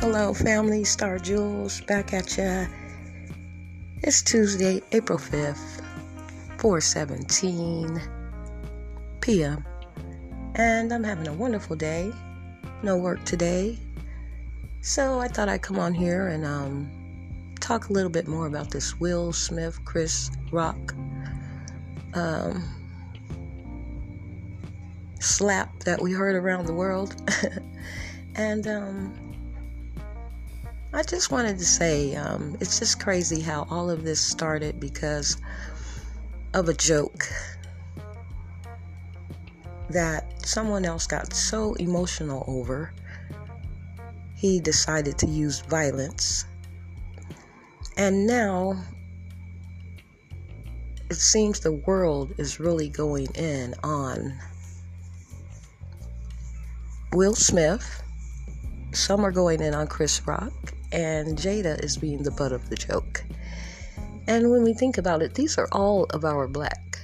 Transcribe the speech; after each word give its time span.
Hello, 0.00 0.32
family. 0.32 0.82
Star 0.82 1.18
Jules 1.18 1.82
back 1.82 2.14
at 2.14 2.38
ya. 2.38 2.64
It's 4.02 4.22
Tuesday, 4.22 4.80
April 4.92 5.18
5th, 5.18 5.82
4:17 6.56 9.20
p.m. 9.20 9.62
And 10.54 10.90
I'm 10.90 11.04
having 11.04 11.28
a 11.28 11.34
wonderful 11.34 11.76
day. 11.76 12.10
No 12.82 12.96
work 12.96 13.22
today. 13.26 13.78
So 14.80 15.20
I 15.20 15.28
thought 15.28 15.50
I'd 15.50 15.60
come 15.60 15.78
on 15.78 15.92
here 15.92 16.28
and 16.28 16.46
um, 16.46 16.90
talk 17.60 17.90
a 17.90 17.92
little 17.92 18.10
bit 18.10 18.26
more 18.26 18.46
about 18.46 18.70
this 18.70 18.98
Will 18.98 19.34
Smith, 19.34 19.84
Chris 19.84 20.30
Rock 20.50 20.94
um, 22.14 22.64
slap 25.20 25.78
that 25.80 26.00
we 26.00 26.12
heard 26.12 26.36
around 26.36 26.64
the 26.64 26.74
world. 26.74 27.14
and 28.34 28.66
um, 28.66 29.29
I 30.92 31.04
just 31.04 31.30
wanted 31.30 31.56
to 31.58 31.64
say 31.64 32.16
um, 32.16 32.56
it's 32.60 32.80
just 32.80 32.98
crazy 33.00 33.40
how 33.40 33.64
all 33.70 33.90
of 33.90 34.02
this 34.02 34.20
started 34.20 34.80
because 34.80 35.36
of 36.52 36.68
a 36.68 36.74
joke 36.74 37.28
that 39.88 40.44
someone 40.44 40.84
else 40.84 41.06
got 41.06 41.32
so 41.32 41.74
emotional 41.74 42.44
over. 42.48 42.92
He 44.34 44.58
decided 44.58 45.16
to 45.18 45.26
use 45.26 45.60
violence. 45.60 46.44
And 47.96 48.26
now 48.26 48.82
it 51.08 51.14
seems 51.14 51.60
the 51.60 51.72
world 51.72 52.34
is 52.36 52.58
really 52.58 52.88
going 52.88 53.28
in 53.36 53.76
on 53.84 54.36
Will 57.12 57.36
Smith. 57.36 58.02
Some 58.92 59.24
are 59.24 59.30
going 59.30 59.60
in 59.62 59.72
on 59.72 59.86
Chris 59.86 60.26
Rock 60.26 60.52
and 60.92 61.36
Jada 61.36 61.82
is 61.82 61.96
being 61.96 62.22
the 62.22 62.30
butt 62.30 62.52
of 62.52 62.68
the 62.68 62.76
joke. 62.76 63.24
And 64.26 64.50
when 64.50 64.62
we 64.62 64.74
think 64.74 64.98
about 64.98 65.22
it, 65.22 65.34
these 65.34 65.58
are 65.58 65.68
all 65.72 66.04
of 66.10 66.24
our 66.24 66.46
black 66.46 66.98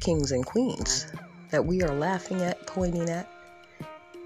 kings 0.00 0.32
and 0.32 0.44
queens 0.44 1.06
that 1.50 1.64
we 1.64 1.82
are 1.82 1.94
laughing 1.94 2.40
at, 2.42 2.66
pointing 2.66 3.08
at. 3.10 3.28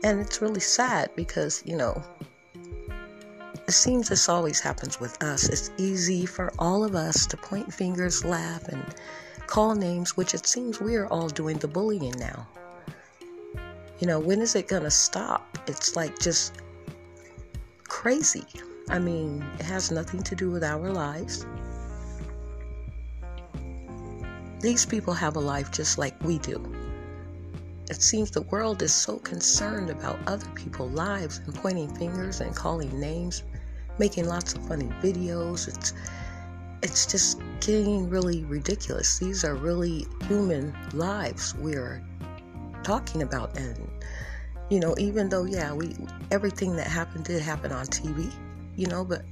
And 0.02 0.20
it's 0.20 0.42
really 0.42 0.60
sad 0.60 1.10
because, 1.16 1.62
you 1.64 1.76
know, 1.76 2.02
it 3.66 3.72
seems 3.72 4.08
this 4.08 4.28
always 4.28 4.60
happens 4.60 5.00
with 5.00 5.22
us. 5.22 5.48
It's 5.48 5.70
easy 5.78 6.26
for 6.26 6.52
all 6.58 6.84
of 6.84 6.94
us 6.94 7.26
to 7.26 7.36
point 7.36 7.72
fingers, 7.72 8.24
laugh, 8.24 8.68
and 8.68 8.84
call 9.46 9.74
names, 9.74 10.16
which 10.16 10.34
it 10.34 10.46
seems 10.46 10.80
we're 10.80 11.06
all 11.06 11.28
doing 11.28 11.56
the 11.58 11.68
bullying 11.68 12.14
now. 12.18 12.46
You 14.00 14.06
know, 14.06 14.18
when 14.18 14.42
is 14.42 14.54
it 14.54 14.68
going 14.68 14.82
to 14.82 14.90
stop? 14.90 15.58
It's 15.66 15.96
like 15.96 16.18
just 16.18 16.60
crazy. 17.88 18.44
I 18.88 18.98
mean, 18.98 19.44
it 19.58 19.64
has 19.64 19.90
nothing 19.90 20.22
to 20.24 20.36
do 20.36 20.50
with 20.50 20.62
our 20.62 20.90
lives. 20.90 21.46
These 24.60 24.86
people 24.86 25.14
have 25.14 25.36
a 25.36 25.40
life 25.40 25.70
just 25.70 25.98
like 25.98 26.22
we 26.22 26.38
do. 26.38 26.62
It 27.90 28.00
seems 28.02 28.30
the 28.30 28.42
world 28.42 28.82
is 28.82 28.94
so 28.94 29.18
concerned 29.18 29.90
about 29.90 30.18
other 30.26 30.48
people's 30.54 30.92
lives 30.92 31.40
and 31.44 31.54
pointing 31.54 31.94
fingers 31.96 32.40
and 32.40 32.54
calling 32.54 32.98
names, 32.98 33.42
making 33.98 34.26
lots 34.26 34.54
of 34.54 34.66
funny 34.66 34.88
videos. 35.02 35.68
It's 35.68 35.92
it's 36.82 37.06
just 37.06 37.40
getting 37.60 38.10
really 38.10 38.44
ridiculous. 38.44 39.18
These 39.18 39.44
are 39.44 39.54
really 39.54 40.06
human 40.28 40.74
lives 40.92 41.54
we're 41.54 42.02
talking 42.82 43.22
about 43.22 43.56
and 43.56 43.90
you 44.70 44.80
know, 44.80 44.94
even 44.98 45.28
though 45.28 45.44
yeah, 45.44 45.72
we 45.72 45.94
everything 46.30 46.76
that 46.76 46.86
happened 46.86 47.24
did 47.24 47.42
happen 47.42 47.72
on 47.72 47.86
TV 47.86 48.30
you 48.76 48.86
know, 48.86 49.04
but 49.04 49.22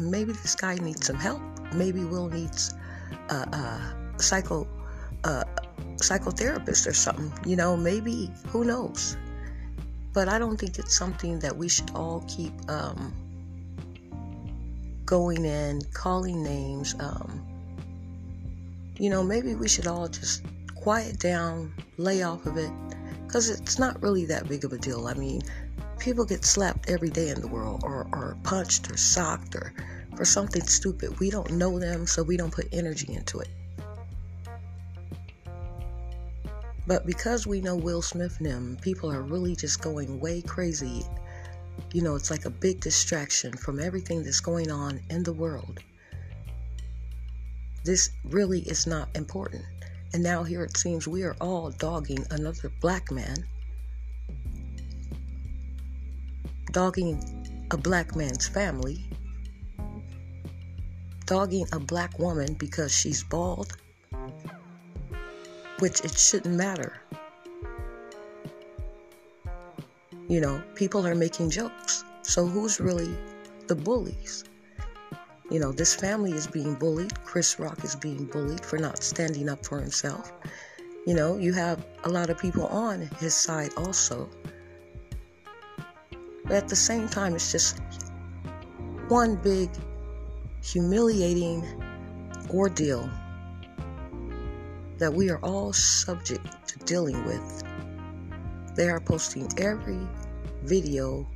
maybe 0.00 0.32
this 0.32 0.54
guy 0.54 0.74
needs 0.76 1.06
some 1.06 1.16
help. 1.16 1.40
Maybe 1.74 2.04
Will 2.04 2.28
needs 2.28 2.74
a, 3.30 3.94
psycho 4.16 4.66
a 5.24 5.44
psychotherapist 5.96 6.86
or 6.86 6.94
something. 6.94 7.32
You 7.48 7.56
know, 7.56 7.76
maybe 7.76 8.30
who 8.48 8.64
knows. 8.64 9.16
But 10.12 10.28
I 10.28 10.38
don't 10.38 10.56
think 10.56 10.78
it's 10.78 10.96
something 10.96 11.38
that 11.40 11.56
we 11.56 11.68
should 11.68 11.90
all 11.94 12.24
keep 12.26 12.52
um, 12.70 13.14
going 15.04 15.44
in, 15.44 15.82
calling 15.92 16.42
names. 16.42 16.94
Um, 16.98 17.44
you 18.98 19.10
know, 19.10 19.22
maybe 19.22 19.54
we 19.54 19.68
should 19.68 19.86
all 19.86 20.08
just 20.08 20.42
quiet 20.74 21.18
down, 21.18 21.72
lay 21.98 22.22
off 22.22 22.46
of 22.46 22.56
it, 22.56 22.72
because 23.26 23.48
it's 23.50 23.78
not 23.78 24.02
really 24.02 24.24
that 24.26 24.48
big 24.48 24.64
of 24.64 24.72
a 24.72 24.78
deal. 24.78 25.06
I 25.06 25.14
mean, 25.14 25.42
People 25.98 26.24
get 26.24 26.44
slapped 26.44 26.88
every 26.88 27.10
day 27.10 27.28
in 27.28 27.40
the 27.40 27.48
world, 27.48 27.82
or, 27.84 28.06
or 28.12 28.36
punched, 28.44 28.90
or 28.90 28.96
socked, 28.96 29.56
or 29.56 29.72
for 30.16 30.24
something 30.24 30.62
stupid. 30.62 31.18
We 31.18 31.30
don't 31.30 31.52
know 31.52 31.78
them, 31.78 32.06
so 32.06 32.22
we 32.22 32.36
don't 32.36 32.52
put 32.52 32.68
energy 32.72 33.12
into 33.12 33.40
it. 33.40 33.48
But 36.86 37.04
because 37.04 37.46
we 37.46 37.60
know 37.60 37.76
Will 37.76 38.00
Smith 38.00 38.38
and 38.38 38.46
them, 38.46 38.78
people 38.80 39.12
are 39.12 39.22
really 39.22 39.54
just 39.54 39.82
going 39.82 40.20
way 40.20 40.40
crazy. 40.40 41.04
You 41.92 42.02
know, 42.02 42.14
it's 42.14 42.30
like 42.30 42.46
a 42.46 42.50
big 42.50 42.80
distraction 42.80 43.52
from 43.52 43.78
everything 43.78 44.24
that's 44.24 44.40
going 44.40 44.70
on 44.70 45.00
in 45.10 45.22
the 45.22 45.32
world. 45.32 45.80
This 47.84 48.10
really 48.24 48.60
is 48.62 48.86
not 48.86 49.08
important. 49.14 49.64
And 50.14 50.22
now 50.22 50.42
here 50.42 50.64
it 50.64 50.76
seems 50.76 51.06
we 51.06 51.24
are 51.24 51.36
all 51.40 51.70
dogging 51.70 52.26
another 52.30 52.72
black 52.80 53.10
man 53.10 53.46
dogging 56.78 57.18
a 57.72 57.76
black 57.76 58.14
man's 58.14 58.46
family, 58.46 59.04
dogging 61.26 61.66
a 61.72 61.80
black 61.80 62.16
woman 62.20 62.54
because 62.54 62.96
she's 62.96 63.24
bald, 63.24 63.76
which 65.80 66.04
it 66.04 66.16
shouldn't 66.16 66.54
matter. 66.54 66.92
You 70.28 70.40
know, 70.40 70.62
people 70.76 71.04
are 71.04 71.16
making 71.16 71.50
jokes. 71.50 72.04
So 72.22 72.46
who's 72.46 72.78
really 72.78 73.12
the 73.66 73.74
bullies? 73.74 74.44
You 75.50 75.58
know, 75.58 75.72
this 75.72 75.96
family 75.96 76.30
is 76.30 76.46
being 76.46 76.74
bullied. 76.76 77.12
Chris 77.24 77.58
Rock 77.58 77.82
is 77.82 77.96
being 77.96 78.26
bullied 78.26 78.64
for 78.64 78.78
not 78.78 79.02
standing 79.02 79.48
up 79.48 79.66
for 79.66 79.80
himself. 79.80 80.32
You 81.08 81.14
know, 81.14 81.38
you 81.38 81.52
have 81.54 81.84
a 82.04 82.08
lot 82.08 82.30
of 82.30 82.38
people 82.38 82.66
on 82.68 83.10
his 83.18 83.34
side 83.34 83.72
also 83.76 84.30
but 86.48 86.56
at 86.56 86.68
the 86.68 86.76
same 86.76 87.08
time, 87.08 87.34
it's 87.34 87.52
just 87.52 87.80
one 89.08 89.36
big 89.36 89.70
humiliating 90.62 91.64
ordeal 92.50 93.08
that 94.96 95.12
we 95.12 95.30
are 95.30 95.38
all 95.38 95.72
subject 95.72 96.46
to 96.68 96.78
dealing 96.80 97.22
with. 97.24 97.62
They 98.74 98.88
are 98.88 99.00
posting 99.00 99.48
every 99.58 100.00
video 100.64 101.28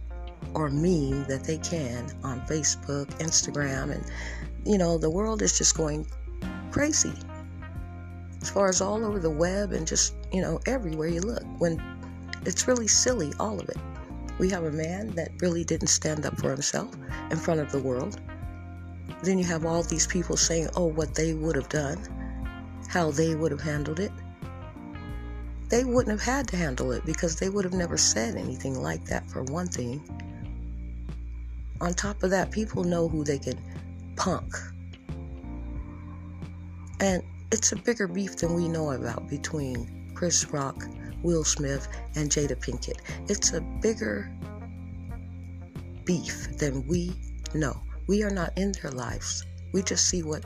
or 0.54 0.70
meme 0.70 1.24
that 1.24 1.44
they 1.44 1.58
can 1.58 2.10
on 2.24 2.40
Facebook, 2.42 3.06
Instagram, 3.18 3.92
and 3.92 4.04
you 4.64 4.78
know, 4.78 4.98
the 4.98 5.10
world 5.10 5.42
is 5.42 5.58
just 5.58 5.76
going 5.76 6.06
crazy. 6.70 7.12
As 8.40 8.50
far 8.50 8.68
as 8.68 8.80
all 8.80 9.04
over 9.04 9.18
the 9.18 9.30
web 9.30 9.72
and 9.72 9.86
just, 9.86 10.14
you 10.32 10.40
know, 10.40 10.60
everywhere 10.66 11.08
you 11.08 11.20
look, 11.20 11.44
when 11.58 11.80
it's 12.44 12.66
really 12.66 12.88
silly, 12.88 13.32
all 13.38 13.60
of 13.60 13.68
it. 13.68 13.76
We 14.42 14.50
have 14.50 14.64
a 14.64 14.72
man 14.72 15.12
that 15.14 15.30
really 15.40 15.62
didn't 15.62 15.86
stand 15.86 16.26
up 16.26 16.36
for 16.36 16.50
himself 16.50 16.92
in 17.30 17.36
front 17.36 17.60
of 17.60 17.70
the 17.70 17.78
world. 17.78 18.20
Then 19.22 19.38
you 19.38 19.44
have 19.44 19.64
all 19.64 19.84
these 19.84 20.08
people 20.08 20.36
saying, 20.36 20.68
oh, 20.74 20.86
what 20.86 21.14
they 21.14 21.32
would 21.32 21.54
have 21.54 21.68
done, 21.68 21.96
how 22.88 23.12
they 23.12 23.36
would 23.36 23.52
have 23.52 23.60
handled 23.60 24.00
it. 24.00 24.10
They 25.68 25.84
wouldn't 25.84 26.18
have 26.18 26.26
had 26.26 26.48
to 26.48 26.56
handle 26.56 26.90
it 26.90 27.06
because 27.06 27.36
they 27.36 27.50
would 27.50 27.64
have 27.64 27.72
never 27.72 27.96
said 27.96 28.34
anything 28.34 28.82
like 28.82 29.04
that, 29.04 29.30
for 29.30 29.44
one 29.44 29.68
thing. 29.68 30.02
On 31.80 31.94
top 31.94 32.20
of 32.24 32.30
that, 32.30 32.50
people 32.50 32.82
know 32.82 33.06
who 33.06 33.22
they 33.22 33.38
can 33.38 33.60
punk. 34.16 34.56
And 36.98 37.22
it's 37.52 37.70
a 37.70 37.76
bigger 37.76 38.08
beef 38.08 38.34
than 38.38 38.54
we 38.54 38.68
know 38.68 38.90
about 38.90 39.28
between 39.28 40.01
Chris 40.14 40.50
Rock 40.50 40.84
Will 41.22 41.44
Smith, 41.44 41.88
and 42.16 42.30
Jada 42.30 42.56
Pinkett. 42.56 43.00
It's 43.28 43.52
a 43.52 43.60
bigger 43.60 44.30
beef 46.04 46.56
than 46.58 46.86
we 46.86 47.14
know. 47.54 47.80
We 48.08 48.22
are 48.22 48.30
not 48.30 48.52
in 48.56 48.72
their 48.82 48.90
lives. 48.90 49.44
We 49.72 49.82
just 49.82 50.08
see 50.08 50.22
what 50.22 50.44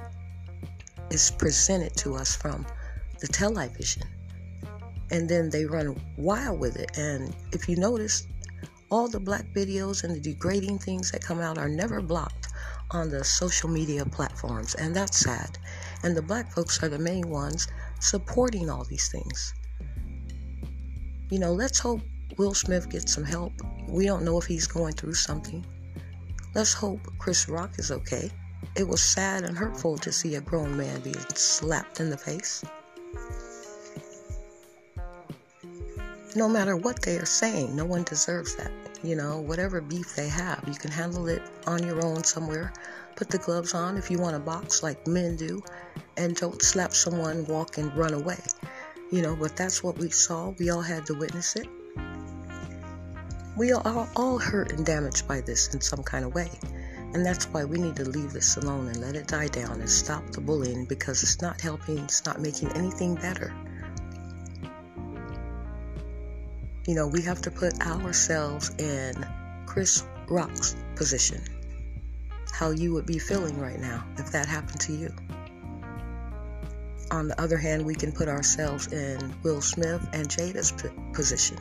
is 1.10 1.30
presented 1.30 1.96
to 1.96 2.14
us 2.14 2.36
from 2.36 2.66
the 3.20 3.28
television. 3.28 4.02
And 5.10 5.28
then 5.28 5.50
they 5.50 5.64
run 5.64 6.00
wild 6.16 6.60
with 6.60 6.76
it. 6.76 6.98
And 6.98 7.34
if 7.52 7.68
you 7.68 7.76
notice, 7.76 8.26
all 8.90 9.08
the 9.08 9.20
black 9.20 9.46
videos 9.54 10.04
and 10.04 10.14
the 10.14 10.20
degrading 10.20 10.78
things 10.78 11.10
that 11.10 11.22
come 11.22 11.40
out 11.40 11.58
are 11.58 11.68
never 11.68 12.00
blocked 12.00 12.48
on 12.90 13.08
the 13.08 13.24
social 13.24 13.68
media 13.68 14.04
platforms. 14.04 14.74
And 14.74 14.94
that's 14.94 15.18
sad. 15.18 15.58
And 16.02 16.16
the 16.16 16.22
black 16.22 16.52
folks 16.52 16.82
are 16.82 16.88
the 16.88 16.98
main 16.98 17.28
ones 17.28 17.66
supporting 18.00 18.70
all 18.70 18.84
these 18.84 19.08
things. 19.08 19.54
You 21.30 21.38
know, 21.38 21.52
let's 21.52 21.78
hope 21.78 22.00
Will 22.38 22.54
Smith 22.54 22.88
gets 22.90 23.12
some 23.12 23.24
help. 23.24 23.52
We 23.88 24.06
don't 24.06 24.24
know 24.24 24.38
if 24.38 24.46
he's 24.46 24.66
going 24.66 24.94
through 24.94 25.14
something. 25.14 25.64
Let's 26.54 26.72
hope 26.72 27.00
Chris 27.18 27.48
Rock 27.48 27.78
is 27.78 27.90
okay. 27.90 28.30
It 28.76 28.86
was 28.86 29.02
sad 29.02 29.44
and 29.44 29.56
hurtful 29.56 29.98
to 29.98 30.12
see 30.12 30.34
a 30.34 30.40
grown 30.40 30.76
man 30.76 31.00
being 31.00 31.18
slapped 31.34 32.00
in 32.00 32.10
the 32.10 32.16
face. 32.16 32.64
No 36.34 36.48
matter 36.48 36.76
what 36.76 37.00
they 37.02 37.16
are 37.16 37.26
saying, 37.26 37.74
no 37.74 37.86
one 37.86 38.02
deserves 38.02 38.56
that. 38.56 38.70
You 39.02 39.16
know, 39.16 39.40
whatever 39.40 39.80
beef 39.80 40.14
they 40.14 40.28
have, 40.28 40.62
you 40.66 40.74
can 40.74 40.90
handle 40.90 41.28
it 41.28 41.42
on 41.66 41.82
your 41.82 42.04
own 42.04 42.24
somewhere. 42.24 42.72
Put 43.14 43.30
the 43.30 43.38
gloves 43.38 43.72
on 43.72 43.96
if 43.96 44.10
you 44.10 44.18
want 44.18 44.34
to 44.34 44.40
box 44.40 44.82
like 44.82 45.06
men 45.06 45.36
do, 45.36 45.62
and 46.16 46.36
don't 46.36 46.62
slap 46.62 46.94
someone, 46.94 47.44
walk, 47.46 47.78
and 47.78 47.94
run 47.96 48.14
away. 48.14 48.38
You 49.10 49.22
know, 49.22 49.36
but 49.36 49.56
that's 49.56 49.82
what 49.82 49.98
we 49.98 50.10
saw. 50.10 50.50
We 50.58 50.70
all 50.70 50.82
had 50.82 51.06
to 51.06 51.14
witness 51.14 51.56
it. 51.56 51.68
We 53.56 53.72
are 53.72 54.08
all 54.16 54.38
hurt 54.38 54.72
and 54.72 54.84
damaged 54.84 55.26
by 55.26 55.40
this 55.40 55.72
in 55.72 55.80
some 55.80 56.02
kind 56.02 56.24
of 56.24 56.34
way. 56.34 56.50
And 57.14 57.24
that's 57.24 57.46
why 57.46 57.64
we 57.64 57.78
need 57.78 57.96
to 57.96 58.04
leave 58.04 58.32
this 58.32 58.56
alone 58.56 58.88
and 58.88 59.00
let 59.00 59.14
it 59.14 59.28
die 59.28 59.48
down 59.48 59.80
and 59.80 59.88
stop 59.88 60.28
the 60.32 60.40
bullying 60.40 60.84
because 60.84 61.22
it's 61.22 61.40
not 61.40 61.60
helping, 61.60 61.98
it's 61.98 62.26
not 62.26 62.40
making 62.40 62.72
anything 62.72 63.14
better. 63.14 63.54
You 66.86 66.94
know, 66.94 67.06
we 67.06 67.22
have 67.22 67.40
to 67.42 67.50
put 67.50 67.80
ourselves 67.80 68.70
in 68.78 69.26
Chris 69.66 70.04
Rock's 70.28 70.76
position. 70.94 71.42
How 72.52 72.70
you 72.70 72.92
would 72.92 73.06
be 73.06 73.18
feeling 73.18 73.58
right 73.58 73.80
now 73.80 74.04
if 74.18 74.32
that 74.32 74.46
happened 74.46 74.80
to 74.80 74.92
you. 74.92 75.14
On 77.10 77.28
the 77.28 77.40
other 77.40 77.56
hand, 77.56 77.84
we 77.84 77.94
can 77.94 78.12
put 78.12 78.28
ourselves 78.28 78.92
in 78.92 79.34
Will 79.42 79.60
Smith 79.60 80.06
and 80.12 80.28
Jada's 80.28 80.72
position 81.12 81.58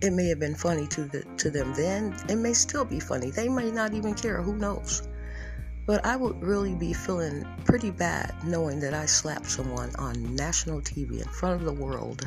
it 0.00 0.12
may 0.12 0.28
have 0.28 0.38
been 0.38 0.54
funny 0.54 0.86
to 0.88 1.04
the 1.04 1.22
to 1.38 1.50
them 1.50 1.74
then. 1.74 2.14
It 2.28 2.36
may 2.36 2.52
still 2.52 2.84
be 2.84 3.00
funny. 3.00 3.30
They 3.30 3.48
may 3.48 3.70
not 3.70 3.94
even 3.94 4.14
care. 4.14 4.40
Who 4.42 4.56
knows? 4.56 5.02
But 5.86 6.04
I 6.04 6.16
would 6.16 6.40
really 6.42 6.74
be 6.74 6.92
feeling 6.92 7.46
pretty 7.64 7.90
bad 7.90 8.34
knowing 8.44 8.78
that 8.80 8.94
I 8.94 9.06
slapped 9.06 9.50
someone 9.50 9.90
on 9.96 10.36
national 10.36 10.82
TV 10.82 11.22
in 11.22 11.28
front 11.28 11.60
of 11.60 11.64
the 11.64 11.72
world, 11.72 12.26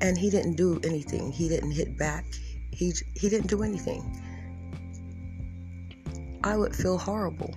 and 0.00 0.18
he 0.18 0.30
didn't 0.30 0.56
do 0.56 0.78
anything. 0.84 1.32
He 1.32 1.48
didn't 1.48 1.72
hit 1.72 1.96
back. 1.96 2.24
He 2.70 2.92
he 3.14 3.28
didn't 3.28 3.48
do 3.48 3.62
anything. 3.62 4.04
I 6.44 6.56
would 6.56 6.76
feel 6.76 6.98
horrible 6.98 7.54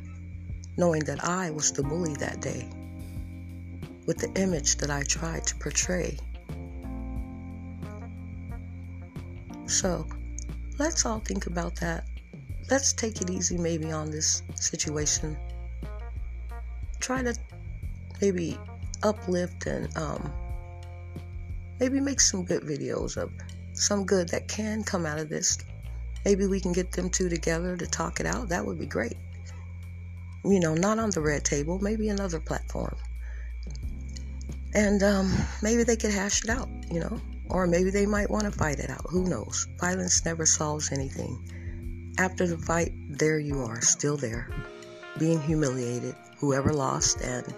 knowing 0.78 1.04
that 1.04 1.24
I 1.24 1.52
was 1.52 1.72
the 1.74 1.84
bully 1.84 2.16
that 2.16 2.42
day 2.42 2.72
with 4.10 4.18
the 4.18 4.42
image 4.42 4.78
that 4.78 4.90
I 4.90 5.04
tried 5.04 5.46
to 5.46 5.56
portray 5.58 6.18
So 9.70 10.08
let's 10.80 11.06
all 11.06 11.20
think 11.20 11.46
about 11.46 11.76
that. 11.76 12.06
Let's 12.72 12.92
take 12.92 13.22
it 13.22 13.30
easy 13.30 13.56
maybe 13.56 13.92
on 13.92 14.10
this 14.10 14.42
situation. 14.56 15.38
Try 17.00 17.22
to 17.22 17.36
maybe 18.20 18.58
uplift 19.04 19.68
and 19.68 19.96
um, 19.96 20.34
maybe 21.80 22.00
make 22.00 22.20
some 22.20 22.44
good 22.44 22.64
videos 22.64 23.16
of 23.16 23.32
some 23.74 24.06
good 24.06 24.30
that 24.30 24.48
can 24.48 24.84
come 24.84 25.06
out 25.06 25.20
of 25.20 25.30
this. 25.30 25.60
Maybe 26.26 26.48
we 26.48 26.60
can 26.60 26.74
get 26.74 26.92
them 26.92 27.12
two 27.12 27.30
together 27.30 27.78
to 27.78 27.86
talk 27.86 28.20
it 28.20 28.26
out. 28.26 28.50
That 28.50 28.66
would 28.66 28.80
be 28.80 28.88
great. 28.88 29.18
You 30.44 30.60
know, 30.60 30.74
not 30.74 30.98
on 30.98 31.12
the 31.12 31.22
red 31.22 31.46
table, 31.46 31.78
maybe 31.80 32.10
another 32.10 32.40
platform. 32.40 32.96
And 34.74 35.02
um, 35.02 35.34
maybe 35.62 35.84
they 35.84 35.96
could 35.96 36.12
hash 36.12 36.44
it 36.44 36.50
out, 36.50 36.70
you 36.92 37.00
know. 37.00 37.20
Or 37.50 37.66
maybe 37.66 37.90
they 37.90 38.06
might 38.06 38.30
want 38.30 38.46
to 38.46 38.52
fight 38.52 38.80
it 38.80 38.92
out. 38.92 39.06
Who 39.10 39.24
knows? 39.28 39.68
Violence 39.80 40.24
never 40.24 40.46
solves 40.46 40.92
anything. 40.92 42.14
After 42.20 42.46
the 42.46 42.58
fight, 42.58 42.92
there 43.10 43.40
you 43.40 43.64
are, 43.64 43.82
still 43.82 44.18
there, 44.18 44.50
being 45.18 45.42
humiliated, 45.42 46.16
whoever 46.38 46.72
lost, 46.72 47.22
and, 47.22 47.52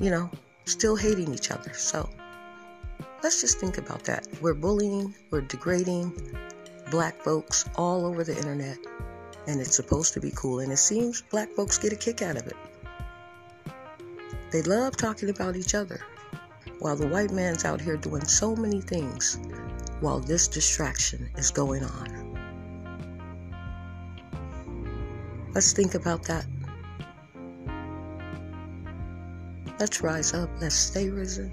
you 0.00 0.10
know, 0.10 0.30
still 0.64 0.96
hating 0.96 1.32
each 1.32 1.52
other. 1.52 1.72
So 1.74 2.08
let's 3.22 3.40
just 3.40 3.60
think 3.60 3.78
about 3.78 4.02
that. 4.04 4.26
We're 4.40 4.54
bullying, 4.54 5.14
we're 5.30 5.42
degrading 5.42 6.36
black 6.90 7.22
folks 7.22 7.68
all 7.76 8.04
over 8.04 8.24
the 8.24 8.36
internet, 8.36 8.78
and 9.46 9.60
it's 9.60 9.76
supposed 9.76 10.12
to 10.14 10.20
be 10.20 10.32
cool. 10.34 10.58
And 10.60 10.72
it 10.72 10.78
seems 10.78 11.22
black 11.22 11.50
folks 11.50 11.78
get 11.78 11.92
a 11.92 11.96
kick 11.96 12.22
out 12.22 12.36
of 12.36 12.46
it. 12.46 12.56
They 14.50 14.62
love 14.62 14.96
talking 14.96 15.28
about 15.28 15.56
each 15.56 15.74
other 15.74 16.00
while 16.78 16.96
the 16.96 17.06
white 17.06 17.32
man's 17.32 17.64
out 17.64 17.80
here 17.80 17.96
doing 17.96 18.24
so 18.26 18.54
many 18.54 18.80
things 18.80 19.38
while 20.00 20.20
this 20.20 20.46
distraction 20.46 21.28
is 21.36 21.50
going 21.50 21.82
on. 21.84 22.26
Let's 25.54 25.72
think 25.72 25.94
about 25.94 26.22
that. 26.24 26.44
Let's 29.78 30.00
rise 30.00 30.34
up. 30.34 30.50
Let's 30.60 30.74
stay 30.74 31.08
risen. 31.08 31.52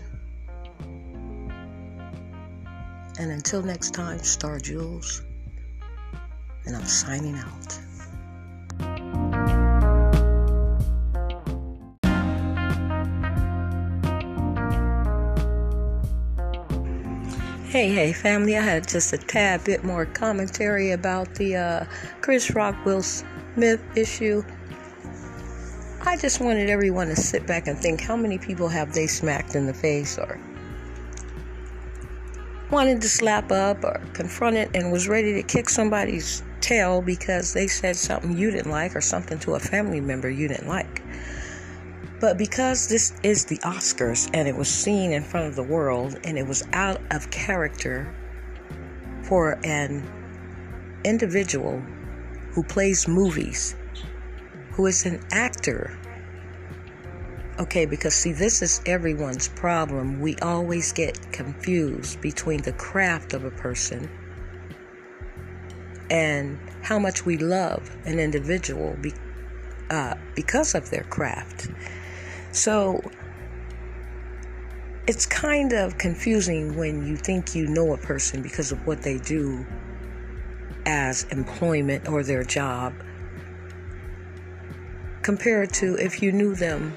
And 3.20 3.32
until 3.32 3.62
next 3.62 3.94
time, 3.94 4.20
Star 4.20 4.60
Jules. 4.60 5.24
And 6.66 6.76
I'm 6.76 6.86
signing 6.86 7.38
out. 7.38 7.80
Hey, 17.74 17.90
hey, 17.90 18.14
family. 18.14 18.56
I 18.56 18.62
had 18.62 18.88
just 18.88 19.14
a 19.14 19.18
tad 19.18 19.64
bit 19.64 19.84
more 19.84 20.06
commentary 20.06 20.92
about 20.92 21.34
the 21.34 21.56
uh, 21.56 21.86
Chris 22.22 22.54
Rock 22.54 22.76
Will 22.86 23.02
Smith 23.02 23.82
issue. 23.96 24.44
I 26.02 26.16
just 26.16 26.40
wanted 26.40 26.70
everyone 26.70 27.08
to 27.08 27.16
sit 27.16 27.48
back 27.48 27.66
and 27.66 27.76
think 27.76 28.00
how 28.00 28.16
many 28.16 28.38
people 28.38 28.68
have 28.68 28.94
they 28.94 29.08
smacked 29.08 29.56
in 29.56 29.66
the 29.66 29.74
face 29.74 30.20
or 30.20 30.40
wanted 32.70 33.02
to 33.02 33.10
slap 33.10 33.52
up 33.52 33.84
or 33.84 34.00
confront 34.14 34.56
it 34.56 34.70
and 34.76 34.92
was 34.92 35.08
ready 35.08 35.34
to 35.34 35.42
kick 35.42 35.68
somebody's 35.68 36.44
tail 36.62 37.02
because 37.02 37.54
they 37.54 37.66
said 37.66 37.96
something 37.96 38.38
you 38.38 38.52
didn't 38.52 38.70
like 38.70 38.96
or 38.96 39.02
something 39.02 39.40
to 39.40 39.56
a 39.56 39.60
family 39.60 40.00
member 40.00 40.30
you 40.30 40.48
didn't 40.48 40.68
like. 40.68 41.02
But 42.24 42.38
because 42.38 42.88
this 42.88 43.12
is 43.22 43.44
the 43.44 43.58
Oscars 43.66 44.30
and 44.34 44.48
it 44.48 44.56
was 44.56 44.70
seen 44.70 45.12
in 45.12 45.26
front 45.26 45.48
of 45.48 45.58
the 45.58 45.64
world 45.64 46.18
and 46.24 46.38
it 46.38 46.48
was 46.48 46.64
out 46.72 47.02
of 47.12 47.30
character 47.32 48.16
for 49.24 49.60
an 49.66 50.10
individual 51.04 51.82
who 52.52 52.64
plays 52.64 53.10
movies, 53.10 53.76
who 54.72 54.86
is 54.86 55.06
an 55.06 55.22
actor. 55.34 56.00
Okay, 57.60 57.86
because 57.86 58.14
see, 58.14 58.32
this 58.32 58.62
is 58.62 58.80
everyone's 58.86 59.50
problem. 59.50 60.22
We 60.22 60.38
always 60.38 60.94
get 60.94 61.34
confused 61.34 62.22
between 62.22 62.62
the 62.62 62.72
craft 62.72 63.34
of 63.34 63.44
a 63.44 63.52
person 63.52 64.10
and 66.10 66.58
how 66.84 67.00
much 67.00 67.26
we 67.26 67.38
love 67.38 67.94
an 68.06 68.18
individual 68.18 68.96
be, 69.02 69.12
uh, 69.90 70.16
because 70.36 70.74
of 70.74 70.90
their 70.90 71.04
craft. 71.04 71.68
So 72.54 73.02
it's 75.06 75.26
kind 75.26 75.74
of 75.74 75.98
confusing 75.98 76.78
when 76.78 77.06
you 77.06 77.18
think 77.18 77.56
you 77.56 77.68
know 77.68 77.94
a 77.94 77.98
person 77.98 78.42
because 78.42 78.72
of 78.72 78.88
what 78.88 79.02
they 79.02 79.18
do 79.18 79.66
as 80.86 81.24
employment 81.26 82.08
or 82.08 82.24
their 82.24 82.44
job 82.44 82.94
compared 85.24 85.74
to 85.74 85.96
if 85.96 86.22
you 86.22 86.32
knew 86.32 86.54
them 86.54 86.96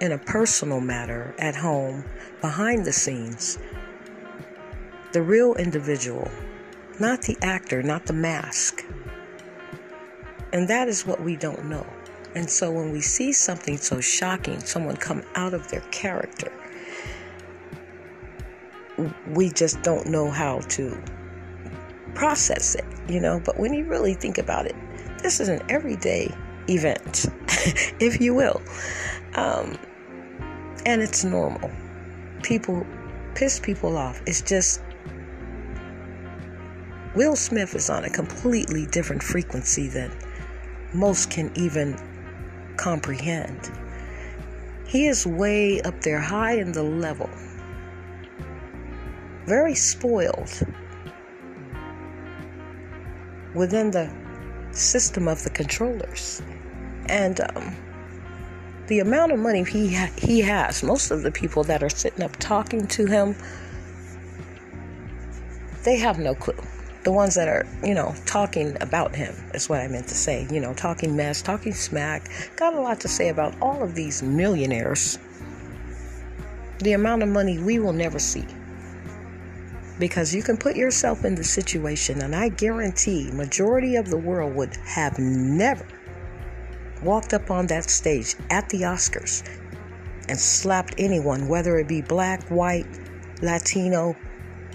in 0.00 0.12
a 0.12 0.18
personal 0.18 0.80
matter 0.80 1.34
at 1.38 1.56
home 1.56 2.04
behind 2.40 2.84
the 2.84 2.92
scenes. 2.92 3.58
The 5.12 5.22
real 5.22 5.54
individual, 5.54 6.30
not 7.00 7.22
the 7.22 7.36
actor, 7.42 7.82
not 7.82 8.06
the 8.06 8.12
mask. 8.12 8.84
And 10.52 10.68
that 10.68 10.88
is 10.88 11.06
what 11.06 11.20
we 11.22 11.36
don't 11.36 11.64
know. 11.64 11.86
And 12.34 12.48
so 12.48 12.70
when 12.70 12.90
we 12.90 13.00
see 13.00 13.32
something 13.32 13.76
so 13.76 14.00
shocking, 14.00 14.60
someone 14.60 14.96
come 14.96 15.22
out 15.34 15.54
of 15.54 15.68
their 15.68 15.82
character, 15.90 16.52
we 19.28 19.50
just 19.50 19.82
don't 19.82 20.06
know 20.06 20.30
how 20.30 20.60
to 20.60 21.02
process 22.14 22.74
it, 22.74 22.84
you 23.08 23.20
know. 23.20 23.40
But 23.44 23.58
when 23.58 23.74
you 23.74 23.84
really 23.84 24.14
think 24.14 24.38
about 24.38 24.66
it, 24.66 24.76
this 25.22 25.40
is 25.40 25.48
an 25.48 25.62
everyday 25.68 26.34
event, 26.68 27.26
if 28.00 28.20
you 28.20 28.34
will. 28.34 28.62
Um, 29.34 29.78
and 30.86 31.02
it's 31.02 31.24
normal. 31.24 31.70
People 32.42 32.86
piss 33.34 33.60
people 33.60 33.96
off. 33.96 34.20
It's 34.26 34.42
just 34.42 34.82
Will 37.14 37.36
Smith 37.36 37.74
is 37.74 37.90
on 37.90 38.04
a 38.04 38.10
completely 38.10 38.86
different 38.86 39.22
frequency 39.22 39.88
than 39.88 40.10
most 40.94 41.30
can 41.30 41.52
even 41.54 41.96
comprehend. 42.76 43.70
He 44.86 45.06
is 45.06 45.26
way 45.26 45.80
up 45.82 46.00
there, 46.02 46.20
high 46.20 46.54
in 46.54 46.72
the 46.72 46.82
level, 46.82 47.30
very 49.46 49.74
spoiled 49.74 50.62
within 53.54 53.90
the 53.90 54.12
system 54.72 55.28
of 55.28 55.42
the 55.44 55.50
controllers. 55.50 56.42
And 57.06 57.40
um, 57.40 57.76
the 58.86 59.00
amount 59.00 59.32
of 59.32 59.38
money 59.38 59.64
he 59.64 59.94
ha- 59.94 60.12
he 60.16 60.40
has, 60.40 60.82
most 60.82 61.10
of 61.10 61.22
the 61.22 61.30
people 61.30 61.64
that 61.64 61.82
are 61.82 61.90
sitting 61.90 62.22
up 62.22 62.36
talking 62.36 62.86
to 62.88 63.06
him, 63.06 63.34
they 65.84 65.96
have 65.96 66.18
no 66.18 66.34
clue. 66.34 66.54
The 67.04 67.12
ones 67.12 67.34
that 67.34 67.48
are, 67.48 67.66
you 67.82 67.94
know, 67.94 68.14
talking 68.26 68.76
about 68.80 69.14
him 69.14 69.34
is 69.54 69.68
what 69.68 69.80
I 69.80 69.88
meant 69.88 70.06
to 70.08 70.14
say. 70.14 70.46
You 70.50 70.60
know, 70.60 70.72
talking 70.74 71.16
mess, 71.16 71.42
talking 71.42 71.72
smack, 71.72 72.30
got 72.56 72.74
a 72.74 72.80
lot 72.80 73.00
to 73.00 73.08
say 73.08 73.28
about 73.28 73.54
all 73.60 73.82
of 73.82 73.94
these 73.94 74.22
millionaires. 74.22 75.18
The 76.78 76.92
amount 76.92 77.22
of 77.22 77.28
money 77.28 77.58
we 77.58 77.78
will 77.78 77.92
never 77.92 78.18
see 78.18 78.46
because 79.98 80.34
you 80.34 80.42
can 80.42 80.56
put 80.56 80.74
yourself 80.74 81.24
in 81.24 81.34
the 81.36 81.44
situation 81.44 82.22
and 82.22 82.34
i 82.34 82.48
guarantee 82.48 83.30
majority 83.30 83.94
of 83.94 84.08
the 84.08 84.16
world 84.16 84.52
would 84.52 84.74
have 84.84 85.16
never 85.18 85.86
walked 87.02 87.34
up 87.34 87.50
on 87.52 87.68
that 87.68 87.88
stage 87.88 88.34
at 88.50 88.68
the 88.70 88.82
oscars 88.82 89.46
and 90.28 90.38
slapped 90.38 90.94
anyone 90.98 91.46
whether 91.46 91.78
it 91.78 91.86
be 91.86 92.00
black 92.00 92.42
white 92.48 92.86
latino 93.42 94.16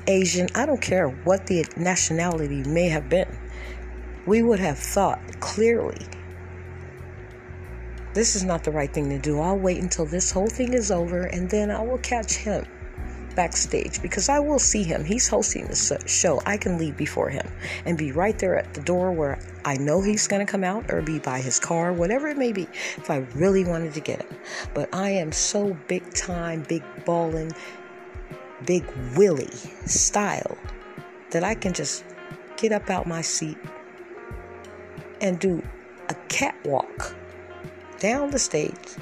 asian 0.08 0.48
i 0.56 0.66
don't 0.66 0.82
care 0.82 1.10
what 1.10 1.48
the 1.48 1.66
nationality 1.76 2.64
may 2.64 2.88
have 2.88 3.10
been 3.10 3.38
we 4.26 4.42
would 4.42 4.60
have 4.60 4.78
thought 4.78 5.20
clearly 5.40 6.06
this 8.14 8.36
is 8.36 8.44
not 8.44 8.64
the 8.64 8.72
right 8.72 8.94
thing 8.94 9.10
to 9.10 9.20
do 9.20 9.40
i'll 9.40 9.58
wait 9.58 9.82
until 9.82 10.06
this 10.06 10.32
whole 10.32 10.48
thing 10.48 10.74
is 10.74 10.92
over 10.92 11.24
and 11.24 11.50
then 11.50 11.70
i 11.70 11.82
will 11.82 12.00
catch 12.00 12.36
him 12.36 12.66
backstage 13.38 14.02
because 14.02 14.28
I 14.28 14.40
will 14.40 14.60
see 14.60 14.84
him. 14.84 15.06
He's 15.06 15.30
hosting 15.30 15.68
the 15.68 16.04
show. 16.08 16.42
I 16.46 16.58
can 16.58 16.78
leave 16.78 16.98
before 16.98 17.30
him 17.30 17.48
and 17.86 17.98
be 17.98 18.12
right 18.12 18.38
there 18.38 18.58
at 18.58 18.74
the 18.74 18.82
door 18.82 19.14
where 19.14 19.40
I 19.64 19.78
know 19.78 20.02
he's 20.02 20.28
going 20.28 20.46
to 20.46 20.52
come 20.52 20.66
out 20.66 20.92
or 20.92 21.02
be 21.02 21.20
by 21.20 21.40
his 21.40 21.60
car, 21.60 21.94
whatever 21.94 22.28
it 22.28 22.38
may 22.38 22.52
be, 22.52 22.64
if 22.98 23.10
I 23.10 23.18
really 23.36 23.64
wanted 23.64 23.94
to 23.94 24.02
get 24.02 24.24
him. 24.24 24.38
But 24.74 24.94
I 24.94 25.12
am 25.12 25.32
so 25.32 25.78
big 25.88 26.12
time, 26.14 26.64
big 26.68 26.84
balling, 27.06 27.54
big 28.66 28.86
Willie 29.16 29.56
style 29.86 30.58
that 31.32 31.44
I 31.44 31.56
can 31.56 31.74
just 31.74 32.04
get 32.56 32.72
up 32.72 32.90
out 32.90 33.08
my 33.08 33.22
seat 33.22 33.58
and 35.22 35.40
do 35.40 35.62
a 36.10 36.16
catwalk 36.30 37.16
down 38.00 38.32
the 38.32 38.40
stage, 38.40 38.96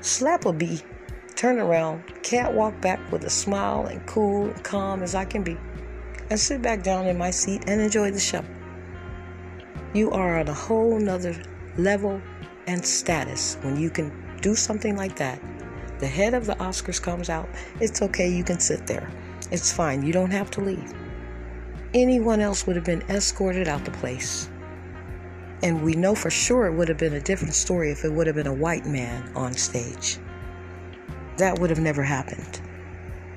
slap 0.00 0.46
a 0.46 0.52
bee 0.52 0.82
turn 1.38 1.60
around, 1.60 2.02
catwalk 2.24 2.80
back 2.80 2.98
with 3.12 3.22
a 3.22 3.30
smile 3.30 3.86
and 3.86 4.04
cool 4.08 4.46
and 4.46 4.64
calm 4.64 5.04
as 5.04 5.14
I 5.14 5.24
can 5.24 5.44
be, 5.44 5.56
and 6.30 6.40
sit 6.40 6.60
back 6.60 6.82
down 6.82 7.06
in 7.06 7.16
my 7.16 7.30
seat 7.30 7.62
and 7.68 7.80
enjoy 7.80 8.10
the 8.10 8.18
show. 8.18 8.44
You 9.94 10.10
are 10.10 10.40
on 10.40 10.48
a 10.48 10.52
whole 10.52 10.98
nother 10.98 11.40
level 11.76 12.20
and 12.66 12.84
status 12.84 13.56
when 13.62 13.78
you 13.78 13.88
can 13.88 14.12
do 14.40 14.56
something 14.56 14.96
like 14.96 15.14
that. 15.18 15.40
The 15.98 16.06
head 16.06 16.34
of 16.34 16.46
the 16.46 16.54
Oscars 16.54 17.02
comes 17.02 17.28
out, 17.28 17.48
it's 17.80 18.02
okay, 18.02 18.28
you 18.28 18.44
can 18.44 18.60
sit 18.60 18.86
there. 18.86 19.10
It's 19.50 19.72
fine, 19.72 20.02
you 20.02 20.12
don't 20.12 20.30
have 20.30 20.50
to 20.52 20.60
leave. 20.60 20.92
Anyone 21.94 22.40
else 22.40 22.66
would 22.66 22.76
have 22.76 22.84
been 22.84 23.02
escorted 23.08 23.66
out 23.66 23.84
the 23.84 23.90
place. 23.92 24.48
And 25.62 25.82
we 25.82 25.94
know 25.94 26.14
for 26.14 26.30
sure 26.30 26.66
it 26.66 26.74
would 26.74 26.88
have 26.88 26.98
been 26.98 27.14
a 27.14 27.20
different 27.20 27.54
story 27.54 27.90
if 27.90 28.04
it 28.04 28.12
would 28.12 28.26
have 28.26 28.36
been 28.36 28.46
a 28.46 28.52
white 28.52 28.86
man 28.86 29.32
on 29.34 29.54
stage 29.54 30.18
that 31.38 31.58
would 31.58 31.70
have 31.70 31.78
never 31.78 32.02
happened. 32.02 32.60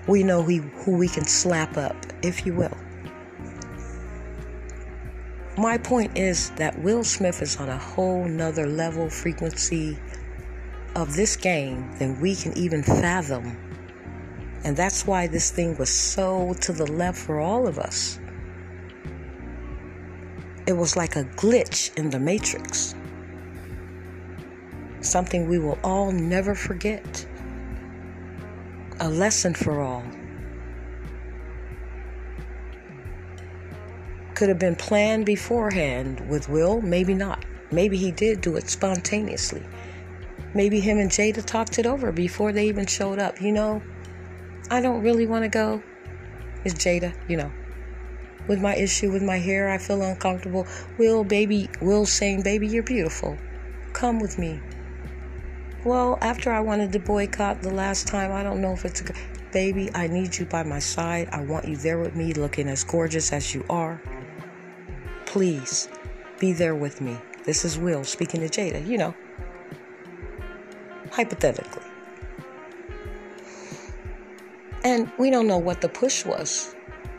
We 0.07 0.23
know 0.23 0.41
who, 0.41 0.59
who 0.59 0.97
we 0.97 1.07
can 1.07 1.25
slap 1.25 1.77
up, 1.77 1.95
if 2.23 2.45
you 2.45 2.53
will. 2.53 2.75
My 5.57 5.77
point 5.77 6.17
is 6.17 6.49
that 6.51 6.79
Will 6.79 7.03
Smith 7.03 7.41
is 7.41 7.57
on 7.57 7.69
a 7.69 7.77
whole 7.77 8.25
nother 8.25 8.65
level 8.65 9.09
frequency 9.09 9.97
of 10.95 11.15
this 11.15 11.35
game 11.35 11.91
than 11.97 12.19
we 12.19 12.35
can 12.35 12.57
even 12.57 12.83
fathom. 12.83 13.57
And 14.63 14.75
that's 14.75 15.07
why 15.07 15.27
this 15.27 15.51
thing 15.51 15.77
was 15.77 15.89
so 15.89 16.53
to 16.61 16.73
the 16.73 16.91
left 16.91 17.17
for 17.17 17.39
all 17.39 17.67
of 17.67 17.79
us. 17.79 18.19
It 20.67 20.73
was 20.73 20.95
like 20.95 21.15
a 21.15 21.23
glitch 21.23 21.97
in 21.97 22.09
the 22.09 22.19
matrix. 22.19 22.95
Something 25.01 25.47
we 25.47 25.57
will 25.57 25.79
all 25.83 26.11
never 26.11 26.53
forget 26.53 27.25
a 28.99 29.09
lesson 29.09 29.55
for 29.55 29.81
all. 29.81 30.03
Could 34.35 34.49
have 34.49 34.59
been 34.59 34.75
planned 34.75 35.25
beforehand 35.25 36.19
with 36.29 36.49
Will, 36.49 36.81
maybe 36.81 37.15
not. 37.15 37.43
Maybe 37.71 37.97
he 37.97 38.11
did 38.11 38.41
do 38.41 38.55
it 38.57 38.69
spontaneously. 38.69 39.63
Maybe 40.53 40.79
him 40.79 40.97
and 40.97 41.09
Jada 41.09 41.45
talked 41.45 41.79
it 41.79 41.85
over 41.85 42.11
before 42.11 42.51
they 42.51 42.67
even 42.67 42.85
showed 42.85 43.19
up. 43.19 43.41
You 43.41 43.51
know, 43.51 43.81
I 44.69 44.81
don't 44.81 45.01
really 45.01 45.25
want 45.25 45.43
to 45.43 45.49
go. 45.49 45.81
It's 46.65 46.75
Jada, 46.75 47.13
you 47.29 47.37
know. 47.37 47.51
With 48.47 48.59
my 48.59 48.75
issue 48.75 49.11
with 49.11 49.21
my 49.21 49.37
hair, 49.37 49.69
I 49.69 49.77
feel 49.77 50.01
uncomfortable. 50.01 50.67
Will, 50.97 51.23
baby, 51.23 51.69
Will 51.81 52.05
saying, 52.05 52.41
Baby, 52.41 52.67
you're 52.67 52.83
beautiful. 52.83 53.37
Come 53.93 54.19
with 54.19 54.37
me. 54.37 54.59
Well, 55.85 56.17
after 56.21 56.51
I 56.51 56.59
wanted 56.59 56.91
to 56.93 56.99
boycott 56.99 57.61
the 57.61 57.73
last 57.73 58.07
time, 58.07 58.31
I 58.31 58.43
don't 58.43 58.61
know 58.61 58.73
if 58.73 58.85
it's 58.85 59.01
a 59.01 59.13
baby. 59.51 59.89
I 59.95 60.07
need 60.07 60.37
you 60.37 60.45
by 60.45 60.63
my 60.63 60.79
side. 60.79 61.29
I 61.31 61.41
want 61.41 61.67
you 61.67 61.75
there 61.75 61.99
with 61.99 62.15
me, 62.15 62.33
looking 62.33 62.67
as 62.67 62.83
gorgeous 62.83 63.31
as 63.31 63.53
you 63.53 63.65
are. 63.69 64.01
Please 65.25 65.87
be 66.39 66.53
there 66.53 66.75
with 66.75 67.01
me. 67.01 67.17
This 67.45 67.65
is 67.65 67.77
Will 67.77 68.03
speaking 68.03 68.41
to 68.41 68.47
Jada, 68.47 68.85
you 68.85 68.97
know, 68.97 69.15
hypothetically. 71.11 71.83
And 74.83 75.11
we 75.19 75.29
don't 75.29 75.47
know 75.47 75.59
what 75.59 75.81
the 75.81 75.89
push 75.89 76.25
was, 76.25 76.75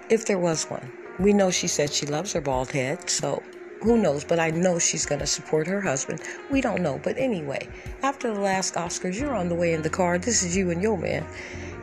if 0.09 0.27
there 0.27 0.39
was 0.39 0.65
one. 0.65 0.91
We 1.21 1.33
know 1.33 1.51
she 1.51 1.69
said 1.69 1.93
she 1.93 2.07
loves 2.07 2.33
her 2.33 2.41
bald 2.41 2.73
head, 2.73 3.09
so 3.09 3.43
who 3.83 3.99
knows? 3.99 4.25
But 4.25 4.39
I 4.39 4.51
know 4.51 4.79
she's 4.79 5.07
going 5.07 5.21
to 5.21 5.27
support 5.27 5.67
her 5.67 5.81
husband. 5.81 6.21
We 6.51 6.61
don't 6.61 6.83
know. 6.83 7.01
But 7.03 7.19
anyway, 7.19 7.69
after 8.03 8.33
the 8.33 8.41
last 8.41 8.75
Oscars, 8.75 9.21
you're 9.21 9.35
on 9.35 9.49
the 9.49 9.55
way 9.55 9.75
in 9.75 9.83
the 9.83 9.91
car. 9.91 10.19
This 10.19 10.43
is 10.43 10.57
you 10.57 10.71
and 10.71 10.83
your 10.83 10.97
man. 10.97 11.27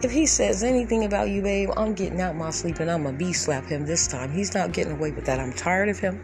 If 0.02 0.12
he 0.12 0.26
says 0.26 0.64
anything 0.64 1.04
about 1.04 1.30
you, 1.30 1.42
babe, 1.42 1.70
I'm 1.76 1.94
getting 1.94 2.22
out 2.22 2.36
my 2.36 2.52
sleep 2.52 2.80
and 2.80 2.90
I'm 2.90 3.04
going 3.04 3.16
to 3.16 3.26
be 3.26 3.34
slap 3.34 3.66
him 3.66 3.86
this 3.86 4.08
time. 4.08 4.32
He's 4.32 4.54
not 4.54 4.72
getting 4.72 4.94
away 4.94 5.12
with 5.12 5.26
that. 5.26 5.40
I'm 5.40 5.54
tired 5.54 5.90
of 5.90 6.00
him. 6.00 6.22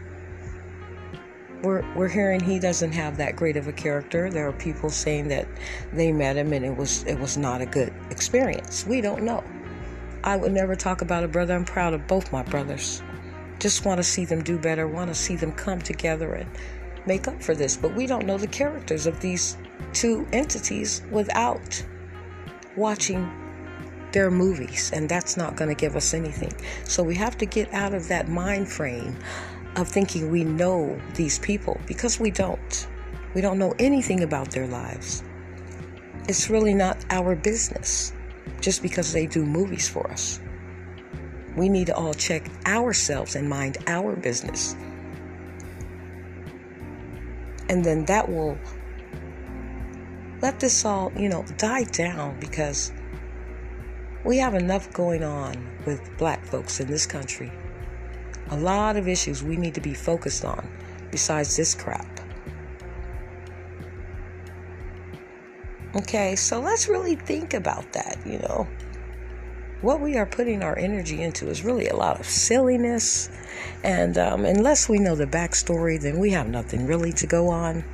We're, 1.62 1.84
we're 1.94 2.08
hearing 2.08 2.40
he 2.40 2.58
doesn't 2.58 2.92
have 2.92 3.16
that 3.16 3.34
great 3.34 3.56
of 3.56 3.66
a 3.66 3.72
character. 3.72 4.30
There 4.30 4.46
are 4.46 4.52
people 4.52 4.90
saying 4.90 5.28
that 5.28 5.48
they 5.92 6.12
met 6.12 6.36
him 6.36 6.52
and 6.52 6.64
it 6.64 6.76
was 6.76 7.02
it 7.04 7.18
was 7.18 7.36
not 7.36 7.60
a 7.60 7.66
good 7.66 7.92
experience. 8.10 8.86
We 8.86 9.00
don't 9.00 9.22
know. 9.22 9.42
I 10.22 10.36
would 10.36 10.52
never 10.52 10.76
talk 10.76 11.02
about 11.02 11.24
a 11.24 11.28
brother. 11.28 11.54
I'm 11.54 11.64
proud 11.64 11.94
of 11.94 12.06
both 12.06 12.32
my 12.32 12.42
brothers 12.42 13.02
just 13.58 13.84
want 13.84 13.98
to 13.98 14.04
see 14.04 14.24
them 14.24 14.42
do 14.42 14.58
better, 14.58 14.86
want 14.86 15.08
to 15.08 15.14
see 15.14 15.36
them 15.36 15.52
come 15.52 15.80
together 15.80 16.34
and 16.34 16.48
make 17.06 17.28
up 17.28 17.42
for 17.42 17.54
this. 17.54 17.76
But 17.76 17.94
we 17.94 18.06
don't 18.06 18.26
know 18.26 18.38
the 18.38 18.46
characters 18.46 19.06
of 19.06 19.20
these 19.20 19.56
two 19.92 20.26
entities 20.32 21.02
without 21.10 21.84
watching 22.76 23.30
their 24.12 24.30
movies, 24.30 24.90
and 24.94 25.08
that's 25.08 25.36
not 25.36 25.56
going 25.56 25.68
to 25.68 25.74
give 25.74 25.96
us 25.96 26.14
anything. 26.14 26.52
So 26.84 27.02
we 27.02 27.14
have 27.16 27.36
to 27.38 27.46
get 27.46 27.72
out 27.72 27.94
of 27.94 28.08
that 28.08 28.28
mind 28.28 28.68
frame 28.68 29.16
of 29.76 29.88
thinking 29.88 30.30
we 30.30 30.42
know 30.42 30.98
these 31.14 31.38
people 31.38 31.78
because 31.86 32.18
we 32.18 32.30
don't. 32.30 32.88
We 33.34 33.42
don't 33.42 33.58
know 33.58 33.74
anything 33.78 34.22
about 34.22 34.50
their 34.50 34.66
lives. 34.66 35.22
It's 36.28 36.48
really 36.50 36.74
not 36.74 37.04
our 37.10 37.36
business 37.36 38.12
just 38.60 38.82
because 38.82 39.12
they 39.12 39.26
do 39.26 39.44
movies 39.44 39.88
for 39.88 40.10
us. 40.10 40.40
We 41.54 41.68
need 41.68 41.86
to 41.86 41.94
all 41.94 42.14
check 42.14 42.50
ourselves 42.66 43.36
and 43.36 43.48
mind 43.48 43.78
our 43.86 44.16
business. 44.16 44.74
And 47.68 47.84
then 47.84 48.04
that 48.06 48.28
will 48.28 48.58
let 50.40 50.60
this 50.60 50.84
all, 50.84 51.12
you 51.16 51.28
know, 51.28 51.44
die 51.56 51.84
down 51.84 52.38
because 52.40 52.92
we 54.24 54.38
have 54.38 54.54
enough 54.54 54.92
going 54.92 55.22
on 55.22 55.66
with 55.84 56.16
black 56.18 56.44
folks 56.44 56.80
in 56.80 56.88
this 56.88 57.06
country. 57.06 57.52
A 58.50 58.56
lot 58.56 58.96
of 58.96 59.08
issues 59.08 59.42
we 59.42 59.56
need 59.56 59.74
to 59.74 59.80
be 59.80 59.94
focused 59.94 60.44
on 60.44 60.68
besides 61.10 61.56
this 61.56 61.74
crap. 61.74 62.06
Okay, 65.94 66.36
so 66.36 66.60
let's 66.60 66.88
really 66.88 67.16
think 67.16 67.54
about 67.54 67.92
that, 67.92 68.18
you 68.26 68.38
know 68.38 68.68
what 69.82 70.00
we 70.00 70.16
are 70.16 70.26
putting 70.26 70.62
our 70.62 70.76
energy 70.78 71.22
into 71.22 71.48
is 71.48 71.62
really 71.62 71.88
a 71.88 71.96
lot 71.96 72.18
of 72.18 72.26
silliness. 72.26 73.28
And 73.84 74.16
um, 74.18 74.44
unless 74.44 74.88
we 74.88 74.98
know 74.98 75.14
the 75.14 75.26
backstory, 75.26 76.00
then 76.00 76.18
we 76.18 76.30
have 76.30 76.48
nothing 76.48 76.86
really 76.86 77.12
to 77.14 77.26
go 77.26 77.48
on. 77.48 77.84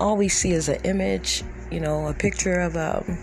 All 0.00 0.16
we 0.16 0.28
see 0.28 0.52
is 0.52 0.68
an 0.68 0.80
image, 0.82 1.44
you 1.70 1.80
know, 1.80 2.08
a 2.08 2.14
picture 2.14 2.60
of 2.60 2.76
um, 2.76 3.18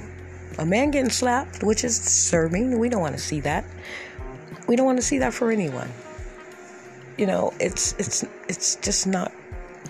a 0.58 0.66
man 0.66 0.92
getting 0.92 1.10
slapped, 1.10 1.64
which 1.64 1.84
is 1.84 2.00
disturbing. 2.00 2.80
We 2.80 2.88
don't 2.88 3.02
want 3.02 3.16
to 3.16 3.22
see 3.22 3.42
that. 3.42 3.66
We 4.68 4.76
don't 4.76 4.86
want 4.86 5.00
to 5.00 5.06
see 5.06 5.18
that 5.18 5.34
for 5.34 5.52
anyone. 5.52 5.92
You 7.22 7.28
know, 7.28 7.54
it's 7.60 7.94
it's 8.00 8.26
it's 8.48 8.78
just 8.78 9.06
not 9.06 9.32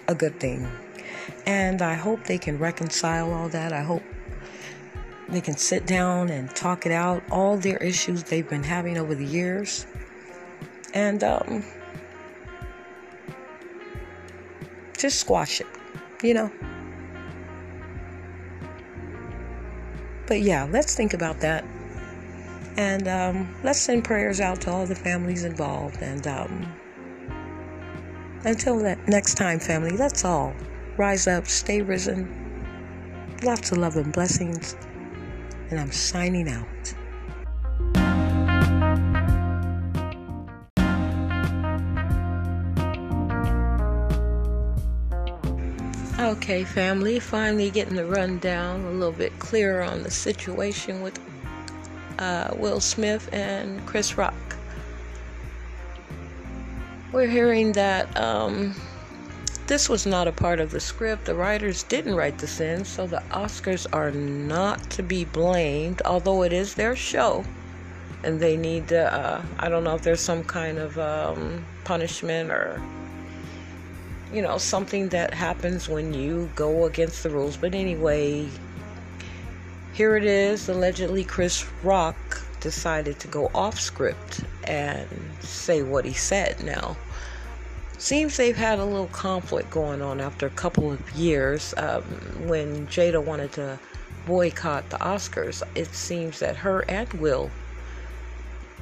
a 0.10 0.14
good 0.14 0.38
thing. 0.42 0.70
And 1.46 1.82
I 1.82 1.94
hope 1.94 2.26
they 2.26 2.38
can 2.38 2.60
reconcile 2.60 3.32
all 3.32 3.48
that. 3.48 3.72
I 3.72 3.84
hope 3.84 4.04
they 5.30 5.40
can 5.40 5.56
sit 5.56 5.88
down 5.88 6.28
and 6.28 6.54
talk 6.54 6.86
it 6.86 6.92
out, 6.92 7.24
all 7.32 7.56
their 7.56 7.78
issues 7.78 8.26
they've 8.26 8.50
been 8.50 8.64
having 8.64 8.98
over 8.98 9.16
the 9.16 9.26
years. 9.26 9.88
And 10.94 11.24
um, 11.24 11.64
just 14.98 15.22
squash 15.22 15.62
it, 15.62 15.68
you 16.22 16.34
know? 16.34 16.52
But 20.28 20.42
yeah, 20.42 20.68
let's 20.70 20.96
think 20.96 21.14
about 21.14 21.40
that. 21.40 21.64
And 22.76 23.08
um, 23.08 23.56
let's 23.64 23.80
send 23.80 24.04
prayers 24.04 24.42
out 24.42 24.60
to 24.64 24.72
all 24.72 24.86
the 24.86 24.96
families 24.96 25.46
involved. 25.46 26.02
And 26.02 26.28
um, 26.28 26.74
until 28.44 28.78
next 29.08 29.36
time, 29.36 29.60
family, 29.60 29.96
let's 29.98 30.26
all 30.26 30.54
rise 30.98 31.28
up, 31.28 31.48
stay 31.48 31.82
risen. 31.82 32.28
Lots 33.44 33.72
of 33.72 33.80
love 33.80 33.96
and 33.96 34.12
blessings. 34.14 34.76
And 35.70 35.80
I'm 35.80 35.92
signing 35.92 36.50
out. 36.50 36.94
Okay, 46.20 46.64
family, 46.64 47.20
finally 47.20 47.72
getting 47.72 47.96
the 47.96 48.06
rundown 48.06 48.86
a 48.86 48.92
little 48.92 49.12
bit 49.12 49.38
clearer 49.40 49.82
on 49.82 50.04
the 50.04 50.12
situation 50.12 51.02
with 51.02 51.20
uh, 52.20 52.52
Will 52.56 52.80
Smith 52.80 53.28
and 53.34 53.84
Chris 53.88 54.18
Rock. 54.18 54.51
We're 57.12 57.28
hearing 57.28 57.74
that 57.74 58.18
um, 58.18 58.74
this 59.68 59.90
was 59.90 60.06
not 60.06 60.30
a 60.30 60.32
part 60.32 60.62
of 60.62 60.72
the 60.72 60.80
script. 60.80 61.26
The 61.26 61.36
writers 61.36 61.84
didn't 61.84 62.16
write 62.16 62.38
this 62.38 62.62
in, 62.62 62.86
so 62.86 63.06
the 63.06 63.22
Oscars 63.32 63.86
are 63.92 64.12
not 64.12 64.90
to 64.92 65.04
be 65.04 65.26
blamed, 65.26 66.02
although 66.06 66.44
it 66.44 66.54
is 66.54 66.74
their 66.74 66.96
show. 66.96 67.44
And 68.24 68.40
they 68.40 68.56
need 68.56 68.88
to, 68.90 69.14
uh, 69.14 69.42
I 69.60 69.68
don't 69.68 69.84
know 69.84 69.94
if 69.96 70.04
there's 70.04 70.22
some 70.22 70.42
kind 70.46 70.78
of 70.78 70.98
um, 71.00 71.66
punishment 71.84 72.50
or, 72.50 72.82
you 74.32 74.42
know, 74.42 74.58
something 74.58 75.10
that 75.10 75.34
happens 75.34 75.90
when 75.90 76.14
you 76.14 76.50
go 76.56 76.86
against 76.86 77.24
the 77.24 77.30
rules. 77.30 77.58
But 77.58 77.76
anyway, 77.76 78.48
here 79.92 80.16
it 80.16 80.24
is. 80.24 80.70
Allegedly, 80.70 81.26
Chris 81.26 81.68
Rock 81.84 82.41
decided 82.62 83.20
to 83.20 83.28
go 83.28 83.52
off 83.54 83.80
script 83.80 84.42
and 84.64 85.08
say 85.42 85.84
what 85.84 86.06
he 86.06 86.14
said. 86.14 86.64
Now, 86.64 86.96
seems 87.98 88.38
they've 88.38 88.56
had 88.56 88.80
a 88.80 88.86
little 88.86 89.08
conflict 89.08 89.70
going 89.70 90.02
on 90.02 90.22
after 90.22 90.48
a 90.48 90.52
couple 90.52 90.92
of 90.92 91.12
years. 91.12 91.74
Um, 91.78 92.04
when 92.48 92.88
Jada 92.88 93.24
wanted 93.24 93.52
to 93.54 93.80
boycott 94.26 94.90
the 94.90 94.98
Oscars, 94.98 95.62
it 95.76 95.94
seems 95.94 96.40
that 96.40 96.58
her 96.58 96.86
and 96.90 97.12
Will 97.14 97.52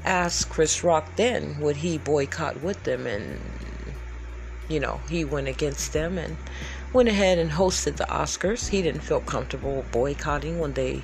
asked 0.05 0.49
Chris 0.49 0.83
Rock 0.83 1.15
then 1.15 1.59
would 1.59 1.77
he 1.77 1.97
boycott 1.97 2.61
with 2.61 2.83
them, 2.83 3.05
and 3.05 3.39
you 4.69 4.79
know 4.79 5.01
he 5.09 5.25
went 5.25 5.47
against 5.47 5.93
them 5.93 6.17
and 6.17 6.37
went 6.93 7.09
ahead 7.09 7.37
and 7.37 7.51
hosted 7.51 7.97
the 7.97 8.05
Oscars. 8.05 8.69
He 8.69 8.81
didn't 8.81 9.01
feel 9.01 9.19
comfortable 9.19 9.85
boycotting 9.91 10.59
when 10.59 10.73
they 10.73 11.03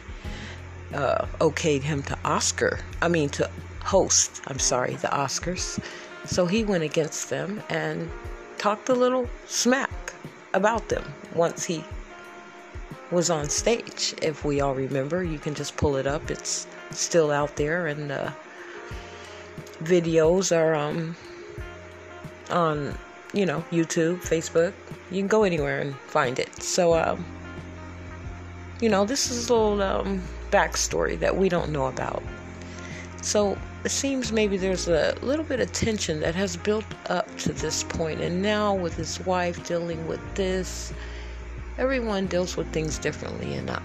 uh, 0.94 1.26
okayed 1.40 1.82
him 1.82 2.04
to 2.04 2.18
Oscar. 2.24 2.80
I 3.02 3.08
mean, 3.08 3.30
to 3.30 3.50
host, 3.84 4.42
I'm 4.48 4.60
sorry, 4.60 4.96
the 4.96 5.08
Oscars. 5.08 5.80
So 6.26 6.46
he 6.46 6.64
went 6.64 6.84
against 6.84 7.30
them 7.30 7.62
and 7.70 8.10
talked 8.58 8.90
a 8.90 8.94
little 8.94 9.30
smack 9.46 10.14
about 10.54 10.90
them 10.90 11.04
once 11.34 11.64
he 11.64 11.84
was 13.12 13.30
on 13.30 13.50
stage. 13.50 14.16
If 14.22 14.44
we 14.44 14.62
all 14.62 14.74
remember, 14.74 15.24
you 15.24 15.38
can 15.38 15.54
just 15.54 15.78
pull 15.78 15.96
it 15.98 16.08
up. 16.08 16.32
It's 16.32 16.68
still 16.92 17.32
out 17.32 17.56
there, 17.56 17.88
and 17.88 18.10
the 18.10 18.34
videos 19.84 20.56
are 20.56 20.74
um, 20.74 21.16
on 22.50 22.98
you 23.36 23.46
know, 23.46 23.64
YouTube, 23.70 24.20
Facebook. 24.20 24.74
You 25.12 25.20
can 25.20 25.28
go 25.28 25.44
anywhere 25.44 25.82
and 25.82 25.94
find 26.08 26.40
it. 26.40 26.64
So, 26.64 26.96
um, 26.96 27.24
you 28.80 28.90
know, 28.90 29.06
this 29.06 29.30
is 29.30 29.50
a 29.50 29.54
little 29.54 29.84
um, 29.84 30.24
backstory 30.56 31.20
that 31.20 31.36
we 31.36 31.50
don't 31.50 31.72
know 31.72 31.88
about. 31.88 32.24
So 33.22 33.58
it 33.84 33.92
seems 33.92 34.32
maybe 34.32 34.56
there's 34.56 34.88
a 34.88 35.16
little 35.22 35.44
bit 35.44 35.60
of 35.60 35.72
tension 35.74 36.22
that 36.22 36.36
has 36.36 36.56
built 36.56 36.86
up 37.10 37.28
to 37.40 37.52
this 37.52 37.84
point, 37.84 38.22
and 38.22 38.42
now 38.42 38.74
with 38.74 38.96
his 38.96 39.20
wife 39.26 39.58
dealing 39.68 40.08
with 40.08 40.22
this, 40.36 40.94
everyone 41.78 42.28
deals 42.28 42.56
with 42.56 42.72
things 42.72 42.98
differently. 42.98 43.54
And 43.56 43.70
I, 43.70 43.82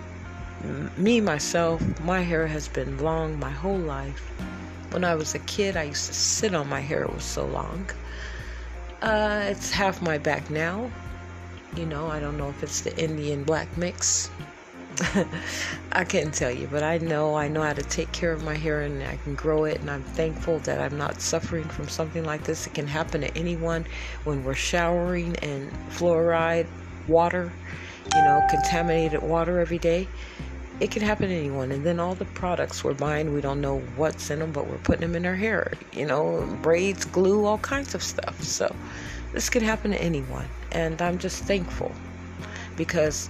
me 0.97 1.21
myself, 1.21 1.83
my 2.01 2.21
hair 2.21 2.47
has 2.47 2.69
been 2.69 2.99
long 2.99 3.39
my 3.41 3.51
whole 3.51 3.79
life. 3.79 4.23
When 4.93 5.05
I 5.05 5.15
was 5.15 5.35
a 5.35 5.41
kid, 5.41 5.77
I 5.77 5.85
used 5.85 6.07
to 6.07 6.15
sit 6.15 6.55
on 6.55 6.69
my 6.69 6.81
hair; 6.81 7.03
it 7.03 7.15
was 7.15 7.25
so 7.25 7.47
long. 7.47 7.91
Uh, 9.03 9.43
it's 9.51 9.71
half 9.71 10.03
my 10.03 10.19
back 10.19 10.51
now. 10.51 10.91
You 11.77 11.87
know, 11.87 12.09
I 12.09 12.21
don't 12.21 12.37
know 12.37 12.51
if 12.51 12.63
it's 12.63 12.81
the 12.83 12.97
Indian 12.97 13.45
black 13.45 13.69
mix. 13.77 14.31
I 15.93 16.05
can't 16.05 16.35
tell 16.35 16.51
you, 16.51 16.69
but 16.71 16.83
I 16.83 16.99
know 16.99 17.35
I 17.35 17.49
know 17.49 17.63
how 17.63 17.73
to 17.73 17.83
take 17.83 18.13
care 18.13 18.33
of 18.33 18.45
my 18.45 18.57
hair 18.57 18.83
and 18.83 19.03
I 19.03 19.17
can 19.17 19.35
grow 19.35 19.65
it 19.65 19.81
and 19.81 19.91
I'm 19.91 20.03
thankful 20.03 20.59
that 20.61 20.81
I'm 20.81 20.99
not 20.99 21.21
suffering 21.21 21.65
from 21.65 21.89
something 21.89 22.25
like 22.25 22.45
this. 22.45 22.67
It 22.67 22.75
can 22.75 22.87
happen 22.87 23.21
to 23.23 23.37
anyone 23.37 23.87
when 24.25 24.45
we're 24.45 24.55
showering 24.55 25.37
and 25.37 25.71
fluoride 25.91 26.67
water, 27.09 27.53
you 28.15 28.23
know, 28.23 28.43
contaminated 28.51 29.23
water 29.23 29.61
every 29.61 29.79
day 29.79 30.09
it 30.81 30.91
can 30.91 31.03
happen 31.03 31.29
to 31.29 31.35
anyone. 31.35 31.71
And 31.71 31.85
then 31.85 32.01
all 32.01 32.15
the 32.15 32.25
products 32.25 32.83
we're 32.83 32.95
buying, 32.95 33.35
we 33.35 33.43
don't 33.43 33.61
know 33.61 33.81
what's 33.97 34.31
in 34.31 34.39
them, 34.39 34.51
but 34.51 34.67
we're 34.67 34.79
putting 34.79 35.03
them 35.03 35.15
in 35.15 35.27
our 35.27 35.35
hair, 35.35 35.73
you 35.93 36.07
know, 36.07 36.59
braids, 36.63 37.05
glue, 37.05 37.45
all 37.45 37.59
kinds 37.59 37.95
of 37.95 38.03
stuff. 38.03 38.43
So 38.43 38.75
this 39.33 39.51
could 39.51 39.63
happen 39.63 39.91
to 39.91 40.03
anyone. 40.03 40.47
And 40.73 41.01
I'm 41.03 41.19
just 41.19 41.45
thankful 41.45 41.93
because 42.77 43.29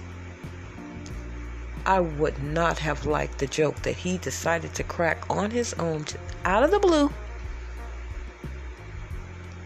I 1.85 1.99
would 1.99 2.41
not 2.43 2.77
have 2.79 3.05
liked 3.05 3.39
the 3.39 3.47
joke 3.47 3.81
that 3.83 3.95
he 3.95 4.17
decided 4.17 4.73
to 4.75 4.83
crack 4.83 5.23
on 5.29 5.51
his 5.51 5.73
own 5.75 6.05
out 6.45 6.63
of 6.63 6.71
the 6.71 6.79
blue. 6.79 7.11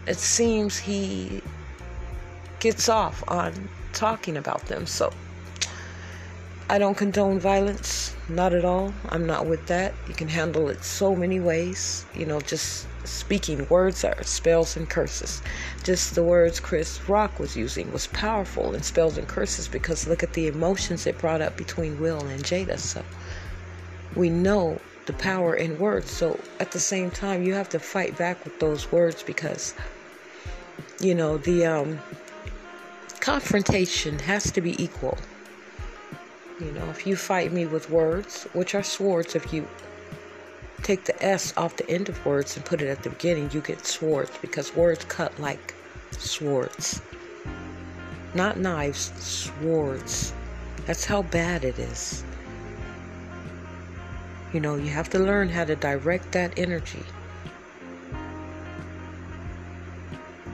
It 0.06 0.18
seems 0.18 0.78
he 0.78 1.42
gets 2.60 2.88
off 2.88 3.22
on 3.28 3.68
talking 3.92 4.36
about 4.36 4.66
them. 4.66 4.86
So 4.86 5.12
I 6.68 6.78
don't 6.78 6.96
condone 6.96 7.38
violence, 7.38 8.14
not 8.28 8.52
at 8.52 8.64
all. 8.64 8.92
I'm 9.08 9.26
not 9.26 9.46
with 9.46 9.66
that. 9.66 9.94
You 10.08 10.14
can 10.14 10.28
handle 10.28 10.68
it 10.68 10.84
so 10.84 11.14
many 11.14 11.40
ways. 11.40 12.06
You 12.14 12.26
know, 12.26 12.40
just 12.40 12.86
speaking 13.06 13.66
words 13.68 14.02
that 14.02 14.18
are 14.18 14.24
spells 14.24 14.76
and 14.76 14.88
curses. 14.88 15.42
Just 15.82 16.14
the 16.14 16.22
words 16.22 16.60
Chris 16.60 17.08
Rock 17.08 17.38
was 17.38 17.56
using 17.56 17.92
was 17.92 18.06
powerful 18.08 18.74
in 18.74 18.82
spells 18.82 19.18
and 19.18 19.26
curses 19.26 19.68
because 19.68 20.06
look 20.06 20.22
at 20.22 20.32
the 20.32 20.46
emotions 20.46 21.06
it 21.06 21.18
brought 21.18 21.40
up 21.40 21.56
between 21.56 22.00
Will 22.00 22.24
and 22.26 22.42
Jada. 22.42 22.78
So 22.78 23.02
we 24.14 24.30
know 24.30 24.80
the 25.06 25.12
power 25.14 25.54
in 25.54 25.78
words. 25.78 26.10
So 26.10 26.38
at 26.60 26.72
the 26.72 26.80
same 26.80 27.10
time, 27.10 27.42
you 27.42 27.54
have 27.54 27.68
to 27.70 27.78
fight 27.78 28.16
back 28.18 28.44
with 28.44 28.58
those 28.60 28.90
words 28.90 29.22
because 29.22 29.74
you 31.00 31.14
know 31.14 31.38
the 31.38 31.66
um, 31.66 31.98
confrontation 33.20 34.18
has 34.18 34.50
to 34.52 34.60
be 34.60 34.82
equal 34.82 35.18
you 36.60 36.72
know, 36.72 36.88
if 36.88 37.06
you 37.06 37.16
fight 37.16 37.52
me 37.52 37.66
with 37.66 37.90
words, 37.90 38.44
which 38.54 38.74
are 38.74 38.82
swords, 38.82 39.34
if 39.34 39.52
you 39.52 39.68
take 40.82 41.04
the 41.04 41.24
S 41.24 41.52
off 41.56 41.76
the 41.76 41.88
end 41.90 42.08
of 42.08 42.24
words 42.26 42.56
and 42.56 42.64
put 42.64 42.82
it 42.82 42.88
at 42.88 43.02
the 43.02 43.10
beginning, 43.10 43.50
you 43.52 43.60
get 43.60 43.86
swords 43.86 44.30
because 44.40 44.74
words 44.74 45.04
cut 45.04 45.38
like 45.38 45.74
swords. 46.12 47.00
Not 48.34 48.58
knives, 48.58 49.12
swords. 49.22 50.32
That's 50.86 51.04
how 51.04 51.22
bad 51.22 51.64
it 51.64 51.78
is. 51.78 52.24
You 54.52 54.60
know, 54.60 54.76
you 54.76 54.90
have 54.90 55.10
to 55.10 55.18
learn 55.18 55.48
how 55.48 55.64
to 55.64 55.76
direct 55.76 56.32
that 56.32 56.58
energy. 56.58 57.02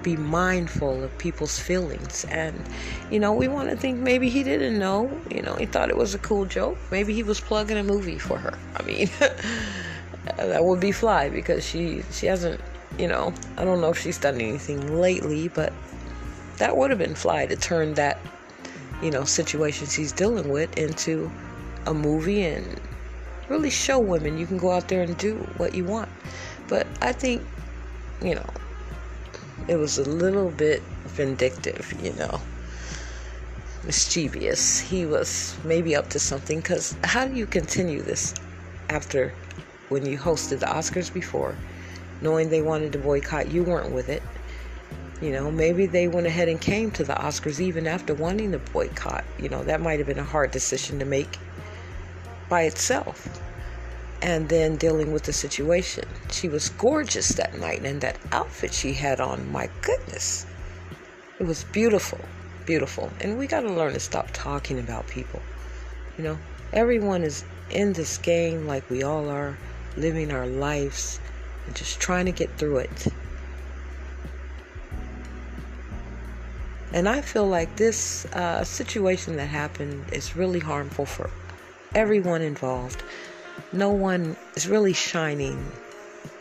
be 0.03 0.17
mindful 0.17 1.03
of 1.03 1.17
people's 1.19 1.59
feelings. 1.59 2.25
And, 2.31 2.61
you 3.11 3.21
know, 3.21 3.33
we 3.33 3.49
want 3.49 3.71
to 3.71 3.77
think 3.77 3.99
maybe 3.99 4.29
he 4.29 4.43
didn't 4.43 4.79
know. 4.79 5.11
You 5.31 5.43
know, 5.43 5.55
he 5.55 5.67
thought 5.67 5.91
it 5.91 5.97
was 5.97 6.15
a 6.15 6.19
cool 6.19 6.45
joke. 6.45 6.77
Maybe 6.91 7.15
he 7.15 7.23
was 7.23 7.41
plugging 7.41 7.79
a 7.79 7.85
movie 7.85 8.19
for 8.19 8.39
her. 8.39 8.59
I 8.77 8.83
mean, 8.83 9.11
Uh, 10.27 10.47
that 10.47 10.65
would 10.65 10.81
be 10.81 10.93
fly 10.93 11.29
because 11.29 11.65
she 11.67 12.03
she 12.13 12.27
hasn't. 12.27 12.61
You 12.99 13.09
know, 13.09 13.33
I 13.57 13.65
don't 13.65 13.81
know 13.81 13.91
if 13.91 13.99
she's 13.99 14.19
done 14.19 14.35
anything 14.37 14.95
lately, 15.01 15.49
but 15.49 15.73
that 16.59 16.77
would 16.77 16.91
have 16.91 16.99
been 16.99 17.15
fly 17.15 17.47
to 17.47 17.57
turn 17.57 17.95
that, 17.95 18.21
you 19.03 19.11
know, 19.11 19.25
situation 19.25 19.87
she's 19.89 20.13
dealing 20.13 20.49
with 20.51 20.77
into 20.77 21.31
a 21.87 21.95
movie 21.95 22.43
and 22.43 22.81
really 23.49 23.71
show 23.71 23.99
women 23.99 24.37
you 24.39 24.47
can 24.47 24.59
go 24.59 24.71
out 24.73 24.89
there 24.89 25.03
and 25.03 25.17
do 25.17 25.37
what 25.57 25.75
you 25.75 25.85
want. 25.85 26.11
But 26.69 26.87
I 27.01 27.13
think, 27.13 27.43
you 28.23 28.35
know, 28.35 28.51
it 29.69 29.77
was 29.77 29.99
a 29.99 30.05
little 30.05 30.51
bit 30.51 30.83
vindictive, 31.07 31.93
you 32.03 32.13
know. 32.15 32.41
mischievous. 33.85 34.81
He 34.81 35.07
was 35.07 35.57
maybe 35.65 35.95
up 35.97 36.09
to 36.11 36.19
something 36.19 36.61
because 36.61 36.97
how 37.05 37.27
do 37.27 37.35
you 37.35 37.47
continue 37.47 38.03
this 38.03 38.35
after 38.89 39.35
when 39.93 40.07
you 40.07 40.19
hosted 40.19 40.59
the 40.61 40.67
Oscars 40.67 41.13
before, 41.13 41.55
knowing 42.21 42.49
they 42.49 42.63
wanted 42.63 42.93
to 42.93 42.99
boycott? 42.99 43.51
You 43.51 43.63
weren't 43.63 43.93
with 43.93 44.09
it. 44.09 44.23
You 45.21 45.31
know, 45.31 45.51
maybe 45.51 45.87
they 45.87 46.09
went 46.09 46.27
ahead 46.27 46.49
and 46.49 46.61
came 46.61 46.91
to 46.93 47.05
the 47.05 47.13
Oscars 47.13 47.61
even 47.61 47.87
after 47.87 48.15
wanting 48.15 48.51
to 48.53 48.59
boycott. 48.59 49.25
You 49.39 49.49
know, 49.49 49.63
that 49.65 49.81
might 49.81 49.99
have 49.99 50.09
been 50.09 50.19
a 50.19 50.25
hard 50.25 50.51
decision 50.51 50.99
to 50.99 51.05
make 51.05 51.39
by 52.49 52.63
itself. 52.63 53.41
And 54.21 54.49
then 54.49 54.77
dealing 54.77 55.13
with 55.13 55.25
the 55.25 55.33
situation. 55.33 56.09
She 56.31 56.49
was 56.49 56.71
gorgeous 56.71 57.29
that 57.31 57.59
night, 57.59 57.85
and 57.85 58.01
that 58.01 58.19
outfit 58.33 58.73
she 58.73 58.93
had 58.93 59.21
on, 59.21 59.51
my 59.53 59.69
goodness. 59.83 60.47
It 61.39 61.47
was 61.47 61.65
beautiful 61.65 62.21
beautiful. 62.65 63.11
And 63.21 63.39
we 63.39 63.47
got 63.47 63.61
to 63.61 63.73
learn 63.73 63.93
to 63.95 64.01
stop 64.01 64.29
talking 64.33 64.79
about 64.79 65.07
people. 65.09 65.41
You 66.17 66.25
know, 66.25 66.39
everyone 66.73 67.23
is 67.23 67.45
in 67.71 67.93
this 67.93 68.19
game 68.19 68.67
like 68.67 68.89
we 68.91 69.03
all 69.03 69.29
are, 69.29 69.57
living 69.97 70.33
our 70.33 70.47
lives 70.47 71.21
and 71.67 71.75
just 71.75 72.01
trying 72.01 72.27
to 72.27 72.33
get 72.33 72.51
through 72.59 72.79
it. 72.79 73.07
And 76.93 77.09
I 77.09 77.23
feel 77.23 77.47
like 77.47 77.77
this 77.77 78.27
uh, 78.35 78.65
situation 78.65 79.37
that 79.37 79.47
happened 79.47 80.05
is 80.13 80.37
really 80.37 80.61
harmful 80.61 81.07
for 81.07 81.31
everyone 81.95 82.43
involved. 82.43 83.03
No 83.73 83.91
one 83.91 84.37
is 84.57 84.69
really 84.69 84.93
shining 84.93 85.73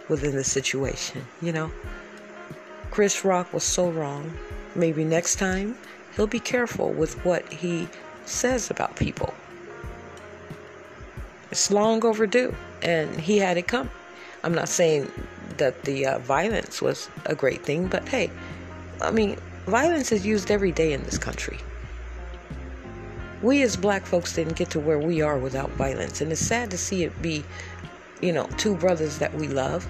within 0.10 0.36
the 0.36 0.44
situation, 0.44 1.26
you 1.42 1.54
know? 1.54 1.72
Chris 2.90 3.24
Rock 3.24 3.54
was 3.54 3.64
so 3.64 3.90
wrong. 3.90 4.34
Maybe 4.76 5.06
next 5.06 5.38
time 5.38 5.78
he'll 6.16 6.28
be 6.28 6.42
careful 6.42 6.92
with 6.92 7.24
what 7.24 7.48
he 7.52 7.88
says 8.26 8.70
about 8.70 8.98
people. 8.98 9.34
It's 11.50 11.72
long 11.72 12.04
overdue, 12.06 12.54
and 12.82 13.20
he 13.20 13.38
had 13.38 13.58
it 13.58 13.68
come. 13.68 13.90
I'm 14.44 14.54
not 14.54 14.70
saying 14.70 15.12
that 15.58 15.84
the 15.84 16.06
uh, 16.06 16.20
violence 16.20 16.82
was 16.82 17.10
a 17.26 17.36
great 17.36 17.64
thing, 17.64 17.88
but 17.88 18.08
hey, 18.08 18.32
I 19.02 19.12
mean, 19.12 19.38
violence 19.68 20.12
is 20.12 20.26
used 20.26 20.50
every 20.52 20.72
day 20.72 20.94
in 20.94 21.04
this 21.04 21.18
country. 21.18 21.60
We 23.42 23.64
as 23.64 23.76
black 23.76 24.06
folks 24.06 24.36
didn't 24.36 24.56
get 24.56 24.70
to 24.72 24.80
where 24.80 25.00
we 25.00 25.22
are 25.22 25.38
without 25.38 25.70
violence, 25.72 26.22
and 26.22 26.32
it's 26.32 26.42
sad 26.42 26.70
to 26.72 26.78
see 26.78 27.04
it 27.04 27.22
be, 27.22 27.44
you 28.22 28.32
know, 28.32 28.48
two 28.58 28.76
brothers 28.76 29.18
that 29.18 29.34
we 29.34 29.48
love. 29.48 29.88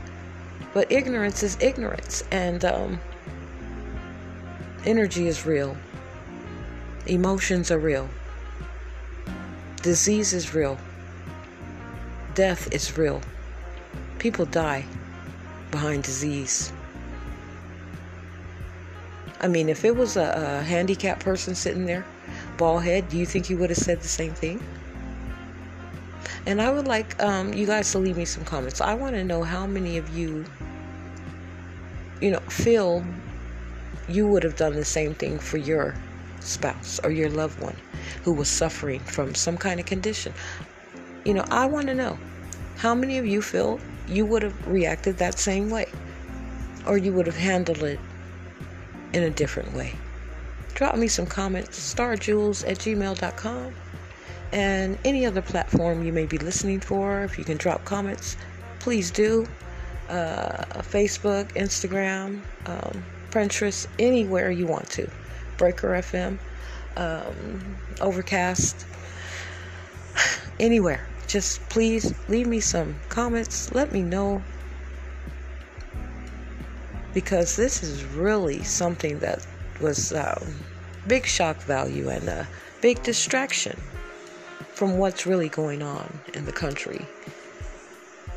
But 0.74 0.90
ignorance 0.90 1.44
is 1.44 1.58
ignorance, 1.60 2.24
and 2.32 2.64
um, 2.64 3.02
energy 4.86 5.28
is 5.28 5.46
real. 5.46 5.76
Emotions 7.08 7.72
are 7.72 7.80
real. 7.80 8.10
Disease 9.82 10.34
is 10.34 10.54
real. 10.54 10.78
Death 12.36 12.72
is 12.74 12.98
real. 12.98 13.22
People 14.18 14.46
die 14.46 14.86
behind 15.70 16.04
disease. 16.04 16.72
I 19.42 19.48
mean, 19.48 19.68
if 19.68 19.84
it 19.84 19.96
was 19.96 20.16
a, 20.16 20.60
a 20.62 20.64
handicapped 20.64 21.24
person 21.24 21.56
sitting 21.56 21.86
there, 21.86 22.06
bald 22.58 22.84
head, 22.84 23.10
do 23.10 23.18
you 23.18 23.26
think 23.26 23.48
he 23.48 23.56
would 23.56 23.70
have 23.70 23.80
said 23.80 24.02
the 24.02 24.08
same 24.08 24.34
thing? 24.34 24.64
And 26.46 26.62
I 26.62 26.72
would 26.72 26.88
like 26.88 27.22
um, 27.22 27.54
you 27.54 27.66
guys 27.66 27.92
to 27.92 28.00
leave 28.00 28.18
me 28.18 28.26
some 28.26 28.46
comments. 28.46 28.82
I 28.82 28.94
want 28.94 29.16
to 29.16 29.24
know 29.24 29.44
how 29.44 29.68
many 29.68 29.98
of 29.98 30.10
you, 30.16 30.46
you 32.22 32.32
know, 32.32 32.40
feel 32.42 33.04
you 34.08 34.28
would 34.28 34.44
have 34.44 34.56
done 34.56 34.74
the 34.74 34.86
same 34.86 35.14
thing 35.14 35.38
for 35.38 35.58
your 35.58 35.96
spouse 36.40 37.00
or 37.04 37.12
your 37.12 37.30
loved 37.30 37.60
one 37.62 37.76
who 38.24 38.34
was 38.34 38.48
suffering 38.48 39.00
from 39.02 39.36
some 39.36 39.58
kind 39.58 39.80
of 39.80 39.86
condition. 39.86 40.34
You 41.26 41.36
know, 41.36 41.46
I 41.50 41.66
want 41.66 41.88
to 41.88 41.94
know 41.94 42.18
how 42.78 42.96
many 42.96 43.18
of 43.18 43.26
you 43.26 43.42
feel 43.42 43.80
you 44.08 44.26
would 44.26 44.42
have 44.42 44.68
reacted 44.68 45.18
that 45.18 45.38
same 45.38 45.70
way 45.70 45.88
or 46.86 46.98
you 46.98 47.14
would 47.14 47.28
have 47.28 47.38
handled 47.38 47.84
it 47.84 48.00
in 49.14 49.24
a 49.24 49.30
different 49.30 49.74
way. 49.74 49.94
Drop 50.74 50.96
me 50.96 51.08
some 51.08 51.26
comments, 51.26 51.94
starjules 51.94 52.68
at 52.68 52.78
gmail.com, 52.80 53.74
and 54.52 54.98
any 55.06 55.26
other 55.26 55.42
platform 55.42 56.04
you 56.04 56.12
may 56.12 56.26
be 56.26 56.38
listening 56.38 56.80
for. 56.80 57.24
If 57.24 57.38
you 57.38 57.44
can 57.44 57.58
drop 57.58 57.86
comments, 57.86 58.38
please 58.80 59.12
do. 59.12 59.48
Uh, 60.10 60.64
Facebook, 60.82 61.54
Instagram, 61.54 62.42
um, 62.66 63.04
Pinterest, 63.30 63.88
anywhere 64.00 64.52
you 64.52 64.66
want 64.66 64.90
to. 64.90 65.10
Breaker 65.58 65.90
FM, 65.90 66.38
um, 66.98 67.78
Overcast, 68.02 68.86
anywhere. 70.60 71.08
Just 71.32 71.62
please 71.70 72.14
leave 72.28 72.46
me 72.46 72.60
some 72.60 72.94
comments. 73.08 73.74
Let 73.74 73.94
me 73.94 74.02
know. 74.02 74.44
Because 77.14 77.56
this 77.56 77.82
is 77.84 78.04
really 78.04 78.64
something 78.64 79.18
that 79.20 79.48
was 79.80 80.12
um, 80.12 80.54
big 81.08 81.26
shock 81.26 81.56
value 81.62 82.10
and 82.10 82.28
a 82.28 82.46
big 82.82 83.02
distraction 83.04 83.80
from 84.74 84.98
what's 84.98 85.26
really 85.26 85.48
going 85.48 85.82
on 85.82 86.20
in 86.34 86.44
the 86.44 86.52
country. 86.52 87.06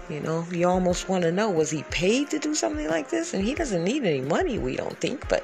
You 0.09 0.21
know, 0.21 0.47
you 0.53 0.69
almost 0.69 1.09
want 1.09 1.25
to 1.25 1.33
know 1.33 1.51
was 1.51 1.71
he 1.71 1.83
paid 1.91 2.31
to 2.31 2.39
do 2.39 2.55
something 2.55 2.87
like 2.87 3.11
this? 3.11 3.35
And 3.35 3.43
he 3.43 3.57
doesn't 3.57 3.83
need 3.83 4.05
any 4.05 4.21
money, 4.21 4.61
we 4.61 4.77
don't 4.77 5.01
think, 5.01 5.29
but 5.29 5.43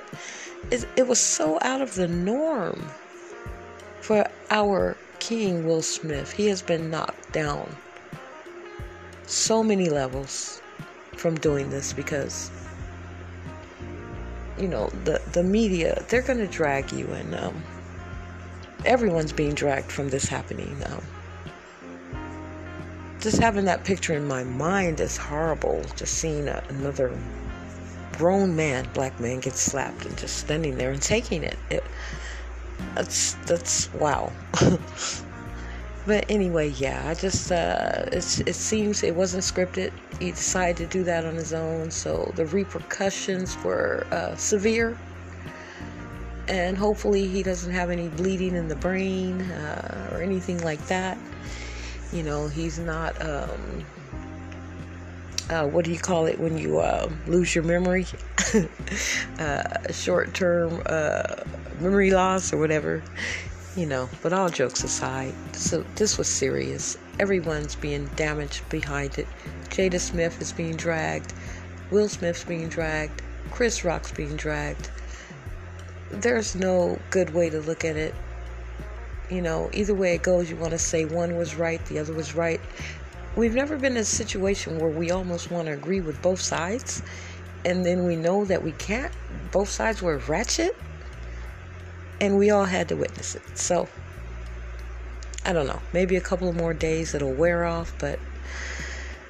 it, 0.70 0.86
it 0.94 1.08
was 1.08 1.18
so 1.18 1.58
out 1.62 1.82
of 1.82 1.96
the 1.96 2.06
norm 2.06 2.86
for 4.02 4.24
our 4.50 4.96
king, 5.20 5.64
Will 5.64 5.83
Smith. 5.83 6.33
He 6.33 6.46
has 6.48 6.62
been 6.62 6.90
knocked 6.90 7.33
down 7.33 7.76
so 9.26 9.62
many 9.62 9.88
levels 9.88 10.61
from 11.16 11.37
doing 11.37 11.70
this 11.70 11.92
because 11.92 12.50
you 14.59 14.66
know 14.66 14.88
the 15.04 15.22
the 15.33 15.42
media 15.42 16.02
they're 16.09 16.22
going 16.22 16.38
to 16.38 16.48
drag 16.48 16.90
you 16.92 17.06
and 17.12 17.35
um, 17.35 17.62
everyone's 18.85 19.33
being 19.33 19.54
dragged 19.54 19.92
from 19.92 20.09
this 20.09 20.24
happening 20.24 20.76
um, 20.87 21.02
just 23.20 23.38
having 23.38 23.66
that 23.66 23.85
picture 23.85 24.14
in 24.14 24.26
my 24.26 24.42
mind 24.42 24.98
is 24.98 25.16
horrible 25.16 25.85
just 25.94 26.14
seeing 26.14 26.48
a, 26.48 26.62
another 26.70 27.16
grown 28.20 28.54
man, 28.54 28.87
black 28.92 29.18
man, 29.18 29.40
get 29.40 29.54
slapped 29.54 30.04
and 30.04 30.14
just 30.18 30.37
standing 30.37 30.76
there 30.76 30.90
and 30.90 31.00
taking 31.00 31.42
it. 31.42 31.56
it 31.70 31.83
that's 32.94 33.34
that's 33.46 33.92
wow. 33.94 34.32
but 36.06 36.24
anyway, 36.28 36.68
yeah, 36.70 37.02
I 37.08 37.14
just 37.14 37.50
uh, 37.52 38.04
it 38.12 38.22
seems 38.22 39.02
it 39.02 39.14
wasn't 39.14 39.44
scripted. 39.44 39.92
He 40.18 40.30
decided 40.30 40.76
to 40.78 40.86
do 40.86 41.04
that 41.04 41.24
on 41.24 41.34
his 41.34 41.52
own, 41.52 41.90
so 41.90 42.32
the 42.36 42.46
repercussions 42.46 43.56
were 43.64 44.06
uh, 44.10 44.34
severe. 44.36 44.98
And 46.48 46.76
hopefully, 46.76 47.28
he 47.28 47.42
doesn't 47.42 47.72
have 47.72 47.90
any 47.90 48.08
bleeding 48.08 48.56
in 48.56 48.66
the 48.66 48.74
brain 48.76 49.40
uh, 49.42 50.10
or 50.12 50.20
anything 50.20 50.62
like 50.64 50.84
that. 50.86 51.16
You 52.12 52.24
know, 52.24 52.48
he's 52.48 52.80
not 52.80 53.14
um, 53.24 53.84
uh, 55.50 55.66
what 55.66 55.84
do 55.84 55.92
you 55.92 55.98
call 55.98 56.26
it 56.26 56.38
when 56.38 56.56
you 56.56 56.78
uh, 56.78 57.10
lose 57.26 57.54
your 57.54 57.64
memory? 57.64 58.06
uh, 59.38 59.92
short 59.92 60.32
term 60.32 60.82
uh, 60.86 61.42
memory 61.80 62.10
loss 62.10 62.52
or 62.52 62.58
whatever, 62.58 63.02
you 63.76 63.86
know. 63.86 64.08
But 64.22 64.32
all 64.32 64.48
jokes 64.48 64.84
aside, 64.84 65.34
so 65.54 65.84
this 65.96 66.18
was 66.18 66.28
serious. 66.28 66.96
Everyone's 67.18 67.74
being 67.74 68.06
damaged 68.16 68.68
behind 68.68 69.18
it. 69.18 69.26
Jada 69.68 70.00
Smith 70.00 70.40
is 70.40 70.52
being 70.52 70.76
dragged, 70.76 71.32
Will 71.90 72.08
Smith's 72.08 72.44
being 72.44 72.68
dragged, 72.68 73.22
Chris 73.50 73.84
Rock's 73.84 74.12
being 74.12 74.36
dragged. 74.36 74.90
There's 76.10 76.54
no 76.54 76.98
good 77.10 77.32
way 77.32 77.50
to 77.50 77.60
look 77.60 77.84
at 77.84 77.96
it. 77.96 78.14
You 79.30 79.42
know, 79.42 79.70
either 79.72 79.94
way 79.94 80.14
it 80.14 80.22
goes, 80.22 80.50
you 80.50 80.56
want 80.56 80.72
to 80.72 80.78
say 80.78 81.04
one 81.04 81.36
was 81.36 81.54
right, 81.54 81.84
the 81.86 81.98
other 82.00 82.12
was 82.12 82.34
right 82.34 82.60
we've 83.36 83.54
never 83.54 83.76
been 83.76 83.92
in 83.92 83.98
a 83.98 84.04
situation 84.04 84.78
where 84.78 84.90
we 84.90 85.10
almost 85.10 85.50
want 85.50 85.66
to 85.66 85.72
agree 85.72 86.00
with 86.00 86.20
both 86.20 86.40
sides 86.40 87.02
and 87.64 87.84
then 87.86 88.04
we 88.04 88.16
know 88.16 88.44
that 88.44 88.62
we 88.62 88.72
can't 88.72 89.12
both 89.52 89.68
sides 89.68 90.02
were 90.02 90.18
ratchet 90.26 90.76
and 92.20 92.38
we 92.38 92.50
all 92.50 92.64
had 92.64 92.88
to 92.88 92.96
witness 92.96 93.35
it 93.35 93.42
so 93.59 93.88
i 95.44 95.52
don't 95.52 95.66
know 95.66 95.80
maybe 95.92 96.16
a 96.16 96.20
couple 96.20 96.52
more 96.52 96.74
days 96.74 97.14
it'll 97.14 97.33
wear 97.33 97.64
off 97.64 97.92
but 97.98 98.18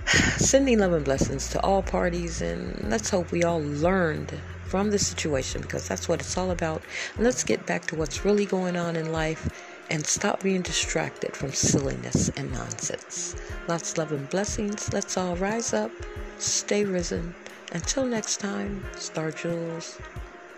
sending 0.38 0.79
love 0.79 0.92
and 0.92 1.05
blessings 1.05 1.48
to 1.48 1.61
all 1.61 1.83
parties 1.83 2.40
and 2.40 2.88
let's 2.90 3.11
hope 3.11 3.31
we 3.31 3.42
all 3.44 3.62
learned 3.62 4.33
from 4.66 4.90
the 4.90 4.98
situation 4.98 5.61
because 5.61 5.88
that's 5.88 6.09
what 6.09 6.20
it's 6.20 6.37
all 6.37 6.50
about 6.50 6.83
let's 7.18 7.44
get 7.44 7.64
back 7.66 7.87
to 7.87 7.96
what's 7.96 8.24
really 8.24 8.46
going 8.46 8.76
on 8.76 8.96
in 8.96 9.12
life 9.12 9.48
and 9.90 10.07
stop 10.07 10.42
being 10.42 10.62
distracted 10.62 11.37
from 11.37 11.53
silliness 11.53 12.31
and 12.37 12.50
nonsense. 12.53 13.37
Lots 13.66 13.92
of 13.92 13.98
love 13.98 14.12
and 14.12 14.31
blessings. 14.31 14.92
Let's 14.92 15.16
all 15.16 15.37
rise 15.37 15.74
up, 15.74 15.90
stay 16.38 16.85
risen. 16.85 17.35
Until 17.72 18.07
next 18.07 18.38
time, 18.38 18.85
Star 18.96 19.33
Jules 19.33 19.98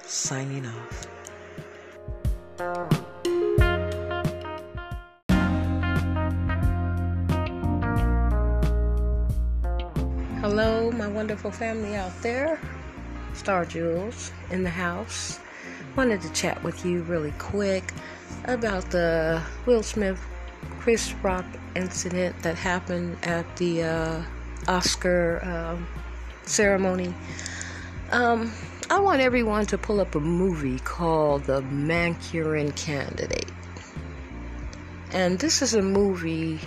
signing 0.05 0.67
off. 0.67 1.12
Hello, 10.41 10.93
my 10.93 11.09
wonderful 11.09 11.51
family 11.51 11.97
out 11.97 12.13
there. 12.23 12.61
Star 13.35 13.65
Jules 13.65 14.31
in 14.51 14.63
the 14.63 14.71
house. 14.71 15.41
Wanted 15.97 16.21
to 16.23 16.33
chat 16.33 16.63
with 16.63 16.85
you 16.85 17.03
really 17.03 17.33
quick 17.39 17.93
about 18.45 18.91
the 18.91 19.43
Will 19.67 19.83
Smith 19.83 20.21
Chris 20.79 21.13
Rock 21.15 21.45
incident 21.75 22.41
that 22.43 22.57
happened 22.57 23.17
at 23.25 23.57
the 23.57 23.83
uh, 23.83 24.23
Oscar 24.69 25.41
uh, 25.43 25.77
ceremony. 26.45 27.13
Um, 28.13 28.53
I 28.93 29.01
want 29.01 29.23
everyone 29.23 29.65
to 29.69 29.79
pull 29.79 30.03
up 30.03 30.17
a 30.17 30.21
movie 30.21 30.79
called 30.79 31.45
The 31.45 31.63
Manchurian 31.63 32.73
Candidate. 32.73 33.51
And 35.13 35.39
this 35.39 35.63
is 35.63 35.73
a 35.73 35.81
movie 35.81 36.61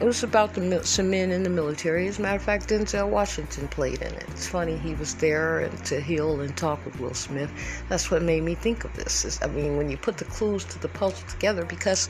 it 0.00 0.04
was 0.04 0.24
about 0.24 0.54
the 0.54 0.84
some 0.84 1.10
men 1.10 1.30
in 1.30 1.44
the 1.44 1.50
military. 1.50 2.08
As 2.08 2.18
a 2.18 2.22
matter 2.22 2.36
of 2.36 2.42
fact, 2.42 2.68
Denzel 2.68 3.08
Washington 3.08 3.68
played 3.68 4.02
in 4.02 4.12
it. 4.12 4.24
It's 4.28 4.48
funny 4.48 4.76
he 4.76 4.94
was 4.94 5.14
there 5.14 5.60
and 5.60 5.84
to 5.84 6.00
heal 6.00 6.40
and 6.40 6.56
talk 6.56 6.84
with 6.84 6.98
Will 6.98 7.14
Smith. 7.14 7.50
That's 7.88 8.10
what 8.10 8.22
made 8.22 8.42
me 8.42 8.56
think 8.56 8.84
of 8.84 8.92
this. 8.94 9.24
Is, 9.24 9.40
I 9.40 9.46
mean, 9.46 9.76
when 9.76 9.88
you 9.88 9.96
put 9.96 10.18
the 10.18 10.24
clues 10.24 10.64
to 10.66 10.78
the 10.80 10.88
puzzle 10.88 11.26
together, 11.28 11.64
because 11.64 12.08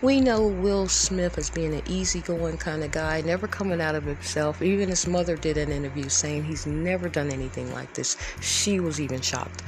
we 0.00 0.20
know 0.20 0.46
Will 0.46 0.88
Smith 0.88 1.36
as 1.36 1.50
being 1.50 1.74
an 1.74 1.82
easygoing 1.86 2.56
kind 2.56 2.82
of 2.82 2.90
guy, 2.90 3.20
never 3.20 3.46
coming 3.46 3.82
out 3.82 3.94
of 3.94 4.04
himself. 4.04 4.62
Even 4.62 4.88
his 4.88 5.06
mother 5.06 5.36
did 5.36 5.58
an 5.58 5.70
interview 5.70 6.08
saying 6.08 6.44
he's 6.44 6.66
never 6.66 7.08
done 7.08 7.30
anything 7.30 7.70
like 7.72 7.92
this. 7.92 8.16
She 8.40 8.80
was 8.80 8.98
even 8.98 9.20
shocked. 9.20 9.62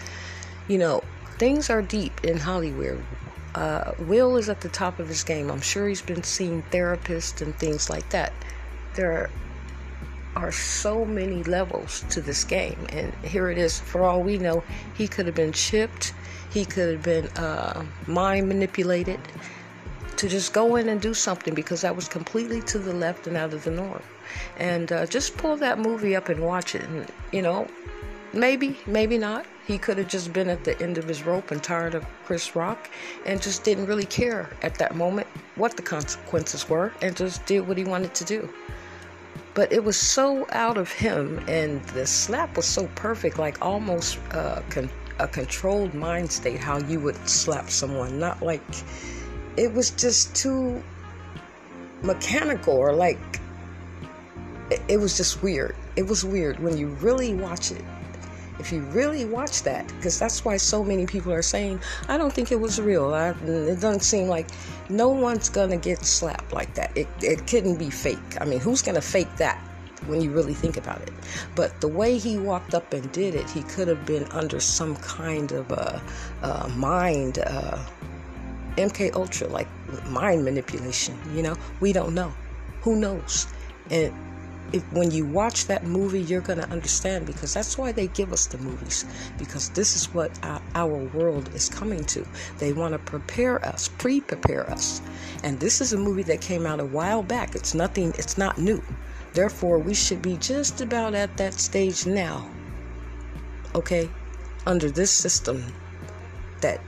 You 0.68 0.78
know, 0.78 1.04
things 1.38 1.68
are 1.68 1.82
deep 1.82 2.24
in 2.24 2.38
Hollywood 2.38 3.04
uh, 3.58 3.92
Will 3.98 4.36
is 4.36 4.48
at 4.48 4.60
the 4.60 4.68
top 4.68 5.00
of 5.00 5.08
his 5.08 5.24
game. 5.24 5.50
I'm 5.50 5.60
sure 5.60 5.88
he's 5.88 6.00
been 6.00 6.22
seeing 6.22 6.62
therapists 6.70 7.42
and 7.42 7.52
things 7.58 7.90
like 7.90 8.08
that. 8.10 8.32
There 8.94 9.30
are 10.36 10.52
so 10.52 11.04
many 11.04 11.42
levels 11.42 12.04
to 12.10 12.20
this 12.20 12.44
game, 12.44 12.86
and 12.90 13.12
here 13.24 13.50
it 13.50 13.58
is. 13.58 13.80
For 13.80 14.04
all 14.04 14.22
we 14.22 14.38
know, 14.38 14.62
he 14.94 15.08
could 15.08 15.26
have 15.26 15.34
been 15.34 15.52
chipped, 15.52 16.14
he 16.50 16.64
could 16.64 16.92
have 16.92 17.02
been 17.02 17.26
uh, 17.36 17.84
mind 18.06 18.46
manipulated 18.46 19.20
to 20.18 20.28
just 20.28 20.52
go 20.52 20.76
in 20.76 20.88
and 20.88 21.00
do 21.00 21.12
something 21.12 21.54
because 21.54 21.80
that 21.80 21.96
was 21.96 22.06
completely 22.06 22.60
to 22.62 22.78
the 22.78 22.92
left 22.92 23.26
and 23.26 23.36
out 23.36 23.52
of 23.52 23.64
the 23.64 23.72
norm. 23.72 24.02
And 24.56 24.92
uh, 24.92 25.06
just 25.06 25.36
pull 25.36 25.56
that 25.56 25.80
movie 25.80 26.14
up 26.14 26.28
and 26.28 26.40
watch 26.44 26.76
it, 26.76 26.82
and 26.84 27.10
you 27.32 27.42
know, 27.42 27.66
maybe, 28.32 28.78
maybe 28.86 29.18
not 29.18 29.46
he 29.68 29.76
could 29.76 29.98
have 29.98 30.08
just 30.08 30.32
been 30.32 30.48
at 30.48 30.64
the 30.64 30.80
end 30.82 30.96
of 30.96 31.06
his 31.06 31.24
rope 31.24 31.50
and 31.50 31.62
tired 31.62 31.94
of 31.94 32.06
Chris 32.24 32.56
Rock 32.56 32.88
and 33.26 33.40
just 33.40 33.64
didn't 33.64 33.84
really 33.84 34.06
care 34.06 34.48
at 34.62 34.76
that 34.76 34.96
moment 34.96 35.26
what 35.56 35.76
the 35.76 35.82
consequences 35.82 36.66
were 36.70 36.90
and 37.02 37.14
just 37.14 37.44
did 37.44 37.68
what 37.68 37.76
he 37.76 37.84
wanted 37.84 38.14
to 38.14 38.24
do. 38.24 38.48
But 39.52 39.70
it 39.70 39.84
was 39.84 39.98
so 39.98 40.46
out 40.52 40.78
of 40.78 40.90
him, 40.90 41.44
and 41.48 41.84
the 41.88 42.06
slap 42.06 42.56
was 42.56 42.64
so 42.64 42.86
perfect, 42.94 43.38
like 43.38 43.60
almost 43.60 44.18
con- 44.30 44.90
a 45.18 45.28
controlled 45.28 45.92
mind 45.92 46.32
state, 46.32 46.60
how 46.60 46.78
you 46.78 46.98
would 47.00 47.28
slap 47.28 47.68
someone. 47.68 48.18
Not 48.18 48.40
like 48.40 48.62
it 49.58 49.70
was 49.70 49.90
just 49.90 50.34
too 50.34 50.82
mechanical 52.02 52.74
or 52.74 52.94
like 52.94 53.18
it 54.88 54.98
was 54.98 55.14
just 55.14 55.42
weird. 55.42 55.76
It 55.96 56.06
was 56.06 56.24
weird 56.24 56.58
when 56.60 56.78
you 56.78 56.86
really 56.86 57.34
watch 57.34 57.70
it 57.70 57.84
if 58.58 58.72
you 58.72 58.80
really 58.82 59.24
watch 59.24 59.62
that, 59.62 59.86
because 59.88 60.18
that's 60.18 60.44
why 60.44 60.56
so 60.56 60.82
many 60.82 61.06
people 61.06 61.32
are 61.32 61.42
saying, 61.42 61.80
I 62.08 62.18
don't 62.18 62.32
think 62.32 62.50
it 62.52 62.60
was 62.60 62.80
real. 62.80 63.14
I, 63.14 63.30
it 63.30 63.80
doesn't 63.80 64.02
seem 64.02 64.28
like 64.28 64.48
no 64.88 65.08
one's 65.08 65.48
going 65.48 65.70
to 65.70 65.76
get 65.76 66.04
slapped 66.04 66.52
like 66.52 66.74
that. 66.74 66.96
It, 66.96 67.08
it 67.22 67.46
couldn't 67.46 67.76
be 67.76 67.90
fake. 67.90 68.40
I 68.40 68.44
mean, 68.44 68.60
who's 68.60 68.82
going 68.82 68.96
to 68.96 69.02
fake 69.02 69.34
that? 69.36 69.62
when 70.06 70.20
you 70.20 70.30
really 70.30 70.54
think 70.54 70.76
about 70.76 71.00
it. 71.02 71.12
But 71.56 71.80
the 71.80 71.88
way 71.88 72.18
he 72.18 72.38
walked 72.38 72.72
up 72.72 72.92
and 72.92 73.10
did 73.10 73.34
it, 73.34 73.50
he 73.50 73.62
could 73.62 73.88
have 73.88 74.06
been 74.06 74.24
under 74.30 74.60
some 74.60 74.94
kind 74.96 75.50
of 75.50 75.70
a, 75.72 76.00
a 76.42 76.68
mind, 76.68 77.40
uh, 77.40 77.78
MK 78.76 79.14
Ultra, 79.14 79.48
like 79.48 79.68
mind 80.06 80.44
manipulation. 80.44 81.18
You 81.34 81.42
know, 81.42 81.56
we 81.80 81.92
don't 81.92 82.14
know. 82.14 82.32
Who 82.82 82.94
knows? 82.94 83.48
And 83.90 84.14
if 84.72 84.82
when 84.92 85.10
you 85.10 85.24
watch 85.24 85.66
that 85.66 85.84
movie, 85.84 86.20
you're 86.20 86.42
going 86.42 86.58
to 86.58 86.70
understand 86.70 87.26
because 87.26 87.54
that's 87.54 87.78
why 87.78 87.90
they 87.90 88.08
give 88.08 88.32
us 88.32 88.46
the 88.46 88.58
movies 88.58 89.06
because 89.38 89.70
this 89.70 89.96
is 89.96 90.12
what 90.12 90.30
our, 90.44 90.60
our 90.74 90.98
world 91.14 91.48
is 91.54 91.68
coming 91.68 92.04
to. 92.04 92.26
They 92.58 92.72
want 92.72 92.92
to 92.92 92.98
prepare 92.98 93.64
us, 93.64 93.88
pre-prepare 93.88 94.68
us, 94.70 95.00
and 95.42 95.58
this 95.58 95.80
is 95.80 95.92
a 95.92 95.96
movie 95.96 96.22
that 96.24 96.40
came 96.40 96.66
out 96.66 96.80
a 96.80 96.84
while 96.84 97.22
back. 97.22 97.54
It's 97.54 97.74
nothing. 97.74 98.12
It's 98.18 98.36
not 98.36 98.58
new. 98.58 98.82
Therefore, 99.32 99.78
we 99.78 99.94
should 99.94 100.20
be 100.20 100.36
just 100.36 100.80
about 100.80 101.14
at 101.14 101.36
that 101.38 101.54
stage 101.54 102.06
now. 102.06 102.48
Okay, 103.74 104.08
under 104.66 104.90
this 104.90 105.10
system 105.10 105.64
that 106.60 106.80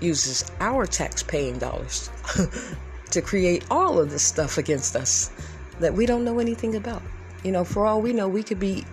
uses 0.00 0.44
our 0.60 0.86
tax-paying 0.86 1.58
dollars 1.58 2.10
to 3.10 3.20
create 3.20 3.64
all 3.70 3.98
of 3.98 4.10
this 4.10 4.22
stuff 4.22 4.58
against 4.58 4.96
us 4.96 5.30
that 5.80 5.92
we 5.92 6.06
don't 6.06 6.24
know 6.24 6.38
anything 6.38 6.76
about. 6.76 7.02
You 7.42 7.52
know, 7.52 7.64
for 7.64 7.86
all 7.86 8.02
we 8.02 8.12
know, 8.12 8.28
we 8.28 8.42
could 8.42 8.58
be 8.58 8.84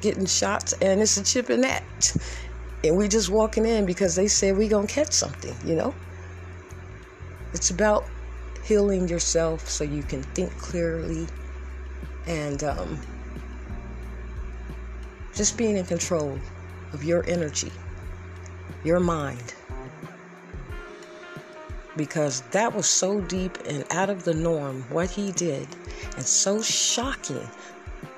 getting 0.00 0.26
shots 0.26 0.72
and 0.74 1.00
it's 1.00 1.16
a 1.16 1.22
chip 1.22 1.50
in 1.50 1.60
that. 1.62 2.16
And 2.84 2.96
we 2.96 3.08
just 3.08 3.30
walking 3.30 3.64
in 3.64 3.86
because 3.86 4.16
they 4.16 4.26
said 4.26 4.56
we 4.56 4.68
gonna 4.68 4.88
catch 4.88 5.12
something, 5.12 5.54
you 5.64 5.76
know? 5.76 5.94
It's 7.52 7.70
about 7.70 8.08
healing 8.64 9.08
yourself 9.08 9.68
so 9.68 9.84
you 9.84 10.02
can 10.02 10.22
think 10.22 10.56
clearly 10.58 11.28
and 12.26 12.62
um, 12.64 12.98
just 15.34 15.56
being 15.56 15.76
in 15.76 15.84
control 15.84 16.38
of 16.92 17.04
your 17.04 17.24
energy, 17.28 17.72
your 18.84 19.00
mind. 19.00 19.54
Because 21.96 22.40
that 22.52 22.74
was 22.74 22.86
so 22.86 23.20
deep 23.20 23.58
and 23.66 23.84
out 23.90 24.08
of 24.08 24.24
the 24.24 24.32
norm, 24.32 24.82
what 24.88 25.10
he 25.10 25.30
did, 25.32 25.68
and 26.16 26.24
so 26.24 26.62
shocking 26.62 27.48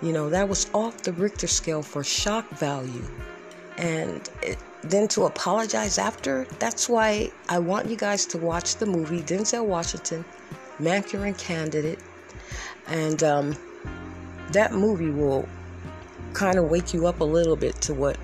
you 0.05 0.12
know, 0.12 0.29
that 0.29 0.47
was 0.47 0.69
off 0.75 0.99
the 0.99 1.14
Richter 1.14 1.47
scale 1.47 1.83
for 1.83 2.05
shock 2.05 2.47
value. 2.51 3.05
And 3.79 4.29
it, 4.43 4.59
then 4.83 5.09
to 5.09 5.25
apologize 5.25 5.97
after, 5.97 6.45
that's 6.59 6.90
why 6.90 7.33
I 7.49 7.59
want 7.59 7.88
you 7.88 7.97
guys 7.97 8.27
to 8.27 8.38
watch 8.38 8.77
the 8.77 8.85
movie 8.85 9.23
Denzel 9.23 9.64
Washington, 9.64 10.23
Manchurian 10.79 11.35
Candidate. 11.37 12.01
And 12.87 13.23
um, 13.23 13.57
that 14.53 14.75
movie 14.75 15.09
will 15.09 15.49
kind 16.35 16.59
of 16.59 16.67
wake 16.71 16.93
you 16.93 17.07
up 17.07 17.21
a 17.21 17.25
little 17.25 17.57
bit 17.57 17.81
to 17.83 17.95
what 17.95 18.19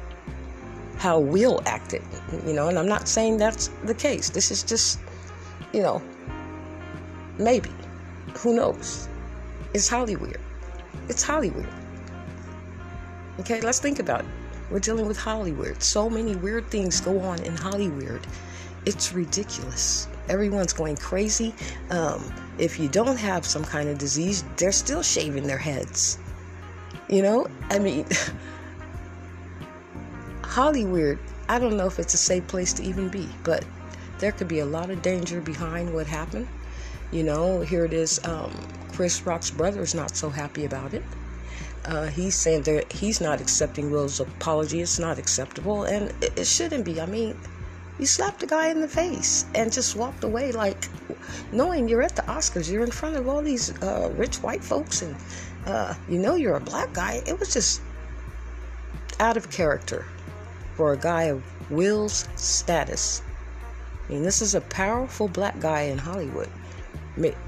how 0.98 1.18
Will 1.18 1.62
acted, 1.64 2.02
you 2.46 2.52
know, 2.52 2.68
and 2.68 2.78
I'm 2.78 2.86
not 2.86 3.08
saying 3.08 3.38
that's 3.38 3.68
the 3.84 3.94
case. 3.94 4.28
This 4.28 4.50
is 4.50 4.62
just, 4.62 5.00
you 5.72 5.80
know, 5.80 6.02
maybe. 7.38 7.70
Who 8.40 8.54
knows? 8.54 9.08
It's 9.72 9.88
Hollywood. 9.88 10.38
It's 11.08 11.22
Hollywood. 11.22 11.68
Okay, 13.40 13.60
let's 13.60 13.80
think 13.80 13.98
about 13.98 14.20
it. 14.20 14.26
We're 14.70 14.78
dealing 14.78 15.06
with 15.06 15.18
Hollywood. 15.18 15.82
So 15.82 16.08
many 16.08 16.36
weird 16.36 16.70
things 16.70 17.00
go 17.00 17.18
on 17.20 17.42
in 17.42 17.56
Hollywood. 17.56 18.24
It's 18.86 19.12
ridiculous. 19.12 20.08
Everyone's 20.28 20.72
going 20.72 20.96
crazy. 20.96 21.54
Um, 21.90 22.32
if 22.58 22.78
you 22.78 22.88
don't 22.88 23.16
have 23.16 23.44
some 23.44 23.64
kind 23.64 23.88
of 23.88 23.98
disease, 23.98 24.44
they're 24.56 24.72
still 24.72 25.02
shaving 25.02 25.46
their 25.46 25.58
heads. 25.58 26.18
You 27.08 27.22
know, 27.22 27.46
I 27.70 27.78
mean, 27.78 28.06
Hollywood, 30.42 31.18
I 31.48 31.58
don't 31.58 31.76
know 31.76 31.86
if 31.86 31.98
it's 31.98 32.14
a 32.14 32.18
safe 32.18 32.46
place 32.46 32.72
to 32.74 32.84
even 32.84 33.08
be, 33.08 33.28
but 33.42 33.64
there 34.18 34.32
could 34.32 34.48
be 34.48 34.60
a 34.60 34.66
lot 34.66 34.90
of 34.90 35.02
danger 35.02 35.40
behind 35.40 35.92
what 35.92 36.06
happened. 36.06 36.46
You 37.10 37.24
know, 37.24 37.60
here 37.60 37.84
it 37.84 37.92
is. 37.92 38.24
Um, 38.24 38.52
Chris 39.00 39.24
Rock's 39.24 39.50
brother 39.50 39.80
is 39.80 39.94
not 39.94 40.14
so 40.14 40.28
happy 40.28 40.66
about 40.66 40.92
it. 40.92 41.02
Uh, 41.86 42.08
he's 42.08 42.34
saying 42.34 42.64
that 42.64 42.92
he's 42.92 43.18
not 43.18 43.40
accepting 43.40 43.90
Will's 43.90 44.20
apology. 44.20 44.82
It's 44.82 44.98
not 44.98 45.18
acceptable, 45.18 45.84
and 45.84 46.12
it, 46.22 46.40
it 46.40 46.46
shouldn't 46.46 46.84
be. 46.84 47.00
I 47.00 47.06
mean, 47.06 47.34
you 47.98 48.04
slapped 48.04 48.42
a 48.42 48.46
guy 48.46 48.68
in 48.68 48.82
the 48.82 48.88
face 48.88 49.46
and 49.54 49.72
just 49.72 49.96
walked 49.96 50.22
away, 50.22 50.52
like 50.52 50.84
knowing 51.50 51.88
you're 51.88 52.02
at 52.02 52.14
the 52.14 52.20
Oscars. 52.28 52.70
You're 52.70 52.84
in 52.84 52.90
front 52.90 53.16
of 53.16 53.26
all 53.26 53.40
these 53.40 53.72
uh, 53.82 54.12
rich 54.18 54.36
white 54.42 54.62
folks, 54.62 55.00
and 55.00 55.16
uh, 55.64 55.94
you 56.06 56.18
know 56.18 56.34
you're 56.34 56.56
a 56.56 56.60
black 56.60 56.92
guy. 56.92 57.22
It 57.26 57.40
was 57.40 57.54
just 57.54 57.80
out 59.18 59.38
of 59.38 59.50
character 59.50 60.04
for 60.74 60.92
a 60.92 60.98
guy 60.98 61.32
of 61.32 61.42
Will's 61.70 62.28
status. 62.36 63.22
I 64.06 64.12
mean, 64.12 64.22
this 64.24 64.42
is 64.42 64.54
a 64.54 64.60
powerful 64.60 65.26
black 65.26 65.58
guy 65.58 65.84
in 65.84 65.96
Hollywood 65.96 66.50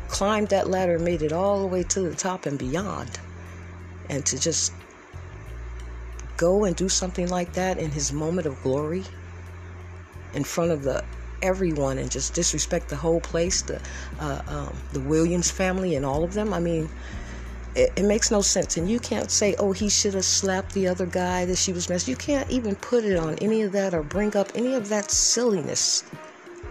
climbed 0.09 0.49
that 0.49 0.69
ladder, 0.69 0.99
made 0.99 1.23
it 1.23 1.33
all 1.33 1.61
the 1.61 1.67
way 1.67 1.83
to 1.85 2.01
the 2.01 2.15
top 2.15 2.47
and 2.47 2.59
beyond. 2.59 3.19
And 4.09 4.25
to 4.27 4.39
just 4.39 4.73
go 6.37 6.65
and 6.65 6.75
do 6.75 6.89
something 6.89 7.29
like 7.29 7.53
that 7.55 7.79
in 7.79 7.91
his 7.91 8.13
moment 8.13 8.47
of 8.47 8.61
glory 8.63 9.05
in 10.35 10.45
front 10.45 10.71
of 10.71 10.83
the 10.83 11.05
everyone 11.43 11.99
and 11.99 12.11
just 12.11 12.35
disrespect 12.35 12.89
the 12.89 12.97
whole 12.97 13.21
place, 13.21 13.63
the 13.63 13.81
uh, 14.21 14.43
um, 14.47 14.77
the 14.93 15.01
Williams 15.01 15.51
family 15.51 15.97
and 15.97 16.07
all 16.07 16.25
of 16.25 16.35
them. 16.35 16.55
I 16.55 16.61
mean, 16.61 16.89
it, 17.75 17.93
it, 17.97 18.05
makes 18.05 18.31
no 18.31 18.41
sense. 18.41 18.77
And 18.77 18.89
you 18.89 19.01
can't 19.01 19.31
say, 19.31 19.55
oh, 19.59 19.73
he 19.73 19.89
should 19.89 20.15
have 20.15 20.25
slapped 20.25 20.73
the 20.73 20.89
other 20.89 21.07
guy 21.07 21.45
that 21.47 21.59
she 21.59 21.73
was 21.73 21.89
messing. 21.89 22.13
You 22.13 22.17
can't 22.17 22.51
even 22.51 22.77
put 22.77 23.05
it 23.05 23.17
on 23.17 23.35
any 23.37 23.63
of 23.63 23.73
that 23.73 23.95
or 23.95 24.03
bring 24.03 24.37
up 24.37 24.51
any 24.55 24.75
of 24.75 24.89
that 24.89 25.11
silliness. 25.11 26.05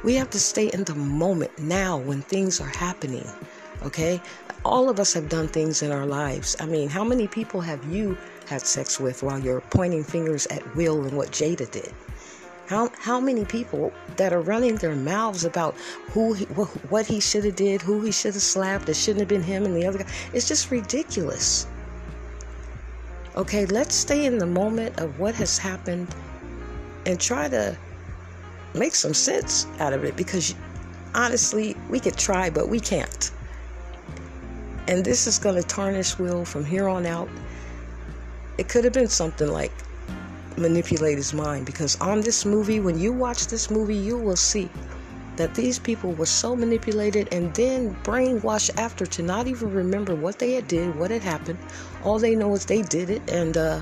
We 0.04 0.16
have 0.16 0.32
to 0.32 0.40
stay 0.40 0.68
in 0.74 0.84
the 0.84 0.96
moment 0.96 1.58
now 1.60 1.98
when 1.98 2.22
things 2.22 2.60
are 2.60 2.68
happening. 2.68 3.28
Okay? 3.84 4.20
All 4.66 4.90
of 4.90 5.00
us 5.00 5.14
have 5.14 5.30
done 5.30 5.48
things 5.48 5.84
in 5.84 5.92
our 5.92 6.06
lives. 6.06 6.56
I 6.60 6.66
mean, 6.66 6.90
how 6.90 7.04
many 7.04 7.28
people 7.28 7.62
have 7.62 7.84
you 7.86 8.18
had 8.48 8.62
sex 8.62 9.00
with 9.00 9.22
while 9.22 9.40
you're 9.40 9.62
pointing 9.62 10.04
fingers 10.04 10.48
at 10.48 10.76
Will 10.76 11.04
and 11.06 11.16
what 11.16 11.32
Jada 11.32 11.70
did? 11.70 11.94
How 12.68 12.90
how 12.98 13.20
many 13.20 13.44
people 13.44 13.92
that 14.16 14.32
are 14.32 14.42
running 14.42 14.76
their 14.78 14.96
mouths 14.96 15.44
about 15.44 15.76
who 16.12 16.34
he, 16.34 16.46
what 16.46 17.06
he 17.06 17.20
should 17.20 17.44
have 17.44 17.56
did, 17.56 17.82
who 17.82 18.02
he 18.02 18.12
should 18.12 18.34
have 18.34 18.42
slapped, 18.42 18.88
it 18.88 18.96
shouldn't 18.96 19.20
have 19.20 19.28
been 19.28 19.44
him 19.44 19.66
and 19.66 19.76
the 19.76 19.86
other 19.86 20.00
guy. 20.00 20.08
It's 20.34 20.48
just 20.48 20.72
ridiculous. 20.72 21.68
Okay, 23.36 23.66
let's 23.66 23.94
stay 23.94 24.26
in 24.26 24.38
the 24.38 24.46
moment 24.46 25.00
of 25.00 25.20
what 25.20 25.36
has 25.36 25.58
happened 25.58 26.08
and 27.06 27.20
try 27.20 27.50
to 27.50 27.78
make 28.74 28.96
some 28.96 29.14
sense 29.14 29.68
out 29.80 29.94
of 29.94 30.04
it 30.04 30.16
because 30.16 30.56
honestly, 31.14 31.76
we 31.90 32.00
could 32.00 32.18
try, 32.18 32.50
but 32.50 32.70
we 32.70 32.80
can't. 32.80 33.32
And 34.88 35.06
this 35.06 35.28
is 35.28 35.38
going 35.38 35.56
to 35.56 35.64
tarnish 35.68 36.18
Will 36.18 36.46
from 36.46 36.66
here 36.66 36.88
on 36.88 37.06
out. 37.06 37.30
It 38.58 38.68
could 38.68 38.84
have 38.84 38.94
been 38.94 39.08
something 39.08 39.48
like 39.48 39.72
manipulate 40.58 41.18
his 41.18 41.34
mind 41.34 41.66
because 41.66 42.00
on 42.02 42.22
this 42.22 42.46
movie, 42.46 42.80
when 42.80 43.00
you 43.00 43.12
watch 43.12 43.48
this 43.48 43.70
movie, 43.70 43.96
you 43.96 44.18
will 44.18 44.36
see 44.36 44.70
that 45.38 45.56
these 45.56 45.80
people 45.80 46.12
were 46.14 46.26
so 46.26 46.56
manipulated 46.56 47.28
and 47.32 47.54
then 47.56 47.96
brainwashed 48.04 48.78
after 48.78 49.06
to 49.06 49.24
not 49.24 49.48
even 49.48 49.74
remember 49.74 50.14
what 50.14 50.40
they 50.40 50.54
had 50.54 50.68
did, 50.68 50.96
what 50.96 51.10
had 51.10 51.22
happened. 51.22 51.58
All 52.04 52.20
they 52.20 52.36
know 52.36 52.54
is 52.54 52.66
they 52.66 52.82
did 52.82 53.10
it, 53.10 53.22
and 53.30 53.56
uh, 53.58 53.82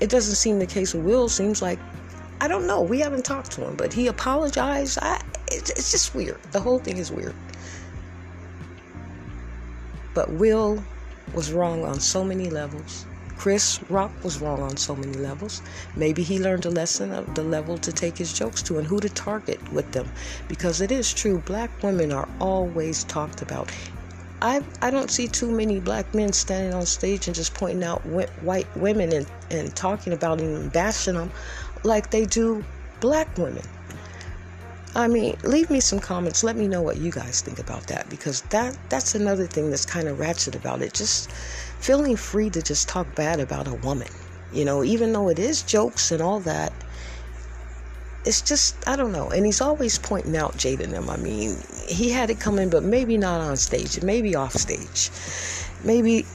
it 0.00 0.10
doesn't 0.10 0.34
seem 0.34 0.58
the 0.58 0.66
case 0.66 0.92
with 0.92 1.04
Will. 1.04 1.28
Seems 1.28 1.62
like 1.62 1.78
I 2.40 2.48
don't 2.48 2.66
know. 2.66 2.80
We 2.80 3.00
haven't 3.00 3.24
talked 3.24 3.50
to 3.52 3.66
him, 3.66 3.76
but 3.76 3.92
he 3.92 4.06
apologized. 4.06 4.98
I, 5.02 5.20
it's, 5.50 5.70
it's 5.70 5.90
just 5.90 6.14
weird. 6.14 6.42
The 6.52 6.60
whole 6.60 6.78
thing 6.78 6.96
is 6.96 7.12
weird. 7.12 7.34
But 10.14 10.30
Will 10.32 10.82
was 11.34 11.52
wrong 11.52 11.84
on 11.84 12.00
so 12.00 12.24
many 12.24 12.48
levels. 12.48 13.06
Chris 13.36 13.80
Rock 13.88 14.12
was 14.22 14.40
wrong 14.40 14.60
on 14.60 14.76
so 14.76 14.94
many 14.94 15.14
levels. 15.14 15.62
Maybe 15.96 16.22
he 16.22 16.38
learned 16.38 16.66
a 16.66 16.70
lesson 16.70 17.12
of 17.12 17.34
the 17.34 17.42
level 17.42 17.78
to 17.78 17.92
take 17.92 18.18
his 18.18 18.32
jokes 18.32 18.62
to 18.64 18.78
and 18.78 18.86
who 18.86 19.00
to 19.00 19.08
target 19.08 19.60
with 19.72 19.92
them. 19.92 20.10
Because 20.48 20.80
it 20.80 20.92
is 20.92 21.12
true, 21.14 21.38
black 21.38 21.70
women 21.82 22.12
are 22.12 22.28
always 22.38 23.04
talked 23.04 23.40
about. 23.40 23.70
I, 24.42 24.62
I 24.80 24.90
don't 24.90 25.10
see 25.10 25.28
too 25.28 25.50
many 25.50 25.80
black 25.80 26.14
men 26.14 26.32
standing 26.32 26.74
on 26.74 26.86
stage 26.86 27.28
and 27.28 27.34
just 27.34 27.54
pointing 27.54 27.84
out 27.84 28.04
white 28.06 28.74
women 28.76 29.12
and, 29.12 29.26
and 29.50 29.74
talking 29.76 30.12
about 30.12 30.38
them 30.38 30.54
and 30.54 30.72
bashing 30.72 31.14
them 31.14 31.30
like 31.84 32.10
they 32.10 32.26
do 32.26 32.64
black 33.00 33.36
women. 33.38 33.64
I 34.94 35.06
mean, 35.06 35.36
leave 35.44 35.70
me 35.70 35.78
some 35.78 36.00
comments. 36.00 36.42
Let 36.42 36.56
me 36.56 36.66
know 36.66 36.82
what 36.82 36.96
you 36.96 37.12
guys 37.12 37.40
think 37.40 37.60
about 37.60 37.86
that 37.86 38.10
because 38.10 38.42
that 38.50 38.76
that's 38.88 39.14
another 39.14 39.46
thing 39.46 39.70
that's 39.70 39.86
kind 39.86 40.08
of 40.08 40.18
ratchet 40.18 40.56
about 40.56 40.82
it. 40.82 40.94
Just 40.94 41.30
feeling 41.30 42.16
free 42.16 42.50
to 42.50 42.60
just 42.60 42.88
talk 42.88 43.14
bad 43.14 43.38
about 43.38 43.68
a 43.68 43.74
woman. 43.74 44.08
You 44.52 44.64
know, 44.64 44.82
even 44.82 45.12
though 45.12 45.28
it 45.28 45.38
is 45.38 45.62
jokes 45.62 46.10
and 46.10 46.20
all 46.20 46.40
that, 46.40 46.72
it's 48.24 48.42
just 48.42 48.88
I 48.88 48.96
don't 48.96 49.12
know. 49.12 49.28
And 49.30 49.46
he's 49.46 49.60
always 49.60 49.96
pointing 49.96 50.36
out 50.36 50.54
Jada 50.54 50.80
and 50.80 50.92
them. 50.92 51.08
I 51.08 51.16
mean, 51.16 51.56
he 51.88 52.10
had 52.10 52.28
it 52.28 52.40
coming, 52.40 52.68
but 52.68 52.82
maybe 52.82 53.16
not 53.16 53.40
on 53.40 53.56
stage, 53.56 54.02
maybe 54.02 54.34
off 54.34 54.54
stage, 54.54 55.10
maybe 55.84 56.26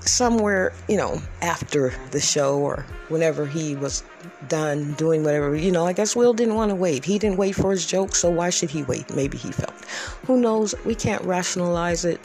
somewhere, 0.00 0.72
you 0.88 0.96
know, 0.96 1.22
after 1.40 1.94
the 2.10 2.20
show 2.20 2.58
or 2.58 2.84
whenever 3.08 3.46
he 3.46 3.76
was 3.76 4.02
done 4.48 4.92
doing 4.94 5.22
whatever. 5.24 5.54
You 5.54 5.72
know, 5.72 5.86
I 5.86 5.92
guess 5.92 6.16
Will 6.16 6.32
didn't 6.32 6.54
want 6.54 6.70
to 6.70 6.74
wait. 6.74 7.04
He 7.04 7.18
didn't 7.18 7.36
wait 7.36 7.54
for 7.54 7.70
his 7.70 7.86
joke, 7.86 8.14
so 8.14 8.30
why 8.30 8.50
should 8.50 8.70
he 8.70 8.82
wait? 8.84 9.14
Maybe 9.14 9.38
he 9.38 9.52
felt. 9.52 9.74
Who 10.26 10.40
knows? 10.40 10.74
We 10.84 10.94
can't 10.94 11.22
rationalize 11.22 12.04
it. 12.04 12.20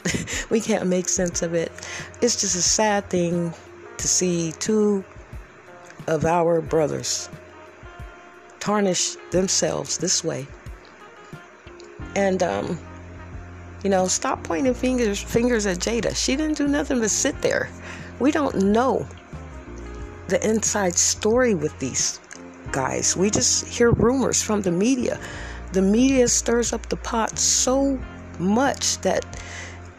we 0.50 0.60
can't 0.60 0.86
make 0.86 1.08
sense 1.08 1.42
of 1.42 1.54
it. 1.54 1.72
It's 2.20 2.40
just 2.40 2.56
a 2.56 2.62
sad 2.62 3.08
thing 3.10 3.52
to 3.98 4.08
see 4.08 4.52
two 4.58 5.04
of 6.06 6.24
our 6.24 6.60
brothers 6.60 7.28
tarnish 8.60 9.16
themselves 9.30 9.98
this 9.98 10.22
way. 10.24 10.46
And 12.14 12.42
um 12.42 12.78
you 13.82 13.90
know, 13.90 14.06
stop 14.06 14.44
pointing 14.44 14.74
fingers 14.74 15.20
fingers 15.20 15.66
at 15.66 15.78
Jada. 15.78 16.14
She 16.14 16.36
didn't 16.36 16.56
do 16.56 16.68
nothing 16.68 17.00
but 17.00 17.10
sit 17.10 17.40
there. 17.42 17.68
We 18.20 18.30
don't 18.30 18.56
know 18.56 19.06
the 20.32 20.48
inside 20.48 20.96
story 20.96 21.54
with 21.54 21.78
these 21.78 22.18
guys. 22.70 23.14
We 23.14 23.28
just 23.28 23.66
hear 23.66 23.90
rumors 23.90 24.42
from 24.42 24.62
the 24.62 24.72
media. 24.72 25.20
The 25.72 25.82
media 25.82 26.26
stirs 26.26 26.72
up 26.72 26.88
the 26.88 26.96
pot 26.96 27.38
so 27.38 28.00
much 28.38 28.98
that 29.02 29.26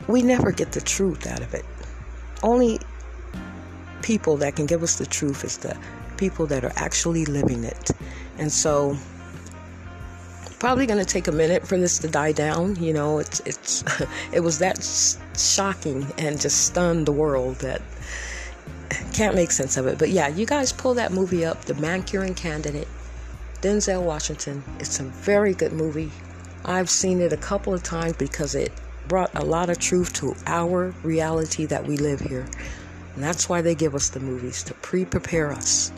we 0.08 0.24
never 0.24 0.52
get 0.52 0.72
the 0.72 0.82
truth 0.82 1.28
out 1.28 1.42
of 1.42 1.54
it. 1.54 1.66
Only 2.42 2.80
people 4.02 4.36
that 4.38 4.56
can 4.56 4.66
give 4.66 4.82
us 4.82 4.98
the 4.98 5.06
truth 5.06 5.44
is 5.44 5.60
the 5.60 5.78
people 6.18 6.48
that 6.48 6.66
are 6.66 6.74
actually 6.78 7.26
living 7.26 7.64
it. 7.64 7.92
And 8.40 8.52
so 8.52 8.98
probably 10.58 10.88
going 10.88 11.00
to 11.00 11.06
take 11.06 11.28
a 11.28 11.32
minute 11.32 11.68
for 11.68 11.78
this 11.78 12.00
to 12.00 12.08
die 12.08 12.32
down. 12.32 12.76
You 12.78 12.94
know, 12.94 13.20
it's 13.20 13.40
it's 13.46 13.84
it 14.32 14.40
was 14.40 14.58
that 14.60 14.84
shocking 15.38 16.08
and 16.18 16.42
just 16.42 16.66
stunned 16.66 17.06
the 17.06 17.12
world 17.12 17.58
that 17.58 17.84
can't 19.14 19.36
make 19.36 19.52
sense 19.52 19.78
of 19.78 19.88
it. 19.88 19.98
But 19.98 20.10
yeah, 20.10 20.28
you 20.28 20.46
guys 20.46 20.74
pull 20.74 20.96
that 20.96 21.12
movie 21.12 21.46
up, 21.46 21.62
The 21.66 21.76
Manchurian 21.76 22.36
Candidate, 22.36 22.88
Denzel 23.62 24.04
Washington. 24.04 24.64
It's 24.80 25.00
a 25.00 25.04
very 25.04 25.54
good 25.54 25.74
movie. 25.74 26.12
I've 26.66 26.90
seen 26.90 27.22
it 27.22 27.32
a 27.32 27.38
couple 27.38 27.74
of 27.74 27.84
times 27.84 28.18
because 28.18 28.56
it 28.56 28.72
brought 29.08 29.34
a 29.36 29.44
lot 29.44 29.70
of 29.70 29.80
truth 29.80 30.14
to 30.14 30.36
our 30.48 30.94
reality 31.04 31.66
that 31.68 31.86
we 31.86 31.98
live 31.98 32.20
here. 32.20 32.46
And 33.16 33.24
that's 33.24 33.48
why 33.48 33.62
they 33.62 33.76
give 33.76 33.96
us 33.96 34.10
the 34.10 34.20
movies 34.20 34.64
to 34.64 34.74
pre 34.76 35.06
prepare 35.06 35.52
us. 35.52 35.92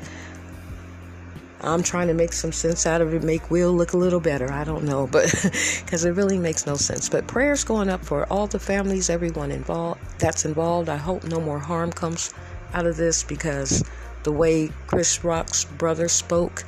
I'm 1.62 1.82
trying 1.82 2.08
to 2.10 2.14
make 2.14 2.34
some 2.34 2.52
sense 2.52 2.86
out 2.86 3.02
of 3.02 3.14
it, 3.14 3.24
make 3.24 3.50
Will 3.50 3.74
look 3.74 3.94
a 3.94 3.98
little 3.98 4.20
better. 4.20 4.52
I 4.52 4.64
don't 4.64 4.84
know, 4.84 5.08
but 5.08 5.34
because 5.86 6.06
it 6.06 6.12
really 6.12 6.38
makes 6.38 6.68
no 6.68 6.76
sense. 6.76 7.10
But 7.10 7.26
prayers 7.26 7.64
going 7.64 7.90
up 7.90 8.04
for 8.04 8.32
all 8.32 8.46
the 8.46 8.60
families, 8.60 9.10
everyone 9.10 9.52
involved 9.52 10.02
that's 10.20 10.46
involved. 10.46 10.90
I 10.90 10.98
hope 10.98 11.24
no 11.24 11.40
more 11.40 11.60
harm 11.60 11.92
comes 11.92 12.34
out 12.76 12.86
of 12.86 12.98
this 12.98 13.24
because 13.24 13.84
the 14.24 14.32
way 14.32 14.70
Chris 14.88 15.24
Rock's 15.24 15.64
brother 15.66 16.08
spoke, 16.08 16.64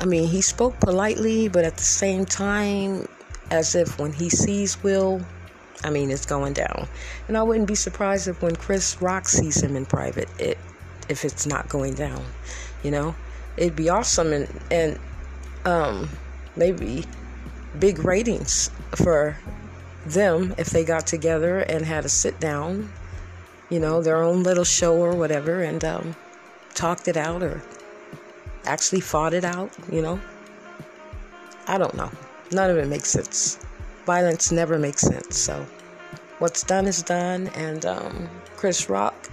I 0.00 0.06
mean, 0.06 0.28
he 0.28 0.40
spoke 0.40 0.80
politely, 0.80 1.48
but 1.48 1.64
at 1.64 1.76
the 1.76 1.84
same 1.84 2.24
time, 2.24 3.06
as 3.50 3.74
if 3.74 3.98
when 3.98 4.12
he 4.12 4.30
sees 4.30 4.82
Will, 4.82 5.20
I 5.84 5.90
mean, 5.90 6.10
it's 6.10 6.26
going 6.26 6.54
down. 6.54 6.88
And 7.28 7.36
I 7.36 7.42
wouldn't 7.42 7.68
be 7.68 7.74
surprised 7.74 8.28
if 8.28 8.40
when 8.42 8.56
Chris 8.56 9.00
Rock 9.02 9.28
sees 9.28 9.62
him 9.62 9.76
in 9.76 9.84
private, 9.84 10.28
it 10.40 10.58
if 11.08 11.24
it's 11.24 11.46
not 11.46 11.68
going 11.68 11.94
down, 11.94 12.24
you 12.82 12.90
know, 12.90 13.14
it'd 13.56 13.76
be 13.76 13.88
awesome 13.88 14.32
and 14.32 14.48
and 14.70 14.98
um, 15.64 16.08
maybe 16.56 17.04
big 17.78 17.98
ratings 18.04 18.70
for 18.94 19.36
them 20.06 20.54
if 20.58 20.70
they 20.70 20.84
got 20.84 21.06
together 21.06 21.58
and 21.58 21.84
had 21.84 22.04
a 22.04 22.08
sit 22.08 22.40
down 22.40 22.90
you 23.72 23.80
know, 23.80 24.02
their 24.02 24.22
own 24.22 24.42
little 24.42 24.64
show 24.64 24.94
or 24.98 25.16
whatever 25.16 25.62
and 25.62 25.82
um, 25.82 26.14
talked 26.74 27.08
it 27.08 27.16
out 27.16 27.42
or 27.42 27.62
actually 28.66 29.00
fought 29.00 29.32
it 29.32 29.46
out, 29.46 29.70
you 29.90 30.02
know. 30.02 30.20
I 31.66 31.78
don't 31.78 31.94
know. 31.94 32.10
None 32.50 32.68
of 32.68 32.76
it 32.76 32.86
makes 32.86 33.08
sense. 33.08 33.58
Violence 34.04 34.52
never 34.52 34.78
makes 34.78 35.00
sense. 35.00 35.38
So, 35.38 35.66
what's 36.38 36.62
done 36.64 36.86
is 36.86 37.02
done. 37.02 37.48
And 37.54 37.86
um, 37.86 38.28
Chris 38.56 38.90
Rock, 38.90 39.30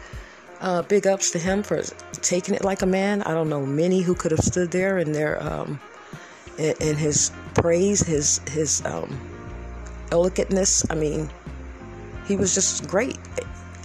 uh, 0.61 0.83
big 0.83 1.05
ups 1.05 1.31
to 1.31 1.39
him 1.39 1.61
for 1.61 1.81
taking 2.21 2.55
it 2.55 2.63
like 2.63 2.81
a 2.81 2.85
man. 2.85 3.21
I 3.23 3.33
don't 3.33 3.49
know 3.49 3.65
many 3.65 3.99
who 3.99 4.15
could 4.15 4.31
have 4.31 4.39
stood 4.39 4.71
there 4.71 4.99
in 4.99 5.11
their 5.11 5.43
um, 5.43 5.81
in, 6.57 6.95
his 6.95 7.31
praise, 7.55 7.99
his 8.07 8.39
his 8.51 8.85
um. 8.85 9.19
I 10.11 10.95
mean, 10.95 11.29
he 12.25 12.35
was 12.35 12.55
just 12.55 12.87
great 12.87 13.17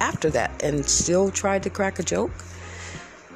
after 0.01 0.31
that 0.31 0.63
and 0.63 0.87
still 0.87 1.31
tried 1.31 1.63
to 1.65 1.71
crack 1.71 1.99
a 1.99 2.03
joke. 2.03 2.33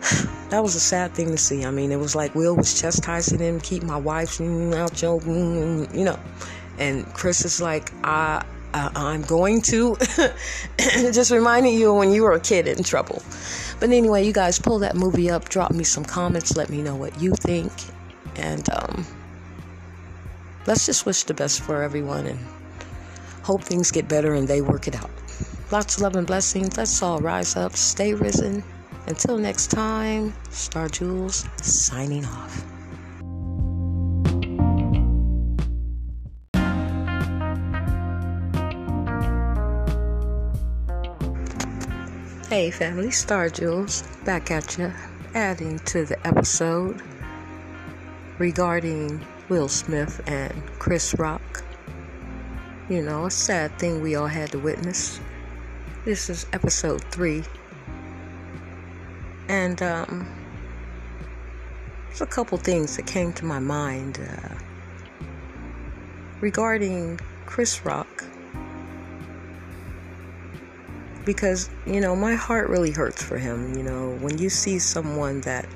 that 0.51 0.63
was 0.63 0.75
a 0.75 0.81
sad 0.81 1.13
thing 1.15 1.31
to 1.31 1.39
see. 1.39 1.65
I 1.65 1.71
mean, 1.71 1.93
it 1.93 1.99
was 1.99 2.15
like 2.15 2.35
Will 2.35 2.57
was 2.57 2.81
chastising 2.81 3.41
him, 3.41 3.61
keep 3.61 3.83
my 3.83 3.97
wife 3.97 4.41
out 4.41 4.95
joking, 4.95 5.89
you 5.95 6.05
know. 6.05 6.19
And 6.79 7.07
Chris 7.13 7.45
is 7.45 7.61
like, 7.61 7.93
I, 8.05 8.45
uh, 8.75 8.91
I'm 8.95 9.23
going 9.23 9.63
to. 9.63 9.97
Just 10.79 11.31
reminding 11.31 11.75
you 11.75 11.93
when 11.95 12.13
you 12.13 12.23
were 12.23 12.33
a 12.33 12.41
kid 12.41 12.69
in 12.69 12.83
trouble. 12.85 13.23
But 13.81 13.91
anyway, 13.91 14.25
you 14.27 14.33
guys 14.33 14.59
pull 14.59 14.79
that 14.81 14.97
movie 14.97 15.31
up, 15.31 15.49
drop 15.49 15.73
me 15.73 15.85
some 15.85 16.05
comments, 16.05 16.57
let 16.57 16.69
me 16.69 16.83
know 16.83 16.97
what 16.97 17.21
you 17.21 17.33
think. 17.33 17.73
And 18.37 18.69
um, 18.71 19.07
let's 20.67 20.87
just 20.87 21.07
wish 21.07 21.25
the 21.25 21.35
best 21.35 21.63
for 21.63 21.83
everyone 21.83 22.27
and 22.27 22.39
hope 23.43 23.63
things 23.63 23.91
get 23.91 24.09
better 24.09 24.35
and 24.35 24.47
they 24.47 24.61
work 24.61 24.87
it 24.87 24.95
out. 24.95 25.11
Lots 25.71 25.97
of 25.97 26.03
love 26.03 26.17
and 26.17 26.27
blessings. 26.27 26.79
Let's 26.79 27.03
all 27.03 27.21
rise 27.21 27.55
up, 27.55 27.77
stay 27.77 28.15
risen. 28.15 28.65
Until 29.07 29.37
next 29.37 29.67
time, 29.67 30.33
Star 30.51 30.89
Jules 30.89 31.45
signing 31.61 32.25
off. 32.25 32.65
Hey 42.49 42.71
family, 42.71 43.11
Star 43.11 43.51
Jules 43.51 44.03
back 44.25 44.51
at 44.51 44.79
you, 44.79 44.91
adding 45.35 45.79
to 45.81 46.07
the 46.07 46.27
episode 46.27 47.03
regarding 48.39 49.23
Will 49.51 49.69
Smith 49.69 50.23
and 50.27 50.67
Chris 50.79 51.15
Rock. 51.19 51.63
You 52.89 53.03
know, 53.03 53.27
a 53.27 53.31
sad 53.31 53.79
thing 53.79 54.01
we 54.01 54.15
all 54.15 54.29
had 54.29 54.53
to 54.53 54.59
witness. 54.59 55.21
This 56.09 56.31
is 56.31 56.47
episode 56.55 57.05
three. 57.05 57.45
And 59.47 59.83
um, 59.83 60.27
there's 62.07 62.23
a 62.23 62.27
couple 62.27 62.57
things 62.57 62.97
that 62.97 63.07
came 63.07 63.31
to 63.35 63.45
my 63.45 63.59
mind 63.59 64.19
uh, 64.19 64.55
regarding 66.41 67.21
Chris 67.45 67.85
Rock 67.85 68.25
because 71.27 71.69
you 71.85 72.01
know 72.01 72.17
my 72.17 72.35
heart 72.35 72.71
really 72.71 72.91
hurts 72.91 73.23
for 73.23 73.37
him 73.37 73.77
you 73.77 73.83
know 73.83 74.17
when 74.21 74.39
you 74.39 74.49
see 74.49 74.79
someone 74.79 75.43
that 75.43 75.69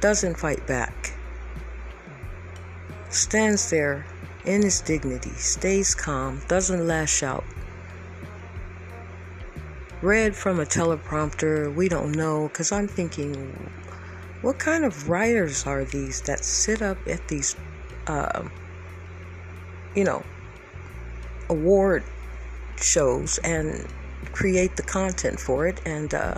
doesn't 0.00 0.36
fight 0.36 0.64
back 0.68 1.12
stands 3.08 3.70
there 3.70 4.06
in 4.44 4.62
his 4.62 4.80
dignity 4.82 5.30
stays 5.30 5.96
calm 5.96 6.40
doesn't 6.46 6.86
lash 6.86 7.24
out 7.24 7.42
read 10.02 10.34
from 10.34 10.60
a 10.60 10.64
teleprompter 10.64 11.74
we 11.74 11.88
don't 11.88 12.12
know 12.12 12.48
because 12.48 12.72
i'm 12.72 12.88
thinking 12.88 13.34
what 14.42 14.58
kind 14.58 14.84
of 14.84 15.08
writers 15.08 15.66
are 15.66 15.84
these 15.84 16.22
that 16.22 16.44
sit 16.44 16.80
up 16.80 16.96
at 17.06 17.28
these 17.28 17.56
uh, 18.06 18.42
you 19.94 20.04
know 20.04 20.22
award 21.50 22.02
shows 22.76 23.38
and 23.44 23.86
create 24.32 24.76
the 24.76 24.82
content 24.82 25.38
for 25.38 25.66
it 25.66 25.80
and 25.84 26.14
uh, 26.14 26.34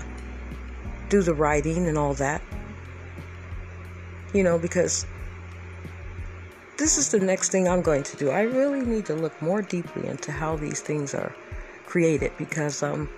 do 1.08 1.22
the 1.22 1.34
writing 1.34 1.86
and 1.86 1.98
all 1.98 2.14
that. 2.14 2.42
You 4.32 4.42
know, 4.42 4.58
because 4.58 5.06
this 6.78 6.96
is 6.96 7.10
the 7.10 7.20
next 7.20 7.52
thing 7.52 7.68
I'm 7.68 7.82
going 7.82 8.02
to 8.04 8.16
do. 8.16 8.30
I 8.30 8.42
really 8.42 8.80
need 8.80 9.06
to 9.06 9.14
look 9.14 9.40
more 9.42 9.62
deeply 9.62 10.08
into 10.08 10.32
how 10.32 10.56
these 10.56 10.80
things 10.80 11.14
are 11.14 11.34
created 11.86 12.32
because, 12.38 12.82
um, 12.82 13.10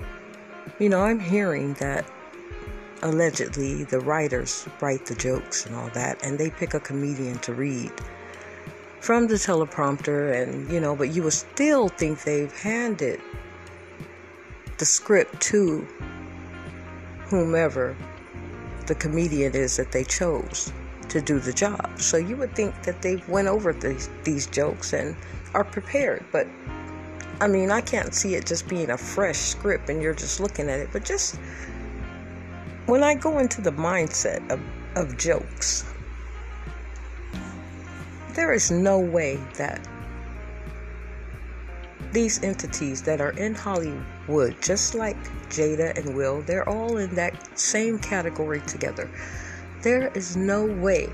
you 0.78 0.88
know, 0.88 1.00
I'm 1.00 1.20
hearing 1.20 1.74
that 1.74 2.04
allegedly 3.02 3.84
the 3.84 4.00
writers 4.00 4.66
write 4.80 5.06
the 5.06 5.14
jokes 5.14 5.66
and 5.66 5.74
all 5.74 5.88
that, 5.90 6.24
and 6.24 6.38
they 6.38 6.50
pick 6.50 6.74
a 6.74 6.80
comedian 6.80 7.38
to 7.40 7.54
read 7.54 7.92
from 9.00 9.26
the 9.26 9.34
teleprompter, 9.34 10.42
and 10.42 10.70
you 10.70 10.80
know, 10.80 10.96
but 10.96 11.14
you 11.14 11.22
would 11.22 11.34
still 11.34 11.88
think 11.88 12.22
they've 12.24 12.56
handed 12.60 13.20
the 14.78 14.84
script 14.84 15.40
to 15.40 15.86
whomever 17.26 17.96
the 18.86 18.94
comedian 18.94 19.54
is 19.54 19.76
that 19.76 19.92
they 19.92 20.04
chose 20.04 20.72
to 21.08 21.20
do 21.20 21.38
the 21.38 21.52
job. 21.52 22.00
So 22.00 22.16
you 22.16 22.36
would 22.36 22.54
think 22.54 22.82
that 22.82 23.02
they 23.02 23.16
went 23.28 23.48
over 23.48 23.72
these, 23.72 24.08
these 24.24 24.46
jokes 24.46 24.92
and 24.92 25.14
are 25.52 25.64
prepared, 25.64 26.24
but 26.32 26.46
I 27.40 27.48
mean, 27.48 27.70
I 27.70 27.80
can't 27.80 28.14
see 28.14 28.34
it 28.34 28.46
just 28.46 28.68
being 28.68 28.90
a 28.90 28.98
fresh 28.98 29.38
script 29.38 29.88
and 29.90 30.00
you're 30.00 30.14
just 30.14 30.40
looking 30.40 30.68
at 30.68 30.80
it, 30.80 30.88
but 30.92 31.04
just 31.04 31.36
when 32.86 33.02
I 33.02 33.14
go 33.14 33.38
into 33.38 33.60
the 33.60 33.72
mindset 33.72 34.48
of, 34.50 34.60
of 34.96 35.16
jokes, 35.16 35.84
there 38.34 38.52
is 38.52 38.70
no 38.70 39.00
way 39.00 39.36
that 39.56 39.86
these 42.12 42.42
entities 42.42 43.02
that 43.02 43.20
are 43.20 43.32
in 43.32 43.54
Hollywood, 43.54 44.56
just 44.62 44.94
like 44.94 45.16
Jada 45.48 45.96
and 45.98 46.14
Will, 46.14 46.42
they're 46.42 46.68
all 46.68 46.96
in 46.98 47.14
that 47.16 47.58
same 47.58 47.98
category 47.98 48.60
together. 48.62 49.10
There 49.82 50.08
is 50.14 50.36
no 50.36 50.64
way 50.64 51.10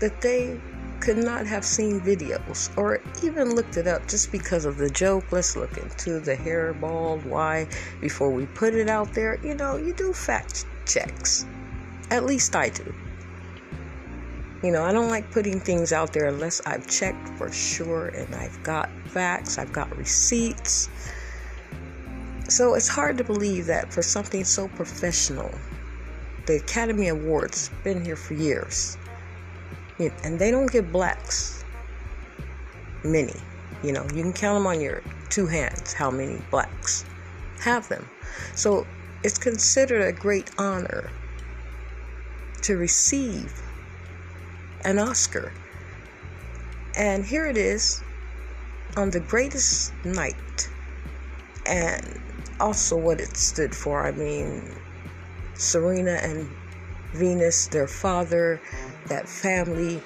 that 0.00 0.20
they 0.20 0.60
could 1.06 1.18
not 1.18 1.46
have 1.46 1.64
seen 1.64 2.00
videos 2.00 2.76
or 2.76 3.00
even 3.22 3.54
looked 3.54 3.76
it 3.76 3.86
up 3.86 4.08
just 4.08 4.32
because 4.32 4.64
of 4.64 4.76
the 4.76 4.90
joke. 4.90 5.30
Let's 5.30 5.54
look 5.54 5.78
into 5.78 6.18
the 6.18 6.34
hairball. 6.34 7.24
Why? 7.24 7.68
Before 8.00 8.28
we 8.28 8.46
put 8.46 8.74
it 8.74 8.88
out 8.88 9.14
there, 9.14 9.38
you 9.40 9.54
know, 9.54 9.76
you 9.76 9.92
do 9.92 10.12
fact 10.12 10.66
checks. 10.84 11.46
At 12.10 12.24
least 12.24 12.56
I 12.56 12.70
do. 12.70 12.92
You 14.64 14.72
know, 14.72 14.82
I 14.82 14.90
don't 14.90 15.08
like 15.08 15.30
putting 15.30 15.60
things 15.60 15.92
out 15.92 16.12
there 16.12 16.26
unless 16.26 16.60
I've 16.66 16.88
checked 16.88 17.28
for 17.38 17.52
sure 17.52 18.08
and 18.08 18.34
I've 18.34 18.60
got 18.64 18.90
facts, 19.06 19.58
I've 19.58 19.72
got 19.72 19.96
receipts. 19.96 20.88
So 22.48 22.74
it's 22.74 22.88
hard 22.88 23.16
to 23.18 23.22
believe 23.22 23.66
that 23.66 23.92
for 23.92 24.02
something 24.02 24.42
so 24.42 24.66
professional, 24.66 25.52
the 26.46 26.56
Academy 26.56 27.06
Awards 27.06 27.70
been 27.84 28.04
here 28.04 28.16
for 28.16 28.34
years. 28.34 28.98
And 29.98 30.38
they 30.38 30.50
don't 30.50 30.70
give 30.70 30.92
blacks 30.92 31.64
many. 33.02 33.34
You 33.82 33.92
know, 33.92 34.06
you 34.14 34.22
can 34.22 34.32
count 34.32 34.56
them 34.56 34.66
on 34.66 34.80
your 34.80 35.02
two 35.30 35.46
hands 35.46 35.92
how 35.92 36.10
many 36.10 36.40
blacks 36.50 37.04
have 37.60 37.88
them. 37.88 38.08
So 38.54 38.86
it's 39.22 39.38
considered 39.38 40.02
a 40.02 40.12
great 40.12 40.50
honor 40.58 41.10
to 42.62 42.76
receive 42.76 43.52
an 44.84 44.98
Oscar. 44.98 45.52
And 46.96 47.24
here 47.24 47.46
it 47.46 47.56
is 47.56 48.02
on 48.96 49.10
the 49.10 49.20
greatest 49.20 49.92
night, 50.04 50.68
and 51.66 52.20
also 52.60 52.96
what 52.96 53.20
it 53.20 53.36
stood 53.36 53.74
for. 53.74 54.06
I 54.06 54.12
mean, 54.12 54.62
Serena 55.54 56.12
and 56.22 56.48
Venus, 57.12 57.66
their 57.68 57.86
father, 57.86 58.60
that 59.06 59.28
family, 59.28 60.02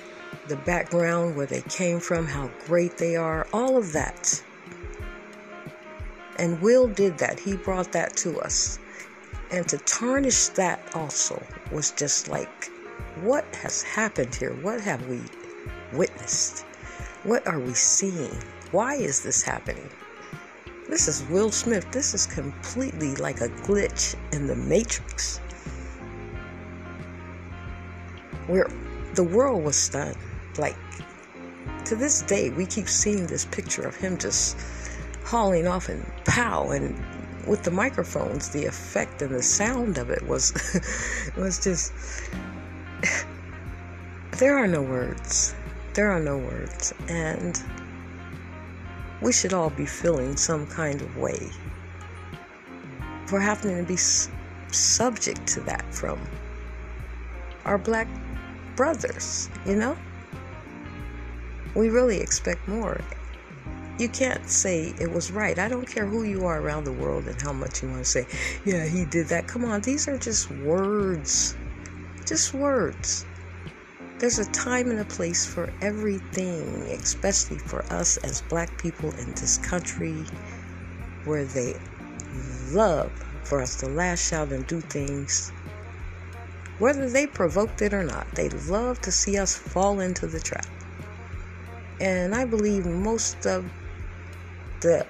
the 0.48 0.56
background 0.56 1.36
where 1.36 1.46
they 1.46 1.62
came 1.62 2.00
from, 2.00 2.26
how 2.26 2.50
great 2.66 2.98
they 2.98 3.16
are, 3.16 3.46
all 3.52 3.76
of 3.76 3.92
that. 3.92 4.42
And 6.38 6.60
Will 6.60 6.86
did 6.86 7.18
that. 7.18 7.38
He 7.38 7.56
brought 7.56 7.92
that 7.92 8.16
to 8.18 8.40
us. 8.40 8.78
And 9.50 9.68
to 9.68 9.78
tarnish 9.78 10.48
that 10.48 10.80
also 10.94 11.42
was 11.70 11.90
just 11.90 12.28
like 12.28 12.70
what 13.22 13.44
has 13.56 13.82
happened 13.82 14.34
here? 14.34 14.54
What 14.62 14.80
have 14.80 15.06
we 15.06 15.20
witnessed? 15.92 16.64
What 17.24 17.46
are 17.46 17.58
we 17.58 17.74
seeing? 17.74 18.34
Why 18.70 18.94
is 18.94 19.22
this 19.22 19.42
happening? 19.42 19.90
This 20.88 21.06
is 21.06 21.22
Will 21.28 21.50
Smith. 21.50 21.90
This 21.92 22.14
is 22.14 22.26
completely 22.26 23.14
like 23.16 23.40
a 23.40 23.48
glitch 23.48 24.14
in 24.32 24.46
the 24.46 24.56
matrix. 24.56 25.38
Where 28.46 28.68
the 29.14 29.24
world 29.24 29.64
was 29.64 29.76
stunned. 29.76 30.16
Like, 30.58 30.76
to 31.86 31.96
this 31.96 32.22
day, 32.22 32.50
we 32.50 32.66
keep 32.66 32.88
seeing 32.88 33.26
this 33.26 33.44
picture 33.46 33.82
of 33.82 33.96
him 33.96 34.18
just 34.18 34.56
hauling 35.24 35.66
off 35.66 35.88
and 35.88 36.04
pow 36.24 36.70
and 36.70 36.98
with 37.46 37.62
the 37.62 37.70
microphones 37.70 38.50
the 38.50 38.66
effect 38.66 39.22
and 39.22 39.34
the 39.34 39.42
sound 39.42 39.96
of 39.96 40.10
it 40.10 40.22
was 40.26 40.52
was 41.36 41.62
just 41.62 41.92
there 44.32 44.56
are 44.58 44.66
no 44.66 44.82
words. 44.82 45.54
There 45.94 46.10
are 46.10 46.20
no 46.20 46.38
words. 46.38 46.94
And 47.08 47.62
we 49.20 49.32
should 49.32 49.52
all 49.52 49.70
be 49.70 49.86
feeling 49.86 50.36
some 50.36 50.66
kind 50.66 51.00
of 51.00 51.16
way 51.16 51.50
for 53.26 53.40
having 53.40 53.76
to 53.76 53.84
be 53.84 53.96
subject 54.72 55.46
to 55.46 55.60
that 55.60 55.84
from 55.92 56.18
our 57.64 57.78
black 57.78 58.08
brothers, 58.80 59.50
you 59.66 59.76
know? 59.76 59.94
We 61.74 61.90
really 61.90 62.18
expect 62.18 62.66
more. 62.66 62.98
You 63.98 64.08
can't 64.08 64.48
say 64.48 64.94
it 64.98 65.10
was 65.10 65.30
right. 65.30 65.58
I 65.58 65.68
don't 65.68 65.86
care 65.86 66.06
who 66.06 66.22
you 66.24 66.46
are 66.46 66.62
around 66.62 66.84
the 66.84 66.92
world 66.92 67.28
and 67.28 67.38
how 67.42 67.52
much 67.52 67.82
you 67.82 67.88
want 67.90 68.04
to 68.04 68.10
say, 68.10 68.26
yeah, 68.64 68.86
he 68.86 69.04
did 69.04 69.28
that. 69.28 69.46
Come 69.46 69.66
on, 69.66 69.82
these 69.82 70.08
are 70.08 70.16
just 70.16 70.50
words 70.50 71.56
just 72.30 72.54
words. 72.54 73.26
There's 74.18 74.38
a 74.38 74.48
time 74.52 74.90
and 74.90 75.00
a 75.00 75.04
place 75.04 75.44
for 75.44 75.72
everything, 75.82 76.96
especially 77.02 77.58
for 77.58 77.84
us 77.92 78.18
as 78.18 78.40
black 78.42 78.78
people 78.78 79.10
in 79.16 79.30
this 79.30 79.58
country 79.58 80.24
where 81.24 81.44
they 81.44 81.74
love 82.70 83.12
for 83.42 83.60
us 83.60 83.74
to 83.78 83.88
lash 83.88 84.32
out 84.32 84.52
and 84.52 84.64
do 84.68 84.80
things. 84.80 85.52
Whether 86.80 87.10
they 87.10 87.26
provoked 87.26 87.82
it 87.82 87.92
or 87.92 88.02
not, 88.02 88.34
they 88.34 88.48
love 88.48 89.02
to 89.02 89.12
see 89.12 89.36
us 89.36 89.54
fall 89.54 90.00
into 90.00 90.26
the 90.26 90.40
trap. 90.40 90.66
And 92.00 92.34
I 92.34 92.46
believe 92.46 92.86
most 92.86 93.44
of 93.44 93.70
the 94.80 95.06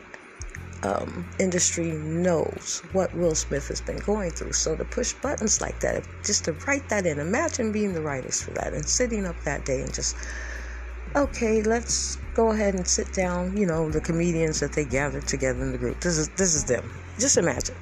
um, 0.83 1.31
industry 1.39 1.93
knows 1.93 2.83
what 2.91 3.15
Will 3.15 3.37
Smith 3.37 3.69
has 3.69 3.81
been 3.81 3.99
going 3.99 4.33
through. 4.33 4.53
So 4.53 4.75
to 4.75 4.85
push 4.85 5.13
buttons 5.13 5.61
like 5.61 5.79
that, 5.79 6.09
just 6.25 6.45
to 6.47 6.55
write 6.67 6.89
that 6.89 7.07
in, 7.07 7.21
imagine 7.21 7.71
being 7.71 7.93
the 7.93 8.03
writers 8.03 8.43
for 8.43 8.51
that 8.55 8.73
and 8.73 8.85
sitting 8.85 9.25
up 9.25 9.39
that 9.45 9.65
day 9.65 9.83
and 9.83 9.95
just, 9.95 10.17
okay, 11.15 11.63
let's 11.63 12.17
go 12.35 12.51
ahead 12.51 12.75
and 12.75 12.89
sit 12.89 13.13
down. 13.13 13.57
You 13.57 13.67
know, 13.67 13.91
the 13.91 14.01
comedians 14.01 14.59
that 14.59 14.73
they 14.73 14.85
gathered 14.85 15.29
together 15.29 15.63
in 15.63 15.71
the 15.71 15.79
group. 15.79 16.01
This 16.01 16.19
is 16.19 16.31
this 16.31 16.53
is 16.53 16.65
them. 16.65 16.91
Just 17.17 17.37
imagine. 17.37 17.77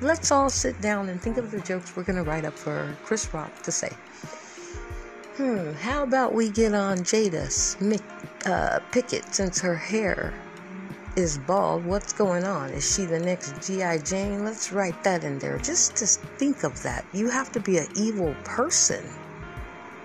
Let's 0.00 0.30
all 0.30 0.50
sit 0.50 0.80
down 0.80 1.08
and 1.08 1.20
think 1.20 1.36
of 1.36 1.50
the 1.50 1.60
jokes 1.60 1.94
we're 1.96 2.02
going 2.02 2.16
to 2.16 2.22
write 2.22 2.44
up 2.44 2.54
for 2.54 2.96
Chris 3.04 3.32
Rock 3.32 3.62
to 3.62 3.72
say. 3.72 3.90
Hmm, 5.36 5.72
how 5.72 6.02
about 6.02 6.34
we 6.34 6.50
get 6.50 6.74
on 6.74 6.98
Jada 6.98 7.50
Smith, 7.50 8.02
uh, 8.46 8.80
Pinkett 8.92 9.34
since 9.34 9.60
her 9.60 9.76
hair 9.76 10.34
is 11.16 11.38
bald. 11.38 11.84
What's 11.84 12.12
going 12.12 12.44
on? 12.44 12.70
Is 12.70 12.94
she 12.94 13.04
the 13.04 13.20
next 13.20 13.66
G.I. 13.66 13.98
Jane? 13.98 14.44
Let's 14.44 14.72
write 14.72 15.02
that 15.04 15.24
in 15.24 15.38
there. 15.38 15.58
Just 15.58 15.96
to 15.96 16.06
think 16.06 16.64
of 16.64 16.82
that. 16.82 17.04
You 17.12 17.28
have 17.30 17.52
to 17.52 17.60
be 17.60 17.78
an 17.78 17.88
evil 17.94 18.34
person 18.44 19.04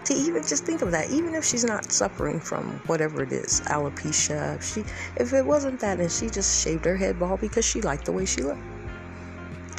to 0.05 0.13
even 0.13 0.43
just 0.43 0.65
think 0.65 0.81
of 0.81 0.91
that. 0.91 1.09
Even 1.09 1.35
if 1.35 1.43
she's 1.45 1.63
not 1.63 1.91
suffering 1.91 2.39
from 2.39 2.81
whatever 2.85 3.23
it 3.23 3.31
is, 3.31 3.61
alopecia. 3.67 4.55
If 4.55 4.63
she, 4.63 4.83
if 5.17 5.33
it 5.33 5.45
wasn't 5.45 5.79
that, 5.79 5.99
and 5.99 6.11
she 6.11 6.29
just 6.29 6.63
shaved 6.63 6.85
her 6.85 6.97
head 6.97 7.19
bald 7.19 7.41
because 7.41 7.65
she 7.65 7.81
liked 7.81 8.05
the 8.05 8.11
way 8.11 8.25
she 8.25 8.41
looked. 8.41 8.61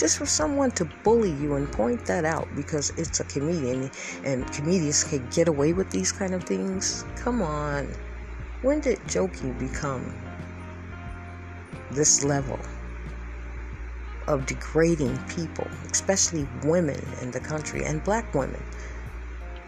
Just 0.00 0.16
for 0.16 0.24
someone 0.24 0.70
to 0.72 0.86
bully 1.04 1.30
you 1.30 1.56
and 1.56 1.70
point 1.70 2.06
that 2.06 2.24
out 2.24 2.48
because 2.56 2.88
it's 2.96 3.20
a 3.20 3.24
comedian 3.24 3.90
and 4.24 4.50
comedians 4.50 5.04
can 5.04 5.28
get 5.28 5.46
away 5.46 5.74
with 5.74 5.90
these 5.90 6.10
kind 6.10 6.32
of 6.32 6.42
things. 6.44 7.04
Come 7.16 7.42
on. 7.42 7.92
When 8.62 8.80
did 8.80 8.98
joking 9.06 9.52
become 9.58 10.10
this 11.90 12.24
level 12.24 12.58
of 14.26 14.46
degrading 14.46 15.18
people, 15.28 15.68
especially 15.92 16.48
women 16.64 17.02
in 17.20 17.30
the 17.30 17.40
country 17.40 17.84
and 17.84 18.02
black 18.02 18.34
women. 18.34 18.62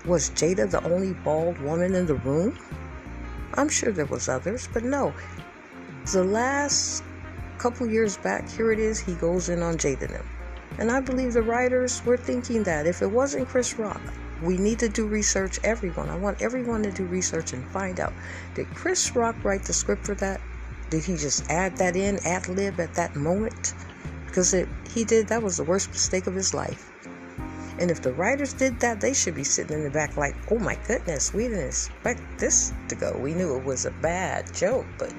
Was 0.06 0.30
Jada 0.30 0.70
the 0.70 0.82
only 0.84 1.12
bald 1.12 1.58
woman 1.58 1.94
in 1.94 2.06
the 2.06 2.14
room? 2.14 2.56
I'm 3.52 3.68
sure 3.68 3.92
there 3.92 4.06
was 4.06 4.30
others, 4.30 4.66
but 4.72 4.82
no. 4.82 5.12
The 6.10 6.24
last 6.24 7.04
couple 7.62 7.86
years 7.86 8.16
back, 8.16 8.48
here 8.50 8.72
it 8.72 8.80
is, 8.80 8.98
he 8.98 9.14
goes 9.14 9.48
in 9.48 9.62
on 9.62 9.76
Jada 9.76 10.10
now. 10.10 10.24
And 10.80 10.90
I 10.90 10.98
believe 10.98 11.32
the 11.32 11.42
writers 11.42 12.04
were 12.04 12.16
thinking 12.16 12.64
that 12.64 12.88
if 12.88 13.02
it 13.02 13.06
wasn't 13.06 13.48
Chris 13.48 13.78
Rock, 13.78 14.02
we 14.42 14.58
need 14.58 14.80
to 14.80 14.88
do 14.88 15.06
research, 15.06 15.60
everyone. 15.62 16.08
I 16.08 16.16
want 16.16 16.42
everyone 16.42 16.82
to 16.82 16.90
do 16.90 17.04
research 17.04 17.52
and 17.52 17.64
find 17.70 18.00
out 18.00 18.14
did 18.54 18.66
Chris 18.74 19.14
Rock 19.14 19.36
write 19.44 19.62
the 19.62 19.72
script 19.72 20.04
for 20.04 20.16
that? 20.16 20.40
Did 20.90 21.04
he 21.04 21.16
just 21.16 21.48
add 21.48 21.76
that 21.76 21.94
in, 21.94 22.18
ad 22.26 22.48
lib 22.48 22.80
at 22.80 22.94
that 22.94 23.14
moment? 23.14 23.74
Because 24.26 24.54
it, 24.54 24.68
he 24.90 25.04
did, 25.04 25.28
that 25.28 25.40
was 25.40 25.56
the 25.56 25.64
worst 25.64 25.90
mistake 25.90 26.26
of 26.26 26.34
his 26.34 26.52
life. 26.52 26.90
And 27.78 27.92
if 27.92 28.02
the 28.02 28.12
writers 28.12 28.52
did 28.52 28.80
that, 28.80 29.00
they 29.00 29.14
should 29.14 29.36
be 29.36 29.44
sitting 29.44 29.76
in 29.76 29.84
the 29.84 29.90
back 29.90 30.16
like, 30.16 30.34
oh 30.50 30.58
my 30.58 30.76
goodness, 30.88 31.32
we 31.32 31.44
didn't 31.44 31.68
expect 31.68 32.22
this 32.38 32.72
to 32.88 32.96
go. 32.96 33.16
We 33.16 33.34
knew 33.34 33.56
it 33.56 33.64
was 33.64 33.86
a 33.86 33.92
bad 33.92 34.52
joke, 34.52 34.86
but 34.98 35.14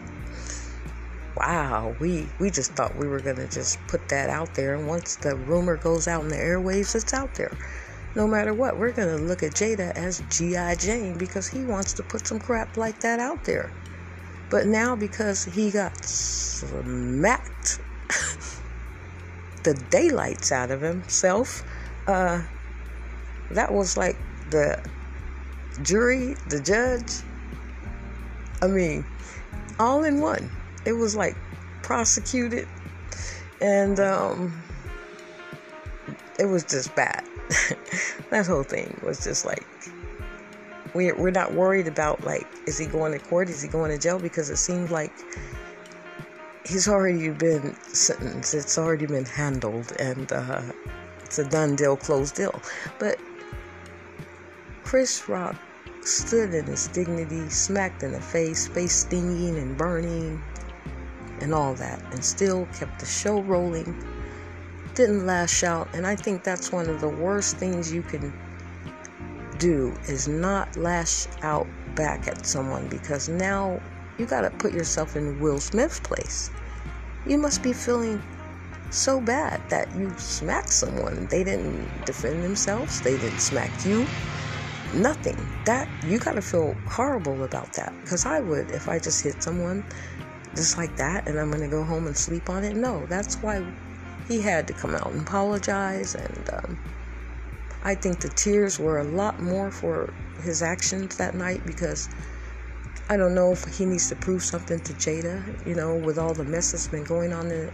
wow, 1.36 1.96
we, 2.00 2.28
we 2.40 2.50
just 2.50 2.74
thought 2.74 2.96
we 2.96 3.08
were 3.08 3.20
to 3.38 3.48
just 3.48 3.80
put 3.88 4.10
that 4.10 4.30
out 4.30 4.54
there. 4.56 4.76
And 4.76 4.88
once 4.88 5.16
the 5.16 5.36
rumor 5.36 5.78
goes 5.78 6.08
out 6.08 6.24
in 6.24 6.30
the 6.30 6.36
airwaves, 6.36 6.96
it's 6.96 7.14
out 7.14 7.34
there. 7.36 7.58
No 8.16 8.28
matter 8.28 8.54
what, 8.54 8.78
we're 8.78 8.92
to 9.18 9.24
look 9.24 9.42
at 9.42 9.54
Jada 9.54 9.92
as 9.96 10.22
G.I. 10.30 10.76
Jane 10.76 11.18
because 11.18 11.48
he 11.48 11.66
wants 11.66 11.94
to 11.94 12.04
put 12.04 12.28
some 12.28 12.40
crap 12.40 12.78
like 12.78 13.00
that 13.00 13.20
out 13.20 13.44
there. 13.44 13.72
But 14.52 14.68
now, 14.68 14.96
because 14.96 15.46
he 15.46 15.72
got 15.72 16.06
smacked 16.06 17.80
the 19.64 19.74
daylights 19.90 20.52
out 20.52 20.70
of 20.70 20.82
himself, 20.82 21.64
uh, 22.06 22.44
that 23.50 23.74
was 23.74 23.98
like 23.98 24.18
the 24.52 24.80
jury, 25.82 26.36
the 26.50 26.62
judge. 26.62 27.12
I 28.62 28.68
mean, 28.68 29.04
all 29.80 30.04
in 30.04 30.22
one. 30.22 30.52
It 30.86 30.94
was 30.94 31.16
like 31.16 31.36
prosecuted, 31.82 32.68
and 33.62 34.00
um, 34.00 34.64
it 36.40 36.46
was 36.46 36.64
just 36.64 36.96
bad. 36.96 37.24
that 38.30 38.46
whole 38.46 38.64
thing 38.64 39.00
was 39.04 39.24
just 39.24 39.46
like 39.46 39.66
we're, 40.94 41.16
we're 41.16 41.32
not 41.32 41.54
worried 41.54 41.88
about 41.88 42.24
like 42.24 42.48
is 42.66 42.78
he 42.78 42.86
going 42.86 43.12
to 43.12 43.20
court? 43.20 43.50
Is 43.50 43.62
he 43.62 43.68
going 43.68 43.92
to 43.92 43.98
jail? 43.98 44.20
Because 44.20 44.50
it 44.50 44.58
seems 44.58 44.92
like 44.92 45.12
he's 46.66 46.88
already 46.88 47.30
been 47.30 47.76
sentenced. 47.94 48.54
It's 48.54 48.78
already 48.78 49.06
been 49.06 49.26
handled 49.26 49.94
and 50.00 50.32
uh, 50.32 50.62
it's 51.24 51.40
a 51.40 51.50
done 51.50 51.76
deal 51.76 51.98
closed 51.98 52.36
deal. 52.36 52.60
But 53.00 53.20
chris 54.84 55.28
rock 55.28 55.56
stood 56.02 56.54
in 56.54 56.66
his 56.66 56.88
dignity 56.90 57.50
smacked 57.50 58.04
in 58.04 58.12
the 58.12 58.22
face 58.22 58.68
face 58.68 58.94
stinging 58.94 59.58
and 59.58 59.78
burning 59.78 60.42
and 61.44 61.54
all 61.54 61.76
that 61.76 62.02
and 62.12 62.26
still 62.26 62.66
kept 62.78 63.00
the 63.00 63.06
show 63.06 63.42
rolling 63.44 63.94
didn't 64.96 65.26
lash 65.26 65.64
out 65.64 65.88
and 65.94 66.08
i 66.08 66.16
think 66.16 66.44
that's 66.44 66.72
one 66.72 66.90
of 66.90 67.00
the 67.02 67.10
worst 67.10 67.58
things 67.58 67.94
you 67.94 68.02
can 68.02 68.34
do 69.58 69.96
is 70.08 70.28
not 70.28 70.76
lash 70.76 71.28
out 71.42 71.68
back 71.96 72.28
at 72.28 72.46
someone 72.46 72.88
because 72.88 73.30
now 73.30 73.82
you 74.18 74.26
got 74.26 74.42
to 74.42 74.50
put 74.50 74.74
yourself 74.74 75.16
in 75.16 75.40
Will 75.40 75.60
Smith's 75.60 76.00
place. 76.00 76.52
You 77.26 77.38
must 77.38 77.64
be 77.64 77.74
feeling 77.74 78.22
so 78.90 79.20
bad 79.20 79.68
that 79.70 79.96
you 79.96 80.12
smacked 80.18 80.70
someone. 80.70 81.28
They 81.28 81.44
didn't 81.44 82.06
defend 82.06 82.44
themselves, 82.44 83.02
they 83.02 83.18
didn't 83.18 83.40
smack 83.40 83.86
you. 83.86 84.08
Nothing. 84.94 85.38
That 85.66 85.88
you 86.06 86.20
got 86.20 86.34
to 86.34 86.42
feel 86.42 86.76
horrible 86.86 87.44
about 87.44 87.74
that 87.74 87.94
because 88.02 88.26
I 88.26 88.42
would 88.42 88.70
if 88.70 88.88
I 88.88 89.00
just 89.00 89.24
hit 89.24 89.42
someone 89.42 89.84
just 90.56 90.78
like 90.78 90.96
that 90.98 91.28
and 91.28 91.40
I'm 91.40 91.50
going 91.50 91.64
to 91.64 91.70
go 91.70 91.84
home 91.84 92.08
and 92.08 92.16
sleep 92.16 92.50
on 92.50 92.64
it. 92.64 92.76
No, 92.76 93.06
that's 93.08 93.42
why 93.42 93.64
he 94.28 94.42
had 94.42 94.68
to 94.68 94.74
come 94.74 94.96
out 94.96 95.12
and 95.12 95.22
apologize 95.22 96.16
and 96.16 96.50
um, 96.54 96.78
I 97.84 97.96
think 97.96 98.20
the 98.20 98.30
tears 98.30 98.80
were 98.80 99.00
a 99.00 99.04
lot 99.04 99.42
more 99.42 99.70
for 99.70 100.14
his 100.42 100.62
actions 100.62 101.18
that 101.18 101.36
night 101.36 101.66
because 101.66 102.10
I 103.10 103.18
don't 103.18 103.36
know 103.36 103.52
if 103.52 103.66
he 103.66 103.86
needs 103.86 104.08
to 104.10 104.16
prove 104.16 104.44
something 104.44 104.80
to 104.80 104.94
Jada, 104.94 105.68
you 105.68 105.76
know, 105.76 105.96
with 105.96 106.18
all 106.18 106.34
the 106.34 106.46
mess 106.46 106.72
that's 106.72 106.88
been 106.88 107.04
going 107.04 107.34
on 107.34 107.52
in, 107.52 107.70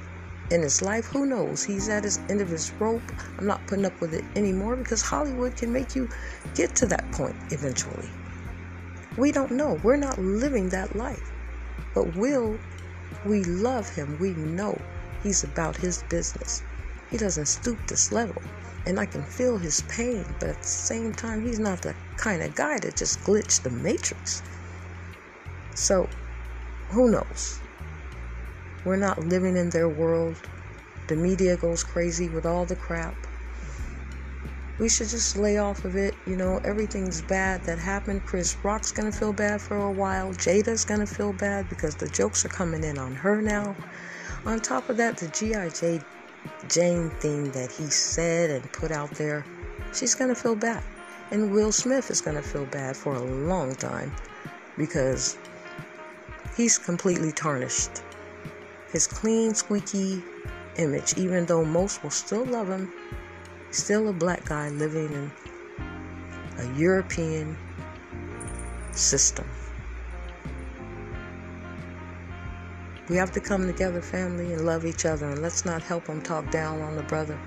in 0.49 0.63
his 0.63 0.81
life. 0.81 1.05
Who 1.05 1.27
knows? 1.27 1.63
He's 1.63 1.87
at 1.89 2.03
his 2.03 2.19
end 2.29 2.41
of 2.41 2.49
his 2.49 2.71
rope. 2.73 3.03
I'm 3.37 3.45
not 3.45 3.67
putting 3.67 3.85
up 3.85 4.01
with 4.01 4.15
it 4.15 4.25
anymore 4.35 4.75
because 4.75 5.03
Hollywood 5.03 5.55
can 5.55 5.71
make 5.71 5.95
you 5.95 6.09
get 6.55 6.75
to 6.77 6.87
that 6.87 7.11
point 7.11 7.35
eventually. 7.51 8.11
We 9.17 9.31
don't 9.31 9.51
know. 9.51 9.79
We're 9.83 9.97
not 9.97 10.17
living 10.17 10.69
that 10.69 10.95
life. 10.95 11.31
But 11.93 12.15
Will, 12.15 12.59
we 13.25 13.43
love 13.43 13.89
him. 13.89 14.17
We 14.19 14.33
know 14.33 14.79
he's 15.23 15.43
about 15.43 15.75
his 15.75 16.03
business. 16.03 16.63
He 17.09 17.17
doesn't 17.17 17.47
stoop 17.47 17.87
this 17.87 18.11
level 18.11 18.41
and 18.85 18.99
I 18.99 19.05
can 19.05 19.23
feel 19.23 19.57
his 19.57 19.81
pain, 19.81 20.25
but 20.39 20.49
at 20.49 20.61
the 20.61 20.67
same 20.67 21.13
time, 21.13 21.43
he's 21.43 21.59
not 21.59 21.81
the 21.81 21.95
kind 22.17 22.41
of 22.41 22.55
guy 22.55 22.79
that 22.79 22.95
just 22.95 23.21
glitched 23.23 23.63
the 23.63 23.69
matrix. 23.69 24.41
So, 25.75 26.09
who 26.89 27.11
knows? 27.11 27.59
We're 28.83 28.95
not 28.95 29.19
living 29.25 29.57
in 29.57 29.69
their 29.69 29.89
world. 29.89 30.37
The 31.07 31.15
media 31.15 31.57
goes 31.57 31.83
crazy 31.83 32.29
with 32.29 32.45
all 32.45 32.65
the 32.65 32.75
crap. 32.75 33.15
We 34.79 34.87
should 34.87 35.09
just 35.09 35.37
lay 35.37 35.57
off 35.57 35.83
of 35.83 35.97
it. 35.97 36.15
You 36.25 36.37
know, 36.37 36.61
everything's 36.63 37.21
bad 37.21 37.63
that 37.63 37.77
happened. 37.77 38.25
Chris 38.25 38.55
Rock's 38.63 38.93
gonna 38.93 39.11
feel 39.11 39.33
bad 39.33 39.61
for 39.61 39.75
a 39.75 39.91
while. 39.91 40.31
Jada's 40.33 40.85
gonna 40.85 41.05
feel 41.05 41.33
bad 41.33 41.67
because 41.67 41.95
the 41.95 42.07
jokes 42.07 42.45
are 42.45 42.49
coming 42.49 42.85
in 42.85 42.97
on 42.97 43.13
her 43.13 43.41
now. 43.41 43.75
On 44.45 44.57
top 44.59 44.89
of 44.89 44.95
that, 44.95 45.17
the 45.17 45.27
G.I. 45.27 45.69
Jane 46.69 47.09
thing 47.09 47.51
that 47.51 47.71
he 47.71 47.89
said 47.89 48.49
and 48.49 48.71
put 48.71 48.91
out 48.91 49.11
there, 49.15 49.45
she's 49.93 50.15
to 50.15 50.33
feel 50.33 50.55
bad. 50.55 50.83
And 51.31 51.51
Will 51.51 51.73
Smith 51.73 52.09
is 52.09 52.21
to 52.21 52.41
feel 52.41 52.65
bad 52.65 52.95
for 52.95 53.15
a 53.15 53.21
long 53.21 53.75
time 53.75 54.15
because 54.77 55.37
he's 56.55 56.77
completely 56.77 57.33
tarnished. 57.33 58.01
His 58.91 59.07
clean, 59.07 59.53
squeaky 59.53 60.23
image, 60.77 61.17
even 61.17 61.45
though 61.45 61.65
most 61.65 62.01
will 62.01 62.09
still 62.09 62.45
love 62.45 62.69
him, 62.69 62.91
still 63.71 64.09
a 64.09 64.13
black 64.13 64.45
guy 64.45 64.69
living 64.69 65.11
in 65.13 65.31
a 66.57 66.77
European 66.77 67.55
system. 68.91 69.45
We 73.09 73.15
have 73.15 73.31
to 73.31 73.39
come 73.39 73.65
together, 73.65 74.01
family, 74.01 74.53
and 74.53 74.65
love 74.65 74.85
each 74.85 75.05
other, 75.05 75.27
and 75.27 75.41
let's 75.41 75.65
not 75.65 75.81
help 75.81 76.05
them 76.05 76.21
talk 76.21 76.49
down 76.51 76.81
on 76.81 76.95
the 76.95 77.03
brother. 77.03 77.39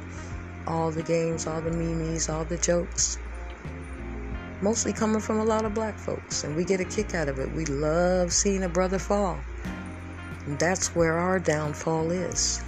All 0.66 0.90
the 0.90 1.02
games, 1.02 1.46
all 1.46 1.60
the 1.60 1.70
memes, 1.70 2.28
all 2.28 2.44
the 2.44 2.56
jokes. 2.56 3.18
Mostly 4.60 4.92
coming 4.92 5.20
from 5.20 5.40
a 5.40 5.44
lot 5.44 5.64
of 5.64 5.74
black 5.74 5.98
folks, 5.98 6.44
and 6.44 6.54
we 6.54 6.64
get 6.64 6.80
a 6.80 6.84
kick 6.84 7.14
out 7.14 7.28
of 7.28 7.38
it. 7.38 7.52
We 7.52 7.64
love 7.64 8.32
seeing 8.32 8.62
a 8.62 8.68
brother 8.68 8.98
fall. 8.98 9.38
And 10.46 10.58
that's 10.58 10.94
where 10.94 11.18
our 11.18 11.38
downfall 11.38 12.10
is. 12.12 12.62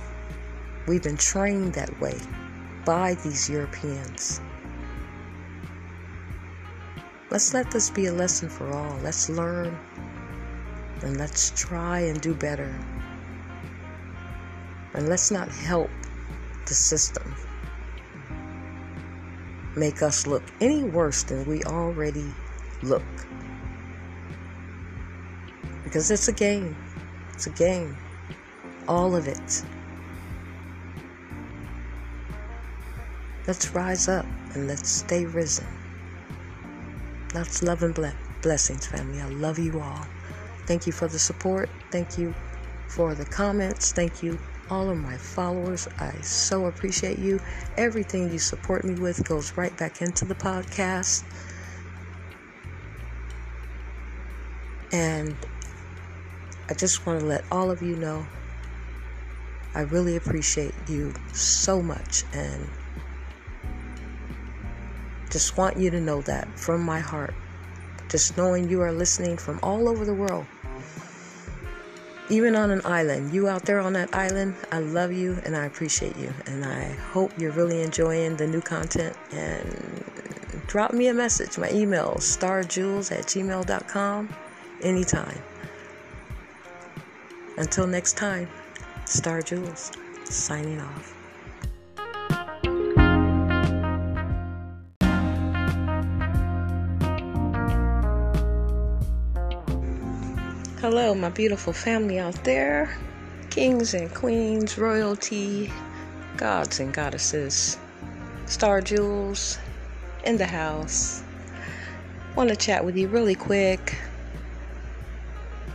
We've 0.86 1.02
been 1.02 1.16
trained 1.16 1.74
that 1.74 2.00
way 2.00 2.18
by 2.84 3.14
these 3.14 3.48
Europeans. 3.48 4.40
Let's 7.30 7.52
let 7.52 7.70
this 7.70 7.90
be 7.90 8.06
a 8.06 8.12
lesson 8.12 8.48
for 8.48 8.72
all. 8.72 8.98
Let's 9.02 9.28
learn 9.28 9.76
and 11.02 11.16
let's 11.16 11.50
try 11.50 12.00
and 12.00 12.20
do 12.20 12.34
better. 12.34 12.74
And 14.94 15.08
let's 15.08 15.30
not 15.30 15.48
help 15.48 15.90
the 16.66 16.74
system 16.74 17.34
make 19.76 20.02
us 20.02 20.26
look 20.26 20.44
any 20.60 20.84
worse 20.84 21.24
than 21.24 21.44
we 21.46 21.62
already 21.64 22.32
look. 22.82 23.02
Because 25.82 26.10
it's 26.10 26.28
a 26.28 26.32
game. 26.32 26.76
It's 27.32 27.46
a 27.46 27.50
game. 27.50 27.96
All 28.88 29.16
of 29.16 29.26
it. 29.26 29.64
Let's 33.46 33.70
rise 33.74 34.08
up 34.08 34.26
and 34.54 34.66
let's 34.66 34.90
stay 34.90 35.26
risen. 35.26 35.66
Lots 37.34 37.62
love 37.62 37.82
and 37.82 37.94
ble- 37.94 38.12
blessings, 38.40 38.86
family. 38.86 39.20
I 39.20 39.26
love 39.26 39.58
you 39.58 39.80
all. 39.80 40.06
Thank 40.66 40.86
you 40.86 40.92
for 40.92 41.08
the 41.08 41.18
support. 41.18 41.68
Thank 41.90 42.16
you 42.16 42.34
for 42.88 43.14
the 43.14 43.26
comments. 43.26 43.92
Thank 43.92 44.22
you, 44.22 44.38
all 44.70 44.88
of 44.88 44.96
my 44.96 45.18
followers. 45.18 45.86
I 45.98 46.12
so 46.22 46.66
appreciate 46.66 47.18
you. 47.18 47.38
Everything 47.76 48.30
you 48.30 48.38
support 48.38 48.84
me 48.84 48.94
with 48.94 49.22
goes 49.28 49.56
right 49.58 49.76
back 49.76 50.00
into 50.00 50.24
the 50.24 50.34
podcast. 50.34 51.24
And 54.90 55.36
I 56.70 56.74
just 56.74 57.04
want 57.04 57.20
to 57.20 57.26
let 57.26 57.44
all 57.50 57.70
of 57.70 57.82
you 57.82 57.96
know 57.96 58.26
I 59.74 59.80
really 59.80 60.14
appreciate 60.14 60.74
you 60.88 61.12
so 61.32 61.82
much 61.82 62.22
and 62.32 62.70
just 65.30 65.56
want 65.56 65.76
you 65.76 65.90
to 65.90 66.00
know 66.00 66.22
that 66.22 66.48
from 66.58 66.82
my 66.82 67.00
heart. 67.00 67.34
Just 68.08 68.36
knowing 68.36 68.68
you 68.68 68.80
are 68.80 68.92
listening 68.92 69.36
from 69.36 69.58
all 69.62 69.88
over 69.88 70.04
the 70.04 70.14
world. 70.14 70.46
Even 72.30 72.54
on 72.56 72.70
an 72.70 72.80
island, 72.84 73.34
you 73.34 73.48
out 73.48 73.64
there 73.66 73.80
on 73.80 73.92
that 73.92 74.14
island, 74.14 74.54
I 74.72 74.78
love 74.78 75.12
you 75.12 75.38
and 75.44 75.54
I 75.54 75.66
appreciate 75.66 76.16
you. 76.16 76.32
And 76.46 76.64
I 76.64 76.92
hope 77.12 77.32
you're 77.38 77.52
really 77.52 77.82
enjoying 77.82 78.36
the 78.36 78.46
new 78.46 78.60
content. 78.60 79.16
And 79.32 80.04
drop 80.66 80.92
me 80.92 81.08
a 81.08 81.14
message. 81.14 81.58
My 81.58 81.70
email, 81.70 82.14
starjules 82.18 83.12
at 83.12 83.24
gmail.com, 83.24 84.34
anytime. 84.82 85.42
Until 87.58 87.86
next 87.86 88.16
time, 88.16 88.48
Star 89.04 89.42
Jules, 89.42 89.92
signing 90.24 90.80
off. 90.80 91.23
Hello, 100.96 101.12
my 101.12 101.28
beautiful 101.28 101.72
family 101.72 102.20
out 102.20 102.44
there, 102.44 102.96
kings 103.50 103.94
and 103.94 104.14
queens, 104.14 104.78
royalty, 104.78 105.72
gods 106.36 106.78
and 106.78 106.94
goddesses, 106.94 107.76
Star 108.46 108.80
Jules 108.80 109.58
in 110.24 110.36
the 110.36 110.46
house. 110.46 111.24
Want 112.36 112.48
to 112.50 112.54
chat 112.54 112.84
with 112.84 112.96
you 112.96 113.08
really 113.08 113.34
quick. 113.34 113.98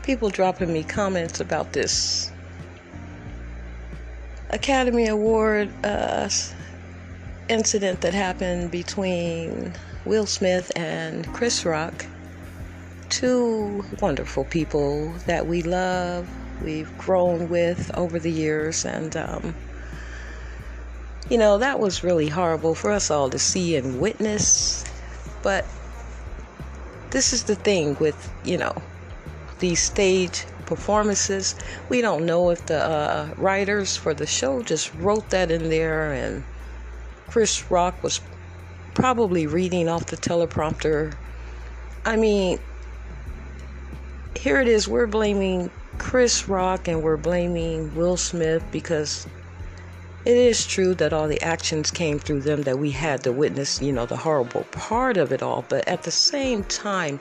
People 0.04 0.30
dropping 0.30 0.72
me 0.72 0.84
comments 0.84 1.42
about 1.42 1.74
this 1.74 2.32
Academy 4.52 5.08
Award 5.08 5.70
uh, 5.84 6.30
incident 7.50 8.00
that 8.00 8.14
happened 8.14 8.72
between 8.72 9.74
Will 10.06 10.26
Smith 10.26 10.72
and 10.78 11.28
Chris 11.34 11.66
Rock 11.66 12.06
two 13.10 13.84
wonderful 14.02 14.46
people 14.46 15.14
that 15.26 15.48
we 15.48 15.62
love, 15.62 16.30
we've 16.64 16.96
grown 16.98 17.50
with 17.50 17.92
over 17.98 18.20
the 18.20 18.32
years, 18.32 18.86
and 18.86 19.16
um, 19.18 19.56
you 21.30 21.38
know, 21.38 21.58
that 21.60 21.80
was 21.80 22.04
really 22.04 22.28
horrible 22.28 22.74
for 22.74 22.92
us 22.92 23.12
all 23.12 23.30
to 23.30 23.40
see 23.40 23.76
and 23.76 24.00
witness. 24.00 24.84
But 25.44 25.66
this 27.12 27.34
is 27.34 27.44
the 27.44 27.56
thing 27.56 27.96
with, 28.00 28.32
you 28.44 28.58
know, 28.58 28.74
these 29.60 29.82
stage 29.82 30.46
performances. 30.66 31.56
We 31.88 32.02
don't 32.02 32.26
know 32.26 32.50
if 32.50 32.66
the 32.66 32.84
uh, 32.84 33.34
writers 33.38 33.96
for 33.96 34.14
the 34.14 34.26
show 34.26 34.64
just 34.64 34.94
wrote 34.96 35.30
that 35.30 35.52
in 35.52 35.70
there, 35.70 36.14
and 36.14 36.44
Chris 37.28 37.70
Rock 37.70 38.02
was 38.04 38.22
probably 38.94 39.46
reading 39.48 39.88
off 39.88 40.08
the 40.08 40.18
teleprompter. 40.18 41.16
I 42.06 42.16
mean, 42.16 42.60
here 44.36 44.60
it 44.60 44.68
is 44.68 44.88
we're 44.88 45.08
blaming 45.08 45.70
Chris 45.98 46.48
Rock 46.48 46.88
and 46.88 47.04
we're 47.04 47.18
blaming 47.18 47.94
Will 47.96 48.18
Smith 48.18 48.64
because 48.72 49.28
it 50.26 50.38
is 50.38 50.66
true 50.66 50.94
that 50.96 51.14
all 51.14 51.28
the 51.28 51.42
actions 51.42 51.92
came 51.92 52.20
through 52.20 52.42
them 52.42 52.62
that 52.64 52.78
we 52.78 52.92
had 52.92 53.24
to 53.24 53.32
witness, 53.32 53.82
you 53.82 53.92
know, 53.92 54.06
the 54.06 54.18
horrible 54.18 54.64
part 54.72 55.18
of 55.18 55.32
it 55.32 55.42
all. 55.42 55.66
But 55.68 55.88
at 55.88 56.04
the 56.04 56.12
same 56.12 56.64
time, 56.66 57.20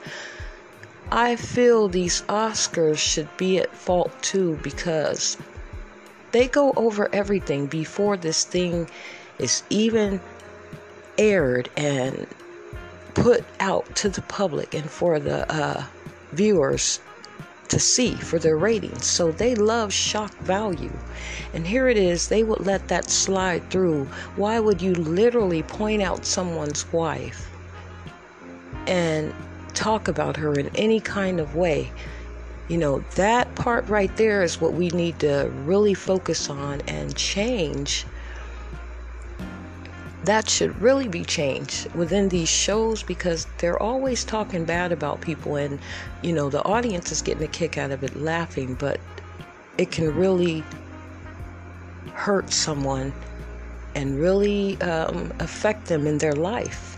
I 1.11 1.35
feel 1.35 1.87
these 1.87 2.21
Oscars 2.23 2.99
should 2.99 3.35
be 3.37 3.57
at 3.57 3.75
fault 3.75 4.11
too 4.21 4.59
because 4.61 5.37
they 6.31 6.47
go 6.47 6.73
over 6.75 7.13
everything 7.13 7.65
before 7.65 8.15
this 8.17 8.43
thing 8.43 8.89
is 9.39 9.63
even 9.69 10.21
aired 11.17 11.69
and 11.75 12.27
put 13.15 13.43
out 13.59 13.95
to 13.95 14.09
the 14.09 14.21
public 14.23 14.73
and 14.73 14.89
for 14.89 15.19
the 15.19 15.51
uh, 15.51 15.83
viewers 16.31 16.99
to 17.69 17.79
see 17.79 18.15
for 18.15 18.39
their 18.39 18.57
ratings. 18.57 19.05
So 19.05 19.31
they 19.31 19.55
love 19.55 19.93
shock 19.93 20.33
value. 20.39 20.91
And 21.53 21.65
here 21.65 21.87
it 21.87 21.97
is, 21.97 22.27
they 22.27 22.43
would 22.43 22.65
let 22.65 22.87
that 22.87 23.09
slide 23.09 23.69
through. 23.69 24.05
Why 24.35 24.59
would 24.59 24.81
you 24.81 24.93
literally 24.93 25.63
point 25.63 26.01
out 26.01 26.25
someone's 26.25 26.91
wife 26.91 27.49
and 28.87 29.33
talk 29.73 30.07
about 30.07 30.35
her 30.37 30.53
in 30.53 30.69
any 30.75 30.99
kind 30.99 31.39
of 31.39 31.55
way? 31.55 31.91
You 32.67 32.77
know, 32.77 32.99
that 33.15 33.53
part 33.55 33.87
right 33.87 34.15
there 34.17 34.43
is 34.43 34.61
what 34.61 34.73
we 34.73 34.89
need 34.89 35.19
to 35.19 35.51
really 35.63 35.93
focus 35.93 36.49
on 36.49 36.81
and 36.81 37.15
change 37.15 38.05
that 40.29 40.47
should 40.47 40.79
really 40.79 41.07
be 41.07 41.25
changed 41.25 41.91
within 41.95 42.29
these 42.29 42.47
shows 42.47 43.01
because 43.01 43.47
they're 43.57 43.81
always 43.81 44.23
talking 44.23 44.63
bad 44.63 44.91
about 44.91 45.19
people 45.21 45.55
and 45.55 45.79
you 46.21 46.31
know 46.31 46.49
the 46.49 46.63
audience 46.65 47.11
is 47.11 47.21
getting 47.21 47.43
a 47.43 47.47
kick 47.47 47.77
out 47.77 47.89
of 47.89 48.03
it 48.03 48.15
laughing 48.15 48.75
but 48.75 48.99
it 49.79 49.89
can 49.89 50.13
really 50.13 50.63
hurt 52.13 52.51
someone 52.51 53.11
and 53.95 54.19
really 54.19 54.79
um, 54.81 55.33
affect 55.39 55.85
them 55.85 56.05
in 56.05 56.17
their 56.19 56.33
life. 56.33 56.97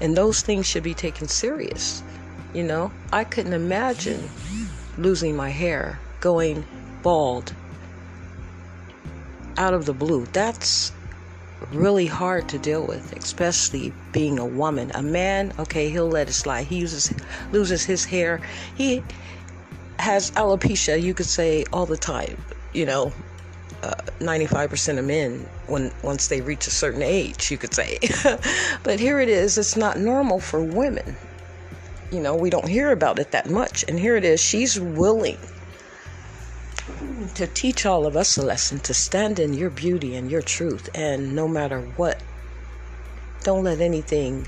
And 0.00 0.16
those 0.16 0.40
things 0.40 0.66
should 0.66 0.82
be 0.82 0.94
taken 0.94 1.28
serious 1.28 2.02
you 2.54 2.62
know? 2.62 2.90
I 3.12 3.24
couldn't 3.24 3.52
imagine 3.52 4.28
losing 4.96 5.36
my 5.36 5.50
hair 5.50 6.00
going 6.20 6.64
bald 7.02 7.54
out 9.56 9.74
of 9.74 9.86
the 9.86 9.92
blue. 9.92 10.26
That's 10.32 10.92
really 11.72 12.06
hard 12.06 12.48
to 12.50 12.58
deal 12.58 12.86
with, 12.86 13.12
especially 13.16 13.92
being 14.12 14.38
a 14.38 14.46
woman. 14.46 14.90
A 14.94 15.02
man, 15.02 15.52
okay, 15.58 15.90
he'll 15.90 16.08
let 16.08 16.28
it 16.28 16.32
slide. 16.32 16.66
He 16.66 16.76
uses 16.76 17.12
loses 17.52 17.84
his 17.84 18.04
hair. 18.04 18.40
He 18.74 19.02
has 19.98 20.30
alopecia, 20.32 21.00
you 21.00 21.14
could 21.14 21.26
say 21.26 21.64
all 21.72 21.86
the 21.86 21.96
time. 21.96 22.42
You 22.72 22.86
know, 22.86 23.12
uh, 23.82 23.94
95% 24.20 24.98
of 24.98 25.04
men 25.04 25.48
when 25.66 25.92
once 26.02 26.28
they 26.28 26.40
reach 26.40 26.66
a 26.66 26.70
certain 26.70 27.02
age, 27.02 27.50
you 27.50 27.58
could 27.58 27.74
say. 27.74 27.98
but 28.82 29.00
here 29.00 29.20
it 29.20 29.28
is, 29.28 29.58
it's 29.58 29.76
not 29.76 29.98
normal 29.98 30.40
for 30.40 30.62
women. 30.62 31.16
You 32.10 32.20
know, 32.20 32.34
we 32.34 32.48
don't 32.50 32.68
hear 32.68 32.92
about 32.92 33.18
it 33.18 33.32
that 33.32 33.50
much. 33.50 33.84
And 33.86 33.98
here 33.98 34.16
it 34.16 34.24
is, 34.24 34.40
she's 34.40 34.80
willing 34.80 35.38
to 37.34 37.46
teach 37.46 37.86
all 37.86 38.06
of 38.06 38.16
us 38.16 38.36
a 38.36 38.42
lesson 38.42 38.78
to 38.80 38.94
stand 38.94 39.38
in 39.38 39.54
your 39.54 39.70
beauty 39.70 40.16
and 40.16 40.30
your 40.30 40.42
truth, 40.42 40.88
and 40.94 41.34
no 41.34 41.48
matter 41.48 41.80
what, 41.96 42.20
don't 43.42 43.64
let 43.64 43.80
anything 43.80 44.46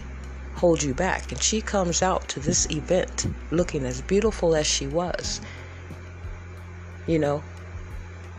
hold 0.55 0.83
you 0.83 0.95
back. 0.95 1.33
And 1.33 1.43
she 1.43 1.61
comes 1.61 2.03
out 2.03 2.29
to 2.29 2.41
this 2.41 2.71
event 2.71 3.27
looking 3.51 3.85
as 3.85 4.01
beautiful 4.03 4.55
as 4.55 4.67
she 4.67 4.87
was. 4.87 5.41
You 7.07 7.19
know, 7.19 7.43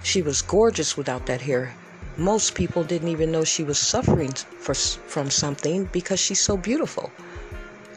she 0.03 0.21
was 0.21 0.41
gorgeous 0.41 0.95
without 0.95 1.25
that 1.25 1.41
hair. 1.41 1.73
Most 2.17 2.55
people 2.55 2.83
didn't 2.83 3.07
even 3.07 3.31
know 3.31 3.43
she 3.43 3.63
was 3.63 3.79
suffering 3.79 4.31
for, 4.33 4.73
from 4.73 5.29
something 5.29 5.85
because 5.85 6.19
she's 6.19 6.41
so 6.41 6.57
beautiful. 6.57 7.11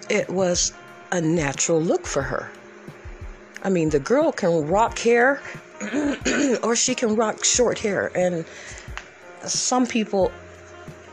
It 0.08 0.30
was 0.30 0.72
a 1.12 1.20
natural 1.20 1.80
look 1.80 2.06
for 2.06 2.22
her. 2.22 2.50
I 3.62 3.70
mean, 3.70 3.88
the 3.88 3.98
girl 3.98 4.32
can 4.32 4.66
rock 4.66 4.98
hair 4.98 5.40
or 6.62 6.76
she 6.76 6.94
can 6.94 7.16
rock 7.16 7.44
short 7.44 7.78
hair. 7.78 8.10
And 8.14 8.44
some 9.44 9.86
people 9.86 10.32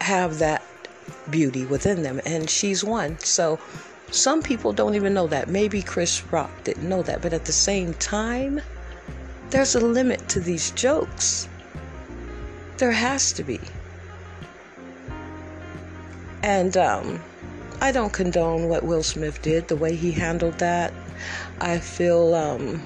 have 0.01 0.39
that 0.39 0.63
beauty 1.29 1.65
within 1.65 2.03
them, 2.03 2.19
and 2.25 2.49
she's 2.49 2.83
one. 2.83 3.19
So 3.19 3.59
some 4.11 4.41
people 4.41 4.73
don't 4.73 4.95
even 4.95 5.13
know 5.13 5.27
that. 5.27 5.47
Maybe 5.47 5.81
Chris 5.81 6.23
Rock 6.31 6.51
didn't 6.63 6.87
know 6.87 7.01
that. 7.03 7.21
But 7.21 7.33
at 7.33 7.45
the 7.45 7.53
same 7.53 7.93
time, 7.95 8.61
there's 9.49 9.75
a 9.75 9.79
limit 9.79 10.27
to 10.29 10.39
these 10.39 10.71
jokes. 10.71 11.47
There 12.77 12.91
has 12.91 13.31
to 13.33 13.43
be. 13.43 13.59
And 16.43 16.75
um, 16.75 17.21
I 17.79 17.91
don't 17.91 18.11
condone 18.11 18.67
what 18.67 18.83
Will 18.83 19.03
Smith 19.03 19.41
did, 19.41 19.67
the 19.67 19.75
way 19.75 19.95
he 19.95 20.11
handled 20.11 20.59
that. 20.59 20.93
I 21.59 21.79
feel 21.79 22.33
um, 22.33 22.81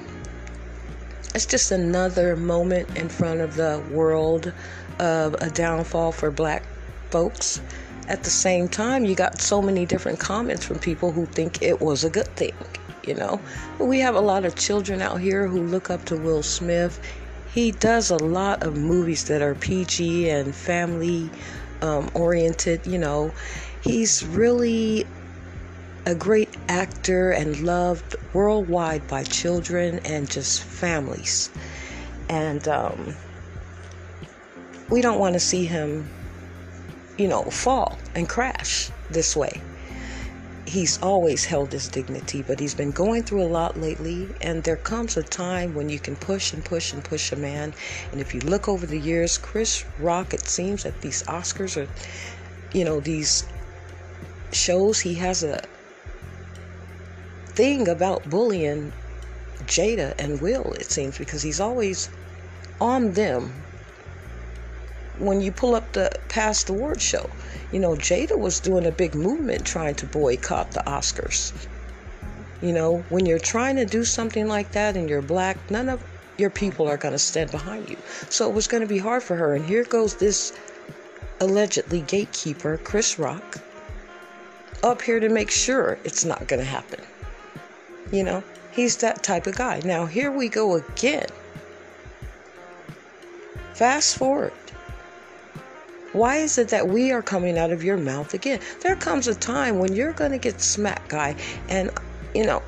it's 1.35 1.45
just 1.45 1.71
another 1.71 2.37
moment 2.37 2.97
in 2.97 3.09
front 3.09 3.41
of 3.41 3.55
the 3.55 3.83
world 3.91 4.53
of 4.99 5.33
a 5.41 5.49
downfall 5.49 6.13
for 6.13 6.31
black 6.31 6.63
folks. 7.09 7.59
At 8.07 8.23
the 8.23 8.29
same 8.29 8.69
time, 8.69 9.03
you 9.03 9.15
got 9.15 9.41
so 9.41 9.61
many 9.61 9.85
different 9.85 10.17
comments 10.17 10.63
from 10.63 10.79
people 10.79 11.11
who 11.11 11.25
think 11.25 11.61
it 11.61 11.81
was 11.81 12.05
a 12.05 12.09
good 12.09 12.33
thing, 12.37 12.53
you 13.05 13.15
know. 13.15 13.41
We 13.79 13.99
have 13.99 14.15
a 14.15 14.21
lot 14.21 14.45
of 14.45 14.55
children 14.55 15.01
out 15.01 15.19
here 15.19 15.45
who 15.45 15.61
look 15.61 15.89
up 15.89 16.05
to 16.05 16.15
Will 16.15 16.41
Smith. 16.41 17.01
He 17.53 17.73
does 17.73 18.11
a 18.11 18.17
lot 18.17 18.63
of 18.63 18.77
movies 18.77 19.25
that 19.25 19.41
are 19.41 19.55
PG 19.55 20.29
and 20.29 20.55
family 20.55 21.29
um, 21.81 22.09
oriented, 22.13 22.87
you 22.87 22.97
know. 22.97 23.33
He's 23.81 24.25
really 24.25 25.05
a 26.05 26.13
great 26.13 26.55
actor 26.69 27.31
and 27.31 27.61
loved 27.61 28.15
worldwide 28.33 29.07
by 29.07 29.23
children 29.23 29.99
and 30.05 30.29
just 30.29 30.61
families. 30.61 31.49
And 32.29 32.67
um, 32.67 33.15
we 34.89 35.01
don't 35.01 35.19
want 35.19 35.33
to 35.33 35.39
see 35.39 35.65
him, 35.65 36.07
you 37.17 37.27
know, 37.27 37.43
fall 37.43 37.97
and 38.13 38.29
crash 38.29 38.91
this 39.09 39.35
way. 39.35 39.61
He's 40.67 41.01
always 41.01 41.45
held 41.45 41.71
his 41.71 41.87
dignity, 41.87 42.43
but 42.43 42.59
he's 42.59 42.73
been 42.73 42.91
going 42.91 43.23
through 43.23 43.43
a 43.43 43.49
lot 43.49 43.79
lately. 43.79 44.29
And 44.41 44.63
there 44.63 44.77
comes 44.77 45.17
a 45.17 45.23
time 45.23 45.73
when 45.73 45.89
you 45.89 45.99
can 45.99 46.15
push 46.15 46.53
and 46.53 46.63
push 46.63 46.93
and 46.93 47.03
push 47.03 47.31
a 47.31 47.35
man. 47.35 47.73
And 48.11 48.21
if 48.21 48.33
you 48.33 48.41
look 48.41 48.67
over 48.67 48.85
the 48.85 48.99
years, 48.99 49.37
Chris 49.37 49.85
Rock, 49.99 50.33
it 50.33 50.47
seems 50.47 50.83
that 50.83 51.01
these 51.01 51.23
Oscars 51.23 51.77
are, 51.77 51.87
you 52.77 52.83
know, 52.83 52.99
these 52.99 53.45
shows, 54.51 54.99
he 54.99 55.13
has 55.15 55.43
a 55.43 55.61
thing 57.55 57.87
about 57.87 58.29
bullying 58.29 58.91
Jada 59.63 60.13
and 60.19 60.41
Will, 60.41 60.73
it 60.73 60.91
seems, 60.91 61.17
because 61.17 61.41
he's 61.41 61.59
always 61.59 62.09
on 62.79 63.13
them 63.13 63.53
when 65.17 65.41
you 65.41 65.51
pull 65.51 65.75
up 65.75 65.93
the 65.93 66.11
past 66.27 66.69
award 66.69 67.01
show. 67.01 67.29
You 67.71 67.79
know, 67.79 67.95
Jada 67.95 68.37
was 68.37 68.59
doing 68.59 68.85
a 68.85 68.91
big 68.91 69.15
movement 69.15 69.65
trying 69.65 69.95
to 69.95 70.05
boycott 70.05 70.71
the 70.71 70.81
Oscars. 70.81 71.53
You 72.61 72.73
know, 72.73 72.97
when 73.09 73.25
you're 73.25 73.39
trying 73.39 73.77
to 73.77 73.85
do 73.85 74.03
something 74.03 74.47
like 74.47 74.71
that 74.73 74.95
and 74.95 75.09
you're 75.09 75.21
black, 75.21 75.57
none 75.71 75.89
of 75.89 76.03
your 76.37 76.49
people 76.49 76.87
are 76.87 76.97
going 76.97 77.13
to 77.13 77.19
stand 77.19 77.51
behind 77.51 77.89
you. 77.89 77.97
So 78.29 78.49
it 78.49 78.53
was 78.53 78.67
going 78.67 78.81
to 78.81 78.87
be 78.87 78.97
hard 78.97 79.23
for 79.23 79.35
her. 79.35 79.55
And 79.55 79.65
here 79.65 79.83
goes 79.83 80.15
this 80.15 80.53
allegedly 81.39 82.01
gatekeeper, 82.01 82.77
Chris 82.77 83.17
Rock, 83.17 83.57
up 84.83 85.01
here 85.01 85.19
to 85.19 85.29
make 85.29 85.51
sure 85.51 85.97
it's 86.03 86.25
not 86.25 86.47
going 86.47 86.59
to 86.59 86.65
happen. 86.65 87.01
You 88.11 88.23
know, 88.23 88.43
he's 88.71 88.97
that 88.97 89.23
type 89.23 89.47
of 89.47 89.55
guy. 89.55 89.81
Now, 89.83 90.05
here 90.05 90.31
we 90.31 90.49
go 90.49 90.75
again. 90.75 91.27
Fast 93.73 94.17
forward. 94.17 94.53
Why 96.13 96.37
is 96.37 96.57
it 96.57 96.69
that 96.69 96.87
we 96.87 97.11
are 97.11 97.21
coming 97.21 97.57
out 97.57 97.71
of 97.71 97.83
your 97.83 97.97
mouth 97.97 98.33
again? 98.33 98.61
There 98.79 98.95
comes 98.95 99.27
a 99.27 99.35
time 99.35 99.79
when 99.79 99.93
you're 99.93 100.13
going 100.13 100.31
to 100.31 100.37
get 100.37 100.61
smacked, 100.61 101.09
guy. 101.09 101.35
And, 101.67 101.91
you 102.33 102.45
know, 102.45 102.63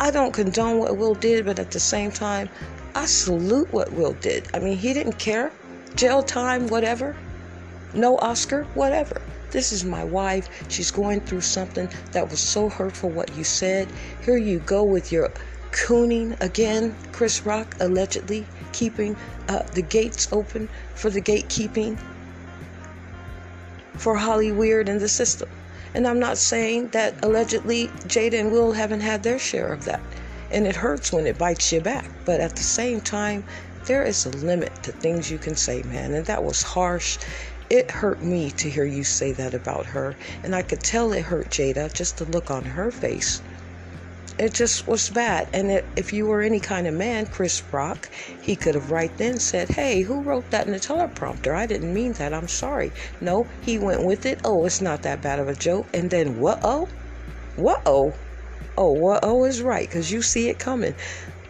I 0.00 0.12
don't 0.12 0.32
condone 0.32 0.78
what 0.78 0.96
Will 0.96 1.14
did, 1.14 1.44
but 1.46 1.58
at 1.58 1.72
the 1.72 1.80
same 1.80 2.12
time, 2.12 2.48
I 2.94 3.06
salute 3.06 3.72
what 3.72 3.92
Will 3.92 4.12
did. 4.12 4.46
I 4.54 4.60
mean, 4.60 4.76
he 4.76 4.94
didn't 4.94 5.18
care. 5.18 5.50
Jail 5.96 6.22
time, 6.22 6.68
whatever. 6.68 7.16
No 7.92 8.18
Oscar, 8.18 8.64
whatever. 8.74 9.20
This 9.54 9.70
is 9.70 9.84
my 9.84 10.02
wife. 10.02 10.48
She's 10.68 10.90
going 10.90 11.20
through 11.20 11.42
something 11.42 11.88
that 12.10 12.28
was 12.28 12.40
so 12.40 12.68
hurtful, 12.68 13.08
what 13.08 13.36
you 13.36 13.44
said. 13.44 13.86
Here 14.24 14.36
you 14.36 14.58
go 14.58 14.82
with 14.82 15.12
your 15.12 15.32
cooning 15.70 16.36
again. 16.40 16.96
Chris 17.12 17.46
Rock 17.46 17.76
allegedly 17.78 18.48
keeping 18.72 19.16
uh, 19.48 19.62
the 19.72 19.82
gates 19.82 20.26
open 20.32 20.68
for 20.96 21.08
the 21.08 21.22
gatekeeping 21.22 21.96
for 23.96 24.16
Holly 24.16 24.48
Hollywood 24.48 24.88
and 24.88 25.00
the 25.00 25.08
system. 25.08 25.48
And 25.94 26.08
I'm 26.08 26.18
not 26.18 26.36
saying 26.36 26.88
that 26.88 27.24
allegedly 27.24 27.86
Jada 28.08 28.40
and 28.40 28.50
Will 28.50 28.72
haven't 28.72 29.02
had 29.02 29.22
their 29.22 29.38
share 29.38 29.72
of 29.72 29.84
that. 29.84 30.00
And 30.50 30.66
it 30.66 30.74
hurts 30.74 31.12
when 31.12 31.28
it 31.28 31.38
bites 31.38 31.72
you 31.72 31.80
back. 31.80 32.10
But 32.24 32.40
at 32.40 32.56
the 32.56 32.64
same 32.64 33.00
time, 33.00 33.44
there 33.84 34.02
is 34.02 34.26
a 34.26 34.30
limit 34.30 34.82
to 34.82 34.90
things 34.90 35.30
you 35.30 35.38
can 35.38 35.54
say, 35.54 35.84
man. 35.84 36.12
And 36.12 36.26
that 36.26 36.42
was 36.42 36.62
harsh 36.62 37.18
it 37.74 37.90
hurt 37.90 38.22
me 38.22 38.52
to 38.52 38.70
hear 38.70 38.84
you 38.84 39.02
say 39.02 39.32
that 39.32 39.52
about 39.52 39.86
her. 39.86 40.14
And 40.44 40.54
I 40.54 40.62
could 40.62 40.80
tell 40.80 41.12
it 41.12 41.22
hurt 41.22 41.50
Jada, 41.50 41.92
just 41.92 42.18
the 42.18 42.24
look 42.24 42.48
on 42.48 42.62
her 42.62 42.92
face. 42.92 43.42
It 44.38 44.54
just 44.54 44.86
was 44.86 45.10
bad. 45.10 45.48
And 45.52 45.72
it, 45.72 45.84
if 45.96 46.12
you 46.12 46.26
were 46.26 46.40
any 46.40 46.60
kind 46.60 46.86
of 46.86 46.94
man, 46.94 47.26
Chris 47.26 47.64
Rock, 47.72 48.08
he 48.40 48.54
could 48.54 48.76
have 48.76 48.92
right 48.92 49.16
then 49.18 49.40
said, 49.40 49.70
Hey, 49.70 50.02
who 50.02 50.22
wrote 50.22 50.50
that 50.50 50.66
in 50.66 50.72
the 50.72 50.78
teleprompter? 50.78 51.52
I 51.52 51.66
didn't 51.66 51.92
mean 51.92 52.12
that. 52.14 52.32
I'm 52.32 52.46
sorry. 52.46 52.92
No, 53.20 53.48
he 53.60 53.76
went 53.76 54.04
with 54.04 54.24
it. 54.24 54.40
Oh, 54.44 54.64
it's 54.64 54.80
not 54.80 55.02
that 55.02 55.20
bad 55.20 55.40
of 55.40 55.48
a 55.48 55.54
joke. 55.54 55.88
And 55.92 56.10
then, 56.10 56.38
what 56.38 56.60
oh? 56.62 56.88
What 57.56 57.82
oh? 57.86 58.14
Oh, 58.78 58.92
what 58.92 59.20
oh 59.24 59.44
is 59.44 59.62
right, 59.62 59.88
because 59.88 60.12
you 60.12 60.22
see 60.22 60.48
it 60.48 60.60
coming. 60.60 60.94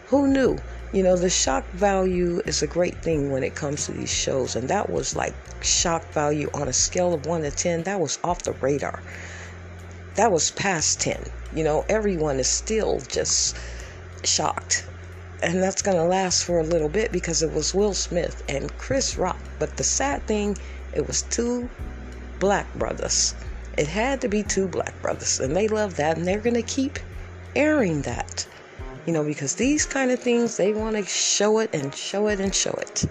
Who 0.07 0.27
knew? 0.27 0.57
You 0.95 1.03
know, 1.03 1.17
the 1.17 1.29
shock 1.29 1.69
value 1.71 2.41
is 2.45 2.61
a 2.61 2.67
great 2.67 3.01
thing 3.01 3.29
when 3.29 3.43
it 3.43 3.53
comes 3.53 3.85
to 3.85 3.91
these 3.91 4.09
shows, 4.09 4.55
and 4.55 4.69
that 4.69 4.89
was 4.89 5.13
like 5.13 5.35
shock 5.61 6.09
value 6.13 6.49
on 6.53 6.69
a 6.69 6.71
scale 6.71 7.13
of 7.13 7.25
1 7.25 7.41
to 7.41 7.51
10, 7.51 7.83
that 7.83 7.99
was 7.99 8.17
off 8.23 8.43
the 8.43 8.53
radar. 8.53 9.03
That 10.15 10.31
was 10.31 10.51
past 10.51 11.01
10. 11.01 11.25
You 11.53 11.65
know, 11.65 11.83
everyone 11.89 12.39
is 12.39 12.47
still 12.47 13.01
just 13.09 13.57
shocked. 14.23 14.85
And 15.43 15.61
that's 15.61 15.81
going 15.81 15.97
to 15.97 16.03
last 16.05 16.45
for 16.45 16.59
a 16.59 16.63
little 16.63 16.87
bit 16.87 17.11
because 17.11 17.43
it 17.43 17.51
was 17.51 17.75
Will 17.75 17.93
Smith 17.93 18.41
and 18.47 18.77
Chris 18.77 19.17
Rock. 19.17 19.41
But 19.59 19.75
the 19.75 19.83
sad 19.83 20.25
thing, 20.27 20.57
it 20.93 21.05
was 21.05 21.23
two 21.23 21.69
black 22.39 22.73
brothers. 22.75 23.35
It 23.77 23.87
had 23.87 24.21
to 24.21 24.29
be 24.29 24.43
two 24.43 24.69
black 24.69 25.01
brothers, 25.01 25.41
and 25.41 25.53
they 25.53 25.67
love 25.67 25.97
that, 25.97 26.15
and 26.15 26.25
they're 26.25 26.39
going 26.39 26.53
to 26.53 26.61
keep 26.63 26.99
airing 27.53 28.03
that 28.03 28.47
you 29.05 29.13
know, 29.13 29.23
because 29.23 29.55
these 29.55 29.85
kind 29.85 30.11
of 30.11 30.19
things, 30.19 30.57
they 30.57 30.73
want 30.73 30.95
to 30.95 31.03
show 31.03 31.59
it 31.59 31.69
and 31.73 31.93
show 31.93 32.27
it 32.27 32.39
and 32.39 32.53
show 32.53 32.71
it. 32.73 33.05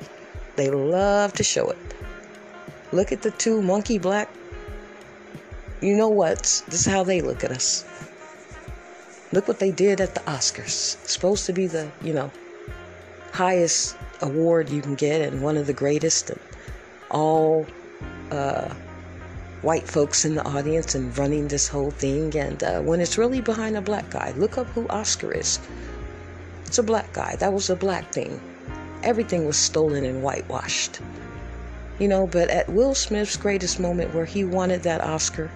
They 0.56 0.70
love 0.70 1.32
to 1.34 1.44
show 1.44 1.70
it. 1.70 1.78
Look 2.92 3.12
at 3.12 3.22
the 3.22 3.30
two 3.32 3.62
monkey 3.62 3.98
black. 3.98 4.28
You 5.80 5.96
know 5.96 6.08
what? 6.08 6.62
This 6.68 6.80
is 6.80 6.86
how 6.86 7.04
they 7.04 7.20
look 7.20 7.44
at 7.44 7.50
us. 7.50 7.84
Look 9.32 9.48
what 9.48 9.58
they 9.58 9.70
did 9.70 10.00
at 10.00 10.14
the 10.14 10.20
Oscars. 10.20 10.96
Supposed 11.06 11.46
to 11.46 11.52
be 11.52 11.66
the, 11.66 11.90
you 12.02 12.12
know, 12.12 12.30
highest 13.32 13.96
award 14.20 14.70
you 14.70 14.80
can 14.80 14.94
get 14.94 15.20
and 15.20 15.42
one 15.42 15.56
of 15.56 15.66
the 15.66 15.72
greatest 15.72 16.30
and 16.30 16.40
all 17.10 17.66
uh, 18.30 18.72
white 19.64 19.88
folks 19.88 20.26
in 20.26 20.34
the 20.34 20.44
audience 20.44 20.94
and 20.94 21.16
running 21.16 21.48
this 21.48 21.66
whole 21.66 21.90
thing. 21.90 22.36
And 22.36 22.62
uh, 22.62 22.80
when 22.82 23.00
it's 23.00 23.16
really 23.16 23.40
behind 23.40 23.76
a 23.76 23.80
black 23.80 24.10
guy, 24.10 24.32
look 24.36 24.58
up 24.58 24.66
who 24.68 24.86
Oscar 24.88 25.32
is. 25.32 25.58
It's 26.66 26.78
a 26.78 26.82
black 26.82 27.12
guy. 27.12 27.36
That 27.36 27.52
was 27.52 27.70
a 27.70 27.76
black 27.76 28.12
thing. 28.12 28.40
Everything 29.02 29.46
was 29.46 29.56
stolen 29.56 30.04
and 30.04 30.22
whitewashed. 30.22 31.00
You 31.98 32.08
know, 32.08 32.26
but 32.26 32.50
at 32.50 32.68
Will 32.68 32.94
Smith's 32.94 33.36
greatest 33.36 33.80
moment 33.80 34.14
where 34.14 34.24
he 34.24 34.44
wanted 34.44 34.82
that 34.82 35.00
Oscar, 35.00 35.50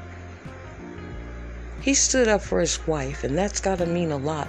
he 1.81 1.95
stood 1.95 2.29
up 2.29 2.43
for 2.43 2.61
his 2.61 2.87
wife, 2.87 3.25
and 3.25 3.37
that's 3.37 3.61
got 3.61 3.79
to 3.79 3.87
mean 3.87 4.11
a 4.11 4.17
lot. 4.17 4.49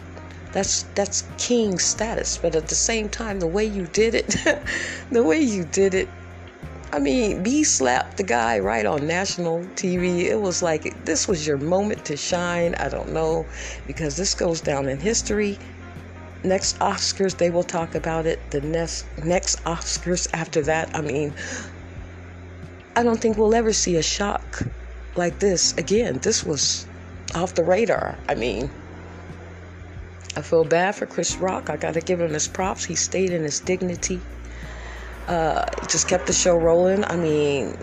That's 0.52 0.84
that's 0.96 1.28
king 1.38 1.78
status, 1.80 2.38
but 2.38 2.56
at 2.56 2.68
the 2.68 2.76
same 2.76 3.08
time, 3.10 3.40
the 3.40 3.48
way 3.48 3.66
you 3.66 3.88
did 3.88 4.16
it, 4.16 4.36
the 5.12 5.24
way 5.24 5.40
you 5.40 5.64
did 5.64 5.94
it, 5.94 6.10
I 6.92 7.00
mean, 7.00 7.44
B 7.44 7.64
slapped 7.64 8.18
the 8.18 8.24
guy 8.24 8.60
right 8.60 8.86
on 8.86 9.06
national 9.06 9.60
TV. 9.76 10.24
It 10.24 10.42
was 10.42 10.62
like 10.64 11.06
this 11.06 11.28
was 11.28 11.46
your 11.46 11.58
moment 11.58 12.06
to 12.06 12.18
shine. 12.18 12.76
I 12.76 12.90
don't 12.90 13.14
know 13.14 13.46
because 13.86 14.18
this 14.18 14.34
goes 14.34 14.60
down 14.62 14.90
in 14.90 15.00
history 15.00 15.60
next 16.44 16.80
Oscars 16.80 17.38
they 17.38 17.50
will 17.50 17.64
talk 17.64 17.96
about 17.96 18.26
it. 18.26 18.40
The 18.52 18.62
next 18.62 19.06
next 19.24 19.64
Oscars 19.64 20.28
after 20.34 20.62
that, 20.64 20.96
I 20.96 21.02
mean, 21.02 21.34
I 22.96 23.04
don't 23.04 23.20
think 23.20 23.38
we'll 23.38 23.56
ever 23.56 23.74
see 23.74 23.96
a 23.98 24.04
shock 24.04 24.64
like 25.16 25.40
this 25.40 25.78
again. 25.78 26.20
This 26.20 26.44
was 26.46 26.86
off 27.36 27.56
the 27.56 27.64
radar. 27.64 28.18
I 28.28 28.36
mean, 28.36 28.70
I 30.36 30.42
feel 30.42 30.64
bad 30.64 30.96
for 30.96 31.06
Chris 31.06 31.38
Rock. 31.38 31.70
I 31.70 31.78
got 31.78 31.96
to 31.96 32.02
give 32.02 32.22
him 32.22 32.34
his 32.34 32.48
props. 32.48 32.86
He 32.86 32.96
stayed 32.96 33.32
in 33.32 33.44
his 33.44 33.60
dignity. 33.60 34.22
Uh, 35.30 35.64
just 35.88 36.08
kept 36.08 36.26
the 36.26 36.34
show 36.34 36.58
rolling. 36.58 37.04
I 37.06 37.16
mean, 37.16 37.78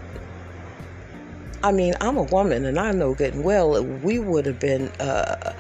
I 1.63 1.71
mean, 1.71 1.95
I'm 2.01 2.17
a 2.17 2.25
woman, 2.25 2.65
and 2.65 2.77
I 2.77 2.91
know 2.91 3.15
good 3.15 3.35
and 3.35 3.45
well 3.45 3.85
we 3.85 4.19
would 4.19 4.47
have 4.47 4.59
been 4.59 4.89
uh, 4.99 5.55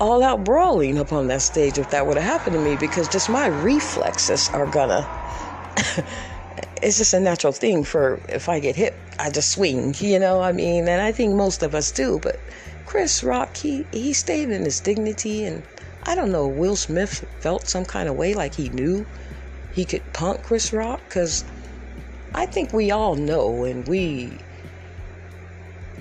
all 0.00 0.22
out 0.22 0.42
brawling 0.42 0.96
upon 0.96 1.26
that 1.28 1.42
stage 1.42 1.78
if 1.78 1.90
that 1.90 2.06
would 2.06 2.16
have 2.16 2.24
happened 2.24 2.54
to 2.54 2.62
me 2.62 2.76
because 2.76 3.08
just 3.08 3.28
my 3.28 3.48
reflexes 3.48 4.48
are 4.54 4.66
gonna. 4.66 5.06
it's 6.82 6.96
just 6.96 7.12
a 7.12 7.20
natural 7.20 7.52
thing 7.52 7.84
for 7.84 8.18
if 8.30 8.48
I 8.48 8.58
get 8.58 8.74
hit, 8.74 8.94
I 9.18 9.28
just 9.28 9.50
swing, 9.50 9.94
you 9.98 10.18
know. 10.18 10.40
I 10.40 10.52
mean, 10.52 10.88
and 10.88 11.02
I 11.02 11.12
think 11.12 11.34
most 11.34 11.62
of 11.62 11.74
us 11.74 11.92
do, 11.92 12.18
but 12.22 12.40
Chris 12.86 13.22
Rock, 13.22 13.58
he 13.58 13.84
he 13.92 14.14
stayed 14.14 14.48
in 14.48 14.64
his 14.64 14.80
dignity, 14.80 15.44
and 15.44 15.62
I 16.04 16.14
don't 16.14 16.32
know. 16.32 16.48
Will 16.48 16.76
Smith 16.76 17.26
felt 17.40 17.68
some 17.68 17.84
kind 17.84 18.08
of 18.08 18.16
way, 18.16 18.32
like 18.32 18.54
he 18.54 18.70
knew 18.70 19.06
he 19.74 19.84
could 19.84 20.12
punk 20.12 20.42
Chris 20.42 20.72
Rock, 20.72 21.00
because 21.08 21.44
I 22.34 22.46
think 22.46 22.72
we 22.72 22.90
all 22.90 23.16
know, 23.16 23.64
and 23.64 23.86
we 23.86 24.38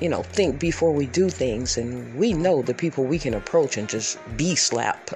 you 0.03 0.09
know, 0.09 0.21
think 0.21 0.59
before 0.59 0.91
we 0.91 1.05
do 1.05 1.29
things, 1.29 1.77
and 1.77 2.13
we 2.15 2.33
know 2.33 2.61
the 2.61 2.73
people 2.73 3.05
we 3.05 3.19
can 3.19 3.33
approach 3.33 3.77
and 3.77 3.87
just 3.87 4.17
be 4.35 4.55
slap. 4.55 5.11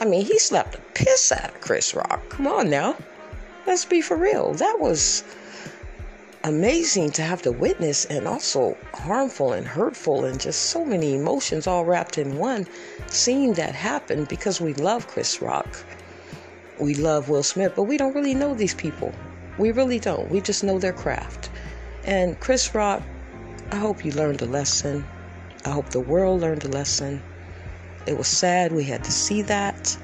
I 0.00 0.04
mean, 0.04 0.24
he 0.26 0.38
slapped 0.38 0.72
the 0.72 0.80
piss 0.94 1.32
out 1.32 1.54
of 1.54 1.60
Chris 1.60 1.94
Rock. 1.94 2.28
Come 2.28 2.46
on 2.46 2.68
now. 2.68 2.96
Let's 3.66 3.84
be 3.84 4.00
for 4.00 4.16
real. 4.16 4.52
That 4.54 4.78
was 4.80 5.24
amazing 6.44 7.12
to 7.12 7.22
have 7.22 7.40
to 7.42 7.52
witness 7.52 8.04
and 8.06 8.26
also 8.26 8.76
harmful 8.92 9.52
and 9.52 9.66
hurtful 9.66 10.24
and 10.24 10.40
just 10.40 10.64
so 10.64 10.84
many 10.84 11.14
emotions 11.14 11.68
all 11.68 11.84
wrapped 11.84 12.18
in 12.18 12.36
one 12.36 12.66
seeing 13.06 13.54
that 13.54 13.74
happen 13.74 14.24
because 14.24 14.60
we 14.60 14.74
love 14.74 15.06
Chris 15.06 15.40
Rock. 15.40 15.84
We 16.80 16.94
love 16.94 17.28
Will 17.28 17.42
Smith, 17.42 17.72
but 17.76 17.84
we 17.84 17.96
don't 17.96 18.14
really 18.14 18.34
know 18.34 18.54
these 18.54 18.74
people. 18.74 19.14
We 19.58 19.70
really 19.72 19.98
don't. 19.98 20.30
We 20.30 20.40
just 20.40 20.64
know 20.64 20.78
their 20.78 20.92
craft. 20.92 21.50
And 22.04 22.38
Chris 22.40 22.74
Rock 22.74 23.02
I 23.72 23.76
hope 23.76 24.04
you 24.04 24.12
learned 24.12 24.42
a 24.42 24.44
lesson. 24.44 25.06
I 25.64 25.70
hope 25.70 25.88
the 25.88 26.00
world 26.00 26.42
learned 26.42 26.62
a 26.64 26.68
lesson. 26.68 27.22
It 28.04 28.18
was 28.18 28.28
sad 28.28 28.70
we 28.70 28.84
had 28.84 29.02
to 29.04 29.10
see 29.10 29.40
that. 29.42 29.96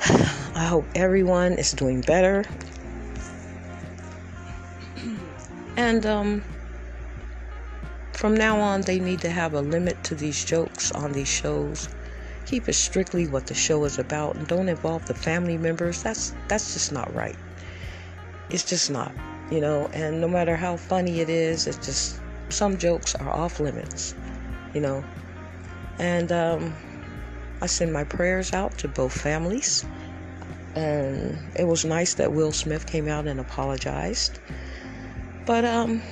I 0.54 0.64
hope 0.64 0.86
everyone 0.94 1.52
is 1.52 1.72
doing 1.72 2.00
better. 2.00 2.44
And 5.76 6.06
um, 6.06 6.42
from 8.14 8.32
now 8.32 8.58
on, 8.58 8.80
they 8.80 8.98
need 8.98 9.20
to 9.20 9.28
have 9.28 9.52
a 9.52 9.60
limit 9.60 10.02
to 10.04 10.14
these 10.14 10.42
jokes 10.42 10.90
on 10.92 11.12
these 11.12 11.28
shows. 11.28 11.90
Keep 12.46 12.68
it 12.68 12.74
strictly 12.74 13.26
what 13.26 13.46
the 13.46 13.54
show 13.54 13.84
is 13.84 13.98
about, 13.98 14.36
and 14.36 14.46
don't 14.46 14.68
involve 14.68 15.04
the 15.06 15.14
family 15.14 15.58
members. 15.58 16.02
That's 16.02 16.34
that's 16.48 16.72
just 16.72 16.92
not 16.92 17.12
right. 17.12 17.36
It's 18.50 18.64
just 18.64 18.90
not, 18.90 19.12
you 19.50 19.60
know. 19.60 19.90
And 19.92 20.20
no 20.20 20.28
matter 20.28 20.56
how 20.56 20.76
funny 20.76 21.20
it 21.20 21.28
is, 21.28 21.66
it's 21.66 21.84
just 21.84 22.20
some 22.48 22.78
jokes 22.78 23.14
are 23.16 23.30
off 23.30 23.58
limits, 23.58 24.14
you 24.72 24.80
know. 24.80 25.04
And 25.98 26.30
um, 26.30 26.74
I 27.60 27.66
send 27.66 27.92
my 27.92 28.04
prayers 28.04 28.52
out 28.52 28.78
to 28.78 28.88
both 28.88 29.12
families. 29.12 29.84
And 30.74 31.38
it 31.56 31.64
was 31.64 31.84
nice 31.84 32.14
that 32.14 32.32
Will 32.32 32.52
Smith 32.52 32.86
came 32.86 33.08
out 33.08 33.26
and 33.26 33.40
apologized. 33.40 34.38
But 35.46 35.64
um, 35.64 36.02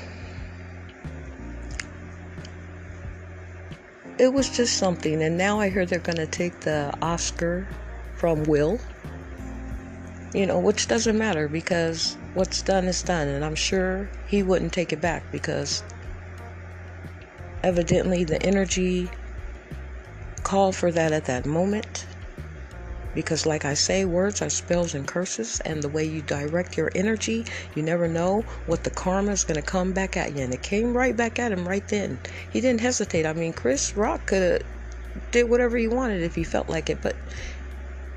it 4.19 4.33
was 4.33 4.51
just 4.51 4.79
something. 4.79 5.23
And 5.23 5.37
now 5.37 5.61
I 5.61 5.71
hear 5.71 5.87
they're 5.87 5.99
going 5.99 6.17
to 6.17 6.27
take 6.27 6.61
the 6.61 6.93
Oscar 7.03 7.69
from 8.17 8.43
Will. 8.45 8.81
You 10.33 10.47
know, 10.47 10.59
which 10.59 10.89
doesn't 10.89 11.17
matter 11.17 11.49
because 11.49 12.17
what's 12.35 12.63
done 12.63 12.87
is 12.87 13.03
done. 13.03 13.29
And 13.29 13.45
I'm 13.45 13.55
sure 13.55 14.11
he 14.27 14.43
wouldn't 14.43 14.73
take 14.73 14.93
it 14.93 15.01
back 15.01 15.31
because 15.31 15.85
Evidently, 17.65 18.25
the 18.25 18.41
energy 18.43 19.09
called 20.43 20.77
for 20.77 20.93
that 20.93 21.13
at 21.13 21.25
that 21.25 21.47
moment. 21.47 22.05
Because, 23.15 23.47
like 23.47 23.65
I 23.65 23.75
say, 23.75 24.05
words 24.05 24.43
are 24.43 24.51
spells 24.51 24.95
and 24.95 25.07
curses, 25.07 25.61
and 25.61 25.83
the 25.83 25.89
way 25.89 26.05
you 26.05 26.23
direct 26.23 26.77
your 26.77 26.91
energy, 26.95 27.47
you 27.75 27.83
never 27.83 28.09
know 28.09 28.43
what 28.67 28.85
the 28.85 28.91
karma 28.91 29.33
is 29.33 29.45
going 29.45 29.61
to 29.61 29.67
come 29.67 29.93
back 29.93 30.17
at 30.17 30.35
you. 30.35 30.43
And 30.43 30.53
it 30.53 30.63
came 30.63 30.97
right 30.97 31.17
back 31.17 31.39
at 31.39 31.53
him 31.53 31.67
right 31.67 31.87
then. 31.89 32.19
He 32.51 32.61
didn't 32.61 32.81
hesitate. 32.81 33.27
I 33.27 33.33
mean, 33.33 33.53
Chris 33.53 33.97
Rock 33.97 34.27
could 34.27 34.43
have 34.43 34.63
did 35.31 35.49
whatever 35.49 35.77
he 35.77 35.87
wanted 35.87 36.23
if 36.23 36.35
he 36.35 36.45
felt 36.45 36.69
like 36.69 36.91
it, 36.91 37.01
but 37.03 37.17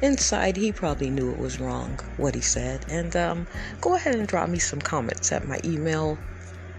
inside 0.01 0.55
he 0.55 0.71
probably 0.71 1.09
knew 1.09 1.31
it 1.31 1.37
was 1.37 1.59
wrong 1.59 1.99
what 2.17 2.35
he 2.35 2.41
said. 2.41 2.85
And 2.89 3.15
um, 3.15 3.47
go 3.81 3.95
ahead 3.95 4.15
and 4.15 4.27
drop 4.27 4.49
me 4.49 4.59
some 4.59 4.79
comments 4.79 5.31
at 5.31 5.47
my 5.47 5.59
email, 5.63 6.19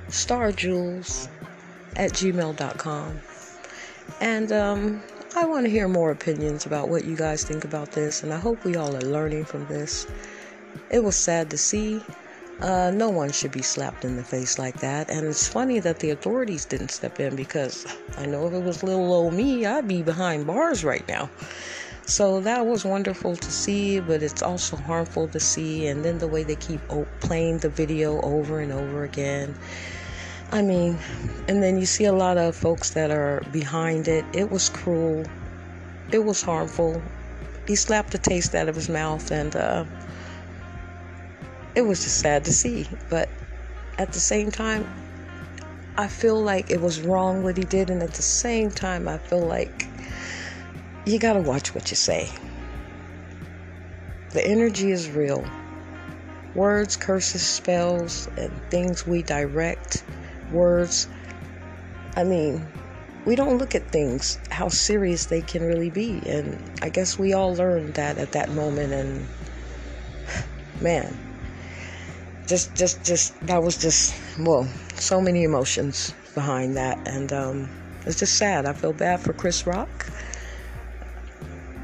starjules 0.09 1.29
at 1.97 2.12
gmail.com. 2.12 3.21
And 4.21 4.53
um, 4.53 5.03
I 5.39 5.45
want 5.45 5.66
to 5.66 5.70
hear 5.70 5.86
more 5.86 6.11
opinions 6.11 6.66
about 6.66 6.89
what 6.89 7.05
you 7.05 7.14
guys 7.14 7.45
think 7.45 7.64
about 7.64 7.93
this, 7.93 8.24
and 8.24 8.34
I 8.34 8.41
hope 8.41 8.64
we 8.64 8.74
all 8.74 8.97
are 8.97 9.03
learning 9.03 9.45
from 9.45 9.68
this. 9.68 10.05
It 10.91 11.05
was 11.05 11.14
sad 11.14 11.49
to 11.51 11.57
see. 11.57 12.03
Uh, 12.61 12.91
no 12.93 13.09
one 13.09 13.30
should 13.30 13.53
be 13.53 13.62
slapped 13.62 14.05
in 14.05 14.16
the 14.16 14.24
face 14.24 14.59
like 14.59 14.80
that. 14.80 15.09
And 15.09 15.24
it's 15.24 15.47
funny 15.47 15.78
that 15.78 16.01
the 16.01 16.11
authorities 16.11 16.64
didn't 16.64 16.91
step 16.91 17.20
in 17.20 17.36
because 17.36 17.86
I 18.16 18.26
know 18.26 18.49
if 18.49 18.53
it 18.53 18.64
was 18.64 18.82
little 18.82 19.12
old 19.12 19.32
me, 19.32 19.64
I'd 19.64 19.86
be 19.86 20.03
behind 20.03 20.45
bars 20.45 20.82
right 20.82 21.07
now. 21.07 21.30
So 22.05 22.41
that 22.41 22.66
was 22.66 22.84
wonderful 22.84 23.36
to 23.36 23.53
see, 23.53 24.01
but 24.01 24.24
it's 24.24 24.43
also 24.43 24.76
harmful 24.76 25.28
to 25.28 25.39
see. 25.39 25.86
And 25.86 26.05
then 26.05 26.18
the 26.18 26.26
way 26.26 26.43
they 26.43 26.57
keep 26.57 26.80
playing 27.20 27.59
the 27.59 27.68
video 27.68 28.20
over 28.22 28.59
and 28.59 28.72
over 28.72 29.05
again. 29.05 29.55
I 30.51 30.62
mean, 30.62 30.99
and 31.46 31.62
then 31.62 31.78
you 31.78 31.84
see 31.84 32.07
a 32.07 32.12
lot 32.12 32.38
of 32.38 32.57
folks 32.57 32.90
that 32.90 33.11
are 33.11 33.42
behind 33.53 34.09
it. 34.09 34.24
It 34.32 34.51
was 34.51 34.70
cruel. 34.70 35.26
It 36.11 36.24
was 36.24 36.40
harmful. 36.40 37.03
He 37.66 37.76
slapped 37.76 38.12
the 38.12 38.18
taste 38.18 38.55
out 38.55 38.66
of 38.66 38.74
his 38.74 38.88
mouth, 38.88 39.30
and 39.30 39.55
uh, 39.55 39.84
it 41.74 41.82
was 41.82 42.03
just 42.03 42.20
sad 42.20 42.46
to 42.46 42.53
see. 42.53 42.88
But 43.11 43.28
at 43.99 44.12
the 44.12 44.20
same 44.20 44.51
time, 44.51 44.86
I 45.99 46.09
feel 46.09 46.40
like 46.40 46.70
it 46.70 46.80
was 46.80 47.03
wrong 47.03 47.42
what 47.42 47.59
he 47.59 47.64
did, 47.64 47.90
and 47.90 48.03
at 48.03 48.14
the 48.14 48.22
same 48.22 48.70
time, 48.70 49.07
I 49.07 49.18
feel 49.18 49.46
like 49.46 49.86
you 51.05 51.18
gotta 51.18 51.40
watch 51.40 51.74
what 51.74 51.90
you 51.90 51.96
say. 51.96 52.30
The 54.30 54.46
energy 54.46 54.92
is 54.92 55.11
real. 55.11 55.46
Words, 56.55 56.96
curses, 56.96 57.46
spells, 57.46 58.28
and 58.38 58.51
things 58.70 59.07
we 59.07 59.22
direct 59.22 60.05
words. 60.51 61.09
I 62.16 62.24
mean, 62.24 62.66
we 63.24 63.36
don't 63.36 63.59
look 63.59 63.74
at 63.74 63.90
things 63.90 64.38
how 64.51 64.68
serious 64.68 65.26
they 65.26 65.42
can 65.42 65.62
really 65.62 65.90
be, 65.90 66.22
and 66.26 66.59
I 66.82 66.88
guess 66.88 67.18
we 67.18 67.32
all 67.32 67.55
learned 67.55 67.94
that 67.94 68.18
at 68.18 68.32
that 68.32 68.51
moment. 68.51 68.92
And 68.92 69.26
man, 70.80 71.16
just, 72.46 72.74
just, 72.74 73.05
just 73.05 73.38
that 73.46 73.62
was 73.62 73.76
just 73.76 74.14
well, 74.38 74.66
so 74.94 75.20
many 75.20 75.44
emotions 75.44 76.14
behind 76.34 76.76
that, 76.76 77.07
and 77.07 77.32
um, 77.32 77.70
it's 78.07 78.18
just 78.18 78.36
sad. 78.36 78.66
I 78.66 78.72
feel 78.72 78.92
bad 78.92 79.20
for 79.20 79.32
Chris 79.32 79.66
Rock. 79.66 80.07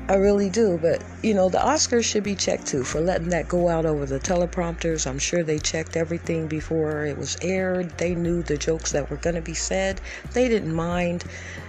I 0.07 0.16
really 0.16 0.50
do, 0.50 0.78
but 0.82 1.02
you 1.22 1.32
know, 1.32 1.48
the 1.48 1.57
Oscars 1.59 2.05
should 2.05 2.24
be 2.24 2.34
checked 2.34 2.66
too 2.66 2.84
for 2.84 3.00
letting 3.00 3.30
that 3.30 3.48
go 3.48 3.70
out 3.70 3.86
over 3.86 4.05
the 4.05 4.20
teleprompters. 4.20 5.07
I'm 5.07 5.18
sure 5.18 5.42
they 5.42 5.59
checked 5.59 5.96
everything 5.96 6.46
before 6.46 7.07
it 7.07 7.16
was 7.16 7.38
aired. 7.40 7.96
They 7.96 8.14
knew 8.14 8.42
the 8.42 8.59
jokes 8.59 8.92
that 8.92 9.09
were 9.09 9.16
going 9.16 9.36
to 9.36 9.40
be 9.40 9.55
said. 9.55 10.02
They 10.34 10.46
didn't 10.46 10.74
mind. 10.74 11.24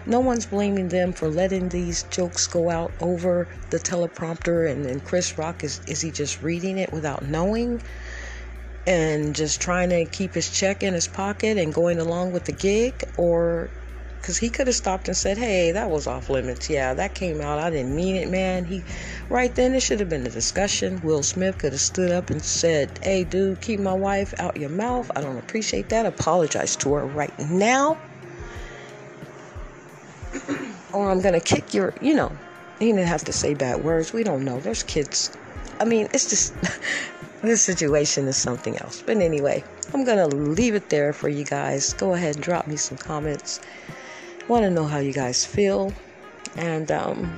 No 0.05 0.19
one's 0.19 0.45
blaming 0.45 0.89
them 0.89 1.13
for 1.13 1.29
letting 1.29 1.69
these 1.69 2.03
jokes 2.03 2.45
go 2.45 2.69
out 2.69 2.91
over 2.99 3.47
the 3.69 3.79
teleprompter. 3.79 4.69
And 4.69 4.83
then 4.83 4.99
Chris 4.99 5.38
Rock 5.38 5.63
is 5.63 5.79
is 5.88 6.01
he 6.01 6.11
just 6.11 6.41
reading 6.41 6.77
it 6.77 6.91
without 6.91 7.23
knowing? 7.23 7.81
And 8.86 9.33
just 9.33 9.61
trying 9.61 9.91
to 9.91 10.03
keep 10.03 10.33
his 10.33 10.49
check 10.49 10.83
in 10.83 10.93
his 10.93 11.07
pocket 11.07 11.57
and 11.57 11.73
going 11.73 11.99
along 11.99 12.33
with 12.33 12.43
the 12.43 12.51
gig? 12.51 13.01
Or 13.15 13.69
because 14.26 14.39
he 14.39 14.49
could 14.49 14.65
have 14.65 14.76
stopped 14.76 15.07
and 15.07 15.15
said, 15.15 15.38
"Hey, 15.38 15.71
that 15.73 15.91
was 15.91 16.07
off 16.07 16.32
limits. 16.32 16.67
Yeah, 16.67 16.95
that 16.95 17.13
came 17.13 17.41
out. 17.41 17.59
I 17.59 17.69
didn't 17.69 17.95
mean 17.95 18.15
it, 18.15 18.28
man." 18.28 18.65
He, 18.65 18.84
right 19.30 19.53
then, 19.53 19.76
it 19.76 19.82
should 19.82 19.99
have 19.99 20.09
been 20.09 20.26
a 20.26 20.32
discussion. 20.32 20.99
Will 21.03 21.21
Smith 21.21 21.59
could 21.59 21.73
have 21.73 21.82
stood 21.82 22.09
up 22.09 22.32
and 22.32 22.41
said, 22.41 22.99
"Hey, 23.03 23.23
dude, 23.23 23.61
keep 23.61 23.80
my 23.80 23.93
wife 23.93 24.34
out 24.39 24.57
your 24.57 24.71
mouth. 24.71 25.11
I 25.15 25.21
don't 25.21 25.38
appreciate 25.38 25.89
that. 25.89 26.07
Apologize 26.07 26.76
to 26.78 26.95
her 26.95 27.05
right 27.05 27.38
now, 27.38 27.99
or 30.91 31.11
I'm 31.11 31.21
gonna 31.21 31.39
kick 31.39 31.76
your." 31.76 31.93
You 32.01 32.15
know, 32.15 32.32
he 32.80 32.88
didn't 32.88 33.05
have 33.05 33.26
to 33.26 33.34
say 33.34 33.53
bad 33.53 33.84
words. 33.84 34.11
We 34.11 34.23
don't 34.23 34.43
know. 34.43 34.59
There's 34.59 34.82
kids. 34.82 35.38
I 35.80 35.86
mean, 35.86 36.07
it's 36.15 36.28
just 36.32 36.55
this 37.43 37.61
situation 37.61 38.28
is 38.28 38.38
something 38.38 38.76
else. 38.78 39.03
But 39.05 39.17
anyway, 39.17 39.63
I'm 39.93 40.03
gonna 40.03 40.28
leave 40.28 40.73
it 40.73 40.89
there 40.89 41.13
for 41.13 41.30
you 41.30 41.45
guys. 41.45 41.93
Go 41.93 42.15
ahead 42.15 42.34
and 42.34 42.43
drop 42.43 42.65
me 42.65 42.76
some 42.76 42.97
comments 42.97 43.59
Want 44.47 44.63
to 44.63 44.69
know 44.69 44.85
how 44.85 44.99
you 44.99 45.11
guys 45.11 45.45
feel. 45.45 45.91
And 46.55 46.91
um, 46.91 47.33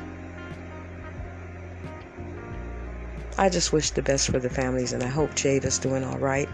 I 3.38 3.50
just 3.50 3.72
wish 3.72 3.92
the 3.92 4.02
best 4.02 4.30
for 4.30 4.40
the 4.40 4.50
families, 4.50 4.94
and 4.94 5.04
I 5.04 5.08
hope 5.08 5.32
Jada 5.32 5.66
is 5.66 5.80
doing 5.80 6.04
all 6.04 6.18
right. 6.18 6.50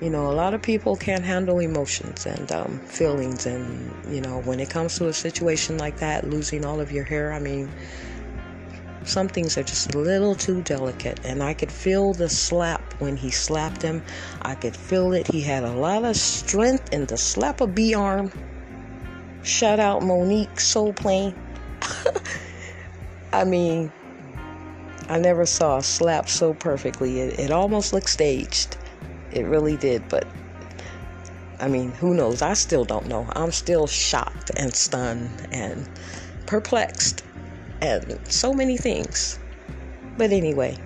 You 0.00 0.10
know, 0.10 0.30
a 0.30 0.32
lot 0.32 0.54
of 0.54 0.62
people 0.62 0.94
can't 0.94 1.24
handle 1.24 1.58
emotions 1.58 2.24
and 2.24 2.52
um, 2.52 2.78
feelings, 2.86 3.46
and 3.46 3.92
you 4.08 4.20
know, 4.20 4.40
when 4.42 4.60
it 4.60 4.70
comes 4.70 4.96
to 4.98 5.08
a 5.08 5.12
situation 5.12 5.76
like 5.76 5.96
that, 5.96 6.28
losing 6.28 6.64
all 6.64 6.80
of 6.80 6.92
your 6.92 7.04
hair, 7.04 7.32
I 7.32 7.40
mean, 7.40 7.68
some 9.04 9.28
things 9.28 9.56
are 9.56 9.62
just 9.62 9.94
a 9.94 9.98
little 9.98 10.34
too 10.34 10.60
delicate 10.62 11.18
and 11.24 11.42
i 11.42 11.54
could 11.54 11.72
feel 11.72 12.12
the 12.12 12.28
slap 12.28 12.82
when 12.98 13.16
he 13.16 13.30
slapped 13.30 13.80
him 13.80 14.02
i 14.42 14.54
could 14.54 14.76
feel 14.76 15.14
it 15.14 15.26
he 15.28 15.40
had 15.40 15.64
a 15.64 15.72
lot 15.72 16.04
of 16.04 16.14
strength 16.14 16.92
in 16.92 17.06
the 17.06 17.16
slap 17.16 17.62
of 17.62 17.74
b 17.74 17.94
arm 17.94 18.30
Shout 19.42 19.80
out 19.80 20.02
Mo'Nique 20.02 20.60
Soul 20.60 20.92
Plane. 20.92 21.34
I 23.32 23.44
mean, 23.44 23.92
I 25.08 25.18
never 25.18 25.46
saw 25.46 25.78
a 25.78 25.82
slap 25.82 26.28
so 26.28 26.54
perfectly. 26.54 27.20
It, 27.20 27.38
it 27.38 27.50
almost 27.50 27.92
looked 27.92 28.10
staged. 28.10 28.76
It 29.32 29.44
really 29.44 29.76
did, 29.76 30.08
but 30.08 30.26
I 31.60 31.68
mean, 31.68 31.92
who 31.92 32.14
knows? 32.14 32.42
I 32.42 32.54
still 32.54 32.84
don't 32.84 33.06
know. 33.06 33.26
I'm 33.32 33.52
still 33.52 33.86
shocked 33.86 34.50
and 34.56 34.74
stunned 34.74 35.48
and 35.50 35.88
perplexed 36.46 37.24
and 37.80 38.18
so 38.24 38.52
many 38.52 38.76
things. 38.76 39.38
But 40.16 40.30
anyway, 40.30 40.78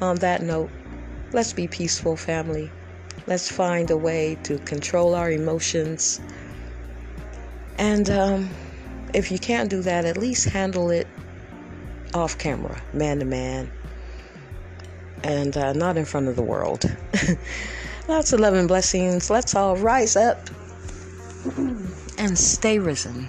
on 0.00 0.16
that 0.16 0.42
note, 0.42 0.70
let's 1.32 1.52
be 1.52 1.66
peaceful, 1.66 2.16
family. 2.16 2.70
Let's 3.26 3.50
find 3.50 3.90
a 3.90 3.96
way 3.96 4.36
to 4.44 4.58
control 4.58 5.14
our 5.14 5.30
emotions. 5.30 6.20
And 7.78 8.08
um, 8.10 8.50
if 9.12 9.30
you 9.30 9.38
can't 9.38 9.70
do 9.70 9.82
that, 9.82 10.04
at 10.04 10.16
least 10.16 10.48
handle 10.48 10.90
it 10.90 11.08
off 12.14 12.38
camera, 12.38 12.80
man 12.92 13.18
to 13.18 13.24
man, 13.24 13.70
and 15.22 15.56
uh, 15.56 15.72
not 15.72 15.96
in 15.96 16.04
front 16.04 16.28
of 16.28 16.36
the 16.36 16.42
world. 16.42 16.84
Lots 18.08 18.32
of 18.32 18.40
love 18.40 18.54
and 18.54 18.68
blessings. 18.68 19.30
Let's 19.30 19.54
all 19.54 19.76
rise 19.76 20.14
up 20.14 20.50
and 22.18 22.38
stay 22.38 22.78
risen. 22.78 23.26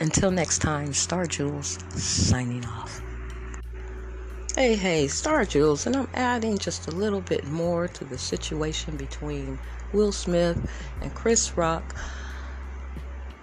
Until 0.00 0.30
next 0.30 0.58
time, 0.58 0.92
Star 0.92 1.26
Jules 1.26 1.78
signing 1.94 2.66
off. 2.66 3.00
Hey, 4.54 4.74
hey, 4.74 5.08
Star 5.08 5.44
Jules, 5.44 5.86
and 5.86 5.96
I'm 5.96 6.08
adding 6.14 6.58
just 6.58 6.88
a 6.88 6.90
little 6.90 7.20
bit 7.20 7.46
more 7.46 7.88
to 7.88 8.04
the 8.04 8.18
situation 8.18 8.96
between 8.96 9.58
Will 9.92 10.12
Smith 10.12 10.70
and 11.00 11.14
Chris 11.14 11.56
Rock. 11.56 11.94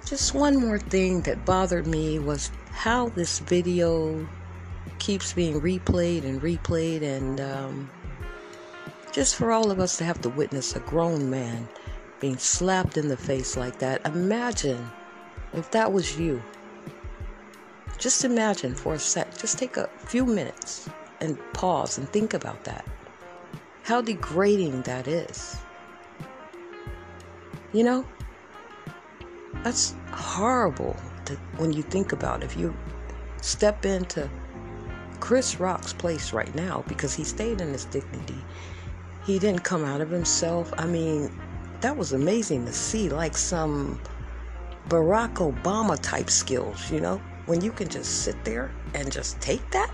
Just 0.05 0.33
one 0.33 0.57
more 0.57 0.79
thing 0.79 1.21
that 1.21 1.45
bothered 1.45 1.87
me 1.87 2.19
was 2.19 2.51
how 2.71 3.09
this 3.09 3.39
video 3.39 4.27
keeps 4.99 5.33
being 5.33 5.61
replayed 5.61 6.23
and 6.25 6.41
replayed, 6.41 7.01
and 7.01 7.39
um, 7.39 7.89
just 9.11 9.35
for 9.35 9.51
all 9.51 9.71
of 9.71 9.79
us 9.79 9.97
to 9.97 10.03
have 10.03 10.21
to 10.21 10.29
witness 10.29 10.75
a 10.75 10.81
grown 10.81 11.29
man 11.29 11.67
being 12.19 12.37
slapped 12.37 12.97
in 12.97 13.07
the 13.07 13.17
face 13.17 13.55
like 13.55 13.79
that. 13.79 14.05
Imagine 14.05 14.91
if 15.53 15.71
that 15.71 15.91
was 15.91 16.19
you, 16.19 16.41
just 17.97 18.25
imagine 18.25 18.75
for 18.75 18.95
a 18.95 18.99
sec, 18.99 19.37
just 19.37 19.57
take 19.57 19.77
a 19.77 19.89
few 19.99 20.25
minutes 20.25 20.89
and 21.21 21.37
pause 21.53 21.97
and 21.97 22.09
think 22.09 22.33
about 22.33 22.65
that. 22.65 22.85
How 23.83 24.01
degrading 24.01 24.81
that 24.81 25.07
is. 25.07 25.57
You 27.71 27.83
know, 27.83 28.05
that's 29.63 29.95
horrible 30.11 30.95
to, 31.25 31.35
when 31.57 31.73
you 31.73 31.81
think 31.83 32.11
about 32.11 32.43
it. 32.43 32.45
If 32.45 32.57
you 32.57 32.75
step 33.41 33.85
into 33.85 34.29
Chris 35.19 35.59
Rock's 35.59 35.93
place 35.93 36.33
right 36.33 36.53
now 36.53 36.83
because 36.87 37.13
he 37.13 37.23
stayed 37.23 37.61
in 37.61 37.69
his 37.69 37.85
dignity, 37.85 38.43
he 39.25 39.39
didn't 39.39 39.63
come 39.63 39.85
out 39.85 40.01
of 40.01 40.09
himself. 40.09 40.73
I 40.77 40.85
mean, 40.85 41.31
that 41.79 41.95
was 41.95 42.13
amazing 42.13 42.65
to 42.65 42.73
see, 42.73 43.09
like 43.09 43.37
some 43.37 43.99
Barack 44.89 45.35
Obama 45.35 45.97
type 46.01 46.29
skills, 46.29 46.91
you 46.91 46.99
know, 46.99 47.21
when 47.45 47.61
you 47.61 47.71
can 47.71 47.87
just 47.87 48.23
sit 48.23 48.43
there 48.43 48.71
and 48.93 49.11
just 49.11 49.39
take 49.39 49.69
that. 49.71 49.91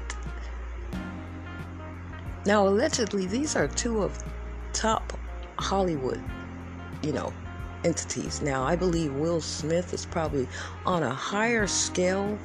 Now, 2.45 2.67
allegedly, 2.67 3.27
these 3.27 3.55
are 3.55 3.67
two 3.67 4.01
of 4.01 4.17
top 4.73 5.13
Hollywood, 5.59 6.23
you 7.03 7.11
know, 7.11 7.31
entities. 7.83 8.41
Now, 8.41 8.63
I 8.63 8.75
believe 8.75 9.13
Will 9.13 9.41
Smith 9.41 9.93
is 9.93 10.05
probably 10.05 10.47
on 10.85 11.03
a 11.03 11.13
higher 11.13 11.67
scale, 11.67 12.37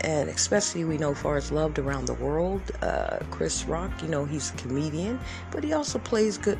and 0.00 0.28
especially 0.28 0.84
we 0.84 0.98
know 0.98 1.14
far 1.14 1.36
as 1.36 1.50
loved 1.52 1.78
around 1.78 2.06
the 2.06 2.14
world. 2.14 2.62
Uh, 2.82 3.18
Chris 3.30 3.64
Rock, 3.64 3.90
you 4.02 4.08
know, 4.08 4.24
he's 4.24 4.50
a 4.50 4.54
comedian, 4.54 5.18
but 5.50 5.64
he 5.64 5.72
also 5.72 5.98
plays 5.98 6.38
good 6.38 6.58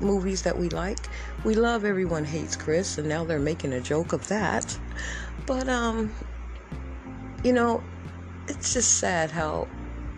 movies 0.00 0.42
that 0.42 0.56
we 0.56 0.68
like. 0.70 1.08
We 1.44 1.54
love 1.54 1.84
Everyone 1.84 2.24
Hates 2.24 2.56
Chris, 2.56 2.98
and 2.98 3.08
now 3.08 3.24
they're 3.24 3.38
making 3.38 3.72
a 3.72 3.80
joke 3.80 4.12
of 4.12 4.26
that. 4.28 4.78
But, 5.46 5.68
um, 5.68 6.12
you 7.42 7.52
know, 7.52 7.82
it's 8.46 8.74
just 8.74 8.98
sad 8.98 9.30
how 9.30 9.68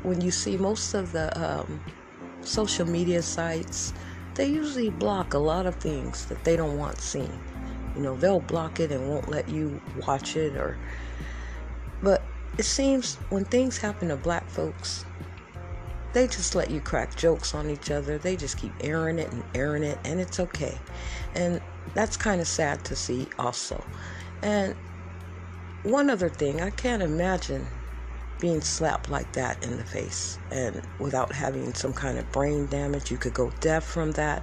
when 0.02 0.20
you 0.20 0.30
see 0.30 0.56
most 0.56 0.94
of 0.94 1.12
the 1.12 1.36
um, 1.40 1.80
social 2.42 2.86
media 2.86 3.22
sites, 3.22 3.92
they 4.40 4.46
usually 4.46 4.88
block 4.88 5.34
a 5.34 5.38
lot 5.38 5.66
of 5.66 5.74
things 5.74 6.24
that 6.24 6.42
they 6.44 6.56
don't 6.56 6.78
want 6.78 6.98
seen. 6.98 7.30
You 7.94 8.00
know, 8.00 8.16
they'll 8.16 8.40
block 8.40 8.80
it 8.80 8.90
and 8.90 9.06
won't 9.06 9.28
let 9.28 9.50
you 9.50 9.78
watch 10.06 10.34
it 10.34 10.56
or 10.56 10.78
but 12.02 12.22
it 12.56 12.62
seems 12.62 13.16
when 13.28 13.44
things 13.44 13.76
happen 13.76 14.08
to 14.08 14.16
black 14.16 14.48
folks, 14.48 15.04
they 16.14 16.26
just 16.26 16.54
let 16.54 16.70
you 16.70 16.80
crack 16.80 17.14
jokes 17.16 17.54
on 17.54 17.68
each 17.68 17.90
other. 17.90 18.16
They 18.16 18.34
just 18.34 18.56
keep 18.56 18.72
airing 18.80 19.18
it 19.18 19.30
and 19.30 19.44
airing 19.54 19.82
it, 19.82 19.98
and 20.06 20.18
it's 20.18 20.40
okay. 20.40 20.78
And 21.34 21.60
that's 21.92 22.16
kind 22.16 22.40
of 22.40 22.48
sad 22.48 22.82
to 22.86 22.96
see, 22.96 23.28
also. 23.38 23.84
And 24.42 24.74
one 25.82 26.08
other 26.08 26.30
thing, 26.30 26.62
I 26.62 26.70
can't 26.70 27.02
imagine 27.02 27.66
being 28.40 28.60
slapped 28.60 29.10
like 29.10 29.32
that 29.32 29.62
in 29.62 29.76
the 29.76 29.84
face 29.84 30.38
and 30.50 30.82
without 30.98 31.32
having 31.32 31.74
some 31.74 31.92
kind 31.92 32.18
of 32.18 32.30
brain 32.32 32.66
damage. 32.66 33.10
You 33.10 33.18
could 33.18 33.34
go 33.34 33.52
deaf 33.60 33.84
from 33.84 34.12
that. 34.12 34.42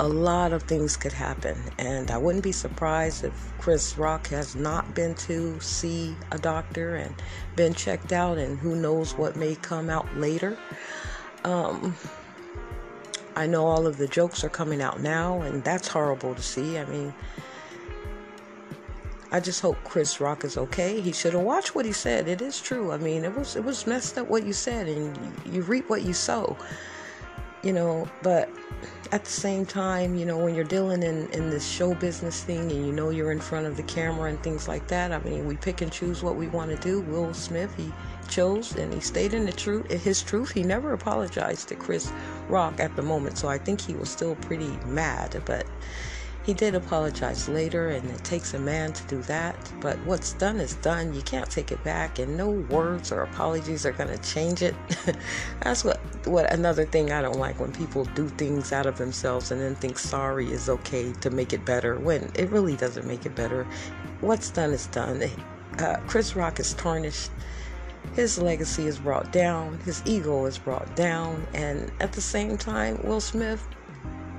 A 0.00 0.08
lot 0.08 0.52
of 0.52 0.64
things 0.64 0.96
could 0.96 1.12
happen, 1.12 1.56
and 1.78 2.10
I 2.10 2.18
wouldn't 2.18 2.42
be 2.42 2.50
surprised 2.50 3.22
if 3.22 3.52
Chris 3.58 3.96
Rock 3.96 4.26
has 4.26 4.56
not 4.56 4.92
been 4.92 5.14
to 5.14 5.60
see 5.60 6.16
a 6.32 6.38
doctor 6.38 6.96
and 6.96 7.14
been 7.54 7.74
checked 7.74 8.12
out, 8.12 8.36
and 8.36 8.58
who 8.58 8.74
knows 8.74 9.16
what 9.16 9.36
may 9.36 9.54
come 9.54 9.88
out 9.88 10.16
later. 10.16 10.58
Um, 11.44 11.94
I 13.36 13.46
know 13.46 13.66
all 13.66 13.86
of 13.86 13.96
the 13.96 14.08
jokes 14.08 14.42
are 14.42 14.48
coming 14.48 14.82
out 14.82 15.00
now, 15.00 15.42
and 15.42 15.62
that's 15.62 15.86
horrible 15.86 16.34
to 16.34 16.42
see. 16.42 16.76
I 16.76 16.84
mean, 16.86 17.14
I 19.34 19.40
just 19.40 19.60
hope 19.62 19.82
Chris 19.82 20.20
Rock 20.20 20.44
is 20.44 20.56
okay. 20.56 21.00
He 21.00 21.10
should 21.10 21.32
have 21.32 21.42
watched 21.42 21.74
what 21.74 21.84
he 21.84 21.90
said. 21.90 22.28
It 22.28 22.40
is 22.40 22.60
true. 22.60 22.92
I 22.92 22.98
mean, 22.98 23.24
it 23.24 23.36
was 23.36 23.56
it 23.56 23.64
was 23.64 23.84
messed 23.84 24.16
up 24.16 24.28
what 24.28 24.46
you 24.46 24.52
said, 24.52 24.86
and 24.86 25.16
you, 25.44 25.54
you 25.54 25.62
reap 25.62 25.90
what 25.90 26.02
you 26.02 26.12
sow. 26.12 26.56
You 27.64 27.72
know, 27.72 28.08
but 28.22 28.48
at 29.10 29.24
the 29.24 29.30
same 29.32 29.66
time, 29.66 30.14
you 30.14 30.24
know, 30.24 30.38
when 30.38 30.54
you're 30.54 30.62
dealing 30.62 31.02
in 31.02 31.28
in 31.32 31.50
this 31.50 31.68
show 31.68 31.94
business 31.96 32.44
thing, 32.44 32.70
and 32.70 32.86
you 32.86 32.92
know 32.92 33.10
you're 33.10 33.32
in 33.32 33.40
front 33.40 33.66
of 33.66 33.76
the 33.76 33.82
camera 33.82 34.30
and 34.30 34.40
things 34.40 34.68
like 34.68 34.86
that. 34.86 35.10
I 35.10 35.18
mean, 35.28 35.48
we 35.48 35.56
pick 35.56 35.80
and 35.80 35.90
choose 35.90 36.22
what 36.22 36.36
we 36.36 36.46
want 36.46 36.70
to 36.70 36.76
do. 36.76 37.00
Will 37.00 37.34
Smith, 37.34 37.74
he 37.74 37.90
chose 38.28 38.76
and 38.76 38.94
he 38.94 39.00
stayed 39.00 39.34
in 39.34 39.46
the 39.46 39.52
truth, 39.52 39.90
his 39.90 40.22
truth. 40.22 40.52
He 40.52 40.62
never 40.62 40.92
apologized 40.92 41.70
to 41.70 41.74
Chris 41.74 42.12
Rock 42.48 42.78
at 42.78 42.94
the 42.94 43.02
moment, 43.02 43.36
so 43.38 43.48
I 43.48 43.58
think 43.58 43.80
he 43.80 43.94
was 43.94 44.10
still 44.10 44.36
pretty 44.36 44.70
mad, 44.86 45.42
but 45.44 45.66
he 46.44 46.52
did 46.52 46.74
apologize 46.74 47.48
later, 47.48 47.88
and 47.88 48.08
it 48.10 48.22
takes 48.22 48.52
a 48.52 48.58
man 48.58 48.92
to 48.92 49.06
do 49.06 49.22
that. 49.22 49.56
But 49.80 49.98
what's 50.04 50.34
done 50.34 50.60
is 50.60 50.74
done. 50.76 51.14
You 51.14 51.22
can't 51.22 51.50
take 51.50 51.72
it 51.72 51.82
back, 51.84 52.18
and 52.18 52.36
no 52.36 52.50
words 52.50 53.10
or 53.10 53.22
apologies 53.22 53.86
are 53.86 53.92
going 53.92 54.10
to 54.10 54.22
change 54.22 54.60
it. 54.60 54.74
That's 55.62 55.84
what 55.84 56.00
what 56.26 56.52
another 56.52 56.84
thing 56.84 57.12
I 57.12 57.22
don't 57.22 57.38
like 57.38 57.58
when 57.60 57.72
people 57.72 58.04
do 58.14 58.28
things 58.28 58.72
out 58.72 58.86
of 58.86 58.98
themselves 58.98 59.50
and 59.50 59.60
then 59.60 59.74
think 59.74 59.98
sorry 59.98 60.50
is 60.50 60.68
okay 60.68 61.12
to 61.20 61.30
make 61.30 61.52
it 61.52 61.64
better 61.64 61.98
when 61.98 62.30
it 62.34 62.50
really 62.50 62.76
doesn't 62.76 63.06
make 63.06 63.24
it 63.24 63.34
better. 63.34 63.66
What's 64.20 64.50
done 64.50 64.72
is 64.72 64.86
done. 64.88 65.22
Uh, 65.78 65.96
Chris 66.06 66.36
Rock 66.36 66.60
is 66.60 66.74
tarnished. 66.74 67.30
His 68.14 68.38
legacy 68.38 68.86
is 68.86 68.98
brought 68.98 69.32
down. 69.32 69.78
His 69.80 70.02
ego 70.04 70.44
is 70.44 70.58
brought 70.58 70.94
down, 70.94 71.46
and 71.54 71.90
at 72.00 72.12
the 72.12 72.20
same 72.20 72.58
time, 72.58 73.00
Will 73.02 73.20
Smith 73.20 73.66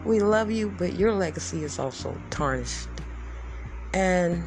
we 0.06 0.20
love 0.20 0.52
you, 0.52 0.70
but 0.70 0.94
your 0.94 1.12
legacy 1.12 1.64
is 1.64 1.80
also 1.80 2.16
tarnished. 2.30 2.88
And 3.94 4.44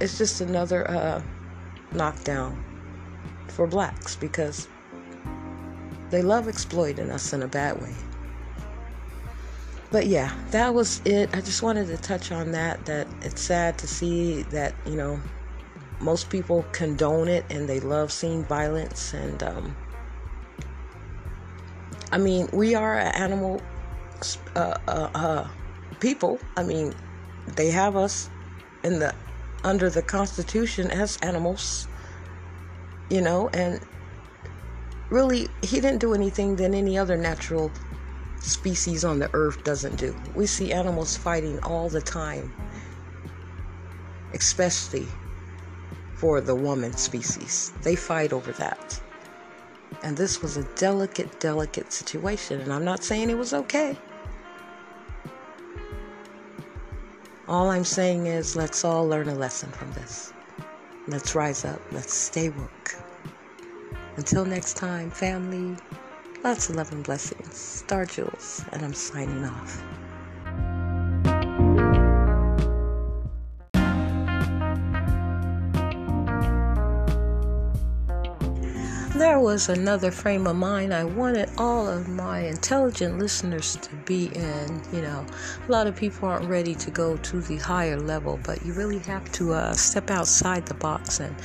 it's 0.00 0.18
just 0.18 0.40
another 0.40 0.90
uh, 0.90 1.22
knockdown 1.92 2.62
for 3.48 3.66
blacks 3.66 4.16
because 4.16 4.68
they 6.10 6.22
love 6.22 6.48
exploiting 6.48 7.10
us 7.10 7.32
in 7.32 7.42
a 7.42 7.48
bad 7.48 7.80
way. 7.80 7.94
But 9.90 10.06
yeah, 10.06 10.34
that 10.50 10.74
was 10.74 11.00
it. 11.04 11.34
I 11.34 11.40
just 11.40 11.62
wanted 11.62 11.86
to 11.86 11.96
touch 11.96 12.30
on 12.30 12.52
that. 12.52 12.84
That 12.84 13.06
it's 13.22 13.40
sad 13.40 13.78
to 13.78 13.86
see 13.86 14.42
that, 14.42 14.74
you 14.84 14.96
know, 14.96 15.18
most 16.00 16.28
people 16.28 16.64
condone 16.72 17.28
it 17.28 17.44
and 17.50 17.68
they 17.68 17.80
love 17.80 18.12
seeing 18.12 18.44
violence 18.44 19.14
and 19.14 19.42
um, 19.42 19.76
I 22.10 22.18
mean, 22.18 22.48
we 22.52 22.74
are 22.74 22.98
an 22.98 23.14
animal 23.14 23.60
uh, 24.56 24.74
uh, 24.86 25.10
uh, 25.14 25.48
people. 26.00 26.40
I 26.56 26.62
mean, 26.62 26.94
they 27.46 27.70
have 27.70 27.96
us 27.96 28.30
in 28.84 28.98
the 28.98 29.14
under 29.64 29.90
the 29.90 30.02
Constitution 30.02 30.90
as 30.90 31.16
animals, 31.18 31.88
you 33.10 33.20
know, 33.20 33.48
and 33.52 33.80
really, 35.10 35.48
he 35.62 35.80
didn't 35.80 35.98
do 35.98 36.14
anything 36.14 36.56
that 36.56 36.72
any 36.72 36.96
other 36.96 37.16
natural 37.16 37.72
species 38.40 39.04
on 39.04 39.18
the 39.18 39.28
earth 39.32 39.64
doesn't 39.64 39.96
do. 39.96 40.14
We 40.34 40.46
see 40.46 40.72
animals 40.72 41.16
fighting 41.16 41.58
all 41.60 41.88
the 41.88 42.00
time, 42.00 42.52
especially 44.32 45.08
for 46.14 46.40
the 46.40 46.54
woman 46.54 46.92
species. 46.92 47.72
They 47.82 47.96
fight 47.96 48.32
over 48.32 48.52
that. 48.52 49.00
And 50.02 50.16
this 50.16 50.42
was 50.42 50.56
a 50.56 50.64
delicate, 50.76 51.40
delicate 51.40 51.92
situation. 51.92 52.60
And 52.60 52.72
I'm 52.72 52.84
not 52.84 53.02
saying 53.02 53.30
it 53.30 53.38
was 53.38 53.52
okay. 53.54 53.96
All 57.48 57.70
I'm 57.70 57.84
saying 57.84 58.26
is 58.26 58.56
let's 58.56 58.84
all 58.84 59.08
learn 59.08 59.30
a 59.30 59.34
lesson 59.34 59.72
from 59.72 59.90
this. 59.92 60.34
Let's 61.06 61.34
rise 61.34 61.64
up. 61.64 61.80
Let's 61.92 62.12
stay 62.12 62.50
woke. 62.50 62.94
Until 64.16 64.44
next 64.44 64.76
time, 64.76 65.10
family, 65.10 65.78
lots 66.44 66.68
of 66.68 66.76
love 66.76 66.92
and 66.92 67.02
blessings. 67.02 67.56
Star 67.56 68.04
Jules, 68.04 68.62
and 68.72 68.84
I'm 68.84 68.92
signing 68.92 69.46
off. 69.46 69.82
There 79.28 79.38
was 79.38 79.68
another 79.68 80.10
frame 80.10 80.46
of 80.46 80.56
mind 80.56 80.94
I 80.94 81.04
wanted 81.04 81.50
all 81.58 81.86
of 81.86 82.08
my 82.08 82.38
intelligent 82.46 83.18
listeners 83.18 83.76
to 83.82 83.94
be 84.06 84.34
in. 84.34 84.80
You 84.90 85.02
know, 85.02 85.26
a 85.68 85.70
lot 85.70 85.86
of 85.86 85.94
people 85.94 86.26
aren't 86.26 86.48
ready 86.48 86.74
to 86.76 86.90
go 86.90 87.18
to 87.18 87.42
the 87.42 87.58
higher 87.58 88.00
level, 88.00 88.40
but 88.42 88.64
you 88.64 88.72
really 88.72 89.00
have 89.00 89.30
to 89.32 89.52
uh, 89.52 89.74
step 89.74 90.10
outside 90.10 90.64
the 90.64 90.72
box 90.72 91.20
and 91.20 91.36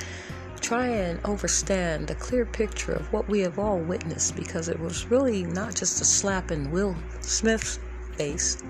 try 0.61 0.88
and 0.88 1.19
understand 1.25 2.09
a 2.09 2.15
clear 2.15 2.45
picture 2.45 2.93
of 2.93 3.11
what 3.11 3.27
we 3.27 3.41
have 3.41 3.59
all 3.59 3.79
witnessed 3.79 4.38
because 4.38 4.69
it 4.69 4.79
was 4.79 5.11
really 5.11 5.43
not 5.43 5.75
just 5.75 5.99
a 5.99 6.05
slap 6.05 6.51
in 6.51 6.71
Will 6.71 6.95
Smith's 7.19 7.79
face 8.15 8.63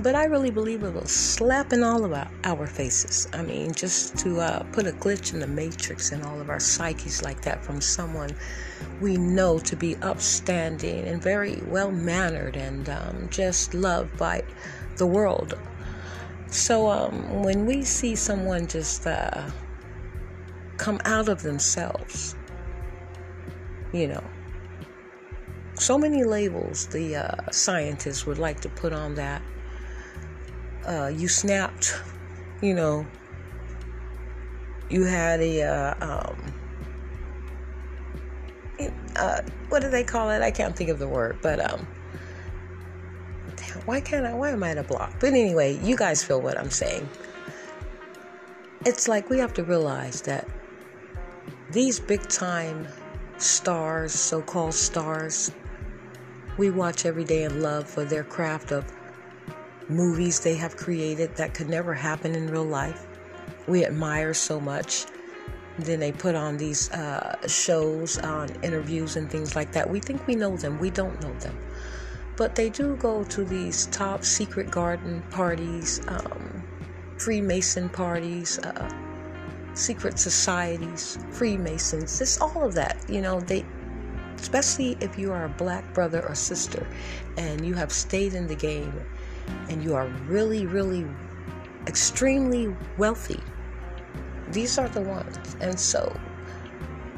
but 0.00 0.14
I 0.14 0.24
really 0.24 0.50
believe 0.50 0.84
it 0.84 0.94
was 0.94 1.10
slapping 1.10 1.82
all 1.82 2.04
of 2.04 2.12
our, 2.12 2.30
our 2.44 2.66
faces. 2.66 3.26
I 3.32 3.42
mean, 3.42 3.74
just 3.74 4.16
to 4.18 4.40
uh, 4.40 4.62
put 4.72 4.86
a 4.86 4.92
glitch 4.92 5.32
in 5.32 5.40
the 5.40 5.46
matrix 5.46 6.12
in 6.12 6.22
all 6.22 6.40
of 6.40 6.50
our 6.50 6.60
psyches 6.60 7.22
like 7.22 7.42
that 7.42 7.64
from 7.64 7.80
someone 7.80 8.36
we 9.00 9.16
know 9.16 9.58
to 9.58 9.74
be 9.76 9.96
upstanding 9.96 11.06
and 11.06 11.20
very 11.22 11.60
well 11.66 11.90
mannered 11.90 12.56
and 12.56 12.88
um, 12.88 13.28
just 13.30 13.74
loved 13.74 14.16
by 14.16 14.42
the 14.96 15.06
world. 15.06 15.54
So 16.46 16.88
um, 16.88 17.42
when 17.42 17.66
we 17.66 17.82
see 17.84 18.14
someone 18.14 18.68
just 18.68 19.06
uh, 19.06 19.50
come 20.76 21.00
out 21.04 21.28
of 21.28 21.42
themselves, 21.42 22.36
you 23.92 24.06
know, 24.06 24.24
so 25.74 25.98
many 25.98 26.24
labels 26.24 26.86
the 26.88 27.16
uh, 27.16 27.50
scientists 27.50 28.26
would 28.26 28.38
like 28.38 28.60
to 28.60 28.68
put 28.68 28.92
on 28.92 29.14
that 29.16 29.42
uh, 30.88 31.08
you 31.14 31.28
snapped, 31.28 31.94
you 32.62 32.74
know, 32.74 33.06
you 34.88 35.04
had 35.04 35.40
a, 35.40 35.62
uh, 35.62 35.94
um, 36.00 36.52
uh, 39.16 39.40
what 39.68 39.82
do 39.82 39.90
they 39.90 40.02
call 40.02 40.30
it? 40.30 40.40
I 40.40 40.50
can't 40.50 40.74
think 40.74 40.88
of 40.88 40.98
the 40.98 41.08
word, 41.08 41.38
but, 41.42 41.60
um, 41.70 41.86
why 43.84 44.00
can't 44.00 44.24
I, 44.24 44.32
why 44.32 44.50
am 44.50 44.62
I 44.62 44.70
at 44.70 44.78
a 44.78 44.82
block? 44.82 45.14
But 45.20 45.30
anyway, 45.30 45.78
you 45.82 45.96
guys 45.96 46.24
feel 46.24 46.40
what 46.40 46.58
I'm 46.58 46.70
saying. 46.70 47.08
It's 48.86 49.08
like 49.08 49.28
we 49.28 49.38
have 49.38 49.52
to 49.54 49.64
realize 49.64 50.22
that 50.22 50.48
these 51.70 52.00
big 52.00 52.26
time 52.28 52.88
stars, 53.36 54.14
so 54.14 54.40
called 54.40 54.74
stars, 54.74 55.50
we 56.56 56.70
watch 56.70 57.04
every 57.04 57.24
day 57.24 57.44
and 57.44 57.62
love 57.62 57.88
for 57.88 58.04
their 58.04 58.24
craft 58.24 58.72
of 58.72 58.90
movies 59.88 60.40
they 60.40 60.54
have 60.54 60.76
created 60.76 61.34
that 61.36 61.54
could 61.54 61.68
never 61.68 61.94
happen 61.94 62.34
in 62.34 62.50
real 62.50 62.64
life. 62.64 63.06
We 63.66 63.84
admire 63.84 64.34
so 64.34 64.60
much. 64.60 65.06
Then 65.78 66.00
they 66.00 66.12
put 66.12 66.34
on 66.34 66.56
these 66.56 66.90
uh, 66.90 67.46
shows 67.46 68.18
on 68.18 68.50
interviews 68.62 69.16
and 69.16 69.30
things 69.30 69.54
like 69.54 69.72
that. 69.72 69.88
We 69.88 70.00
think 70.00 70.26
we 70.26 70.34
know 70.34 70.56
them, 70.56 70.78
we 70.78 70.90
don't 70.90 71.20
know 71.22 71.32
them. 71.34 71.56
But 72.36 72.54
they 72.54 72.68
do 72.70 72.96
go 72.96 73.24
to 73.24 73.44
these 73.44 73.86
top 73.86 74.24
secret 74.24 74.70
garden 74.70 75.22
parties, 75.30 76.00
um, 76.08 76.62
Freemason 77.16 77.88
parties, 77.88 78.58
uh, 78.58 78.90
secret 79.74 80.18
societies, 80.18 81.18
Freemasons, 81.30 82.18
just 82.18 82.40
all 82.40 82.64
of 82.64 82.74
that. 82.74 82.96
You 83.08 83.22
know, 83.22 83.40
they, 83.40 83.64
especially 84.36 84.96
if 85.00 85.18
you 85.18 85.32
are 85.32 85.44
a 85.44 85.48
black 85.48 85.92
brother 85.94 86.24
or 86.28 86.34
sister 86.34 86.86
and 87.36 87.64
you 87.64 87.74
have 87.74 87.92
stayed 87.92 88.34
in 88.34 88.46
the 88.46 88.54
game 88.54 88.92
and 89.68 89.82
you 89.82 89.94
are 89.94 90.06
really, 90.26 90.66
really 90.66 91.06
extremely 91.86 92.74
wealthy, 92.96 93.40
these 94.52 94.78
are 94.78 94.88
the 94.88 95.00
ones. 95.00 95.56
And 95.60 95.78
so, 95.78 96.18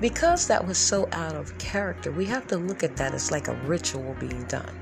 because 0.01 0.47
that 0.47 0.67
was 0.67 0.79
so 0.79 1.09
out 1.13 1.37
of 1.37 1.57
character, 1.59 2.11
we 2.11 2.25
have 2.27 2.47
to 2.49 2.57
look 2.57 2.83
at 2.83 2.97
that 2.97 3.15
as 3.15 3.31
like 3.31 3.49
a 3.49 3.55
ritual 3.67 4.17
being 4.19 4.45
done. 4.45 4.77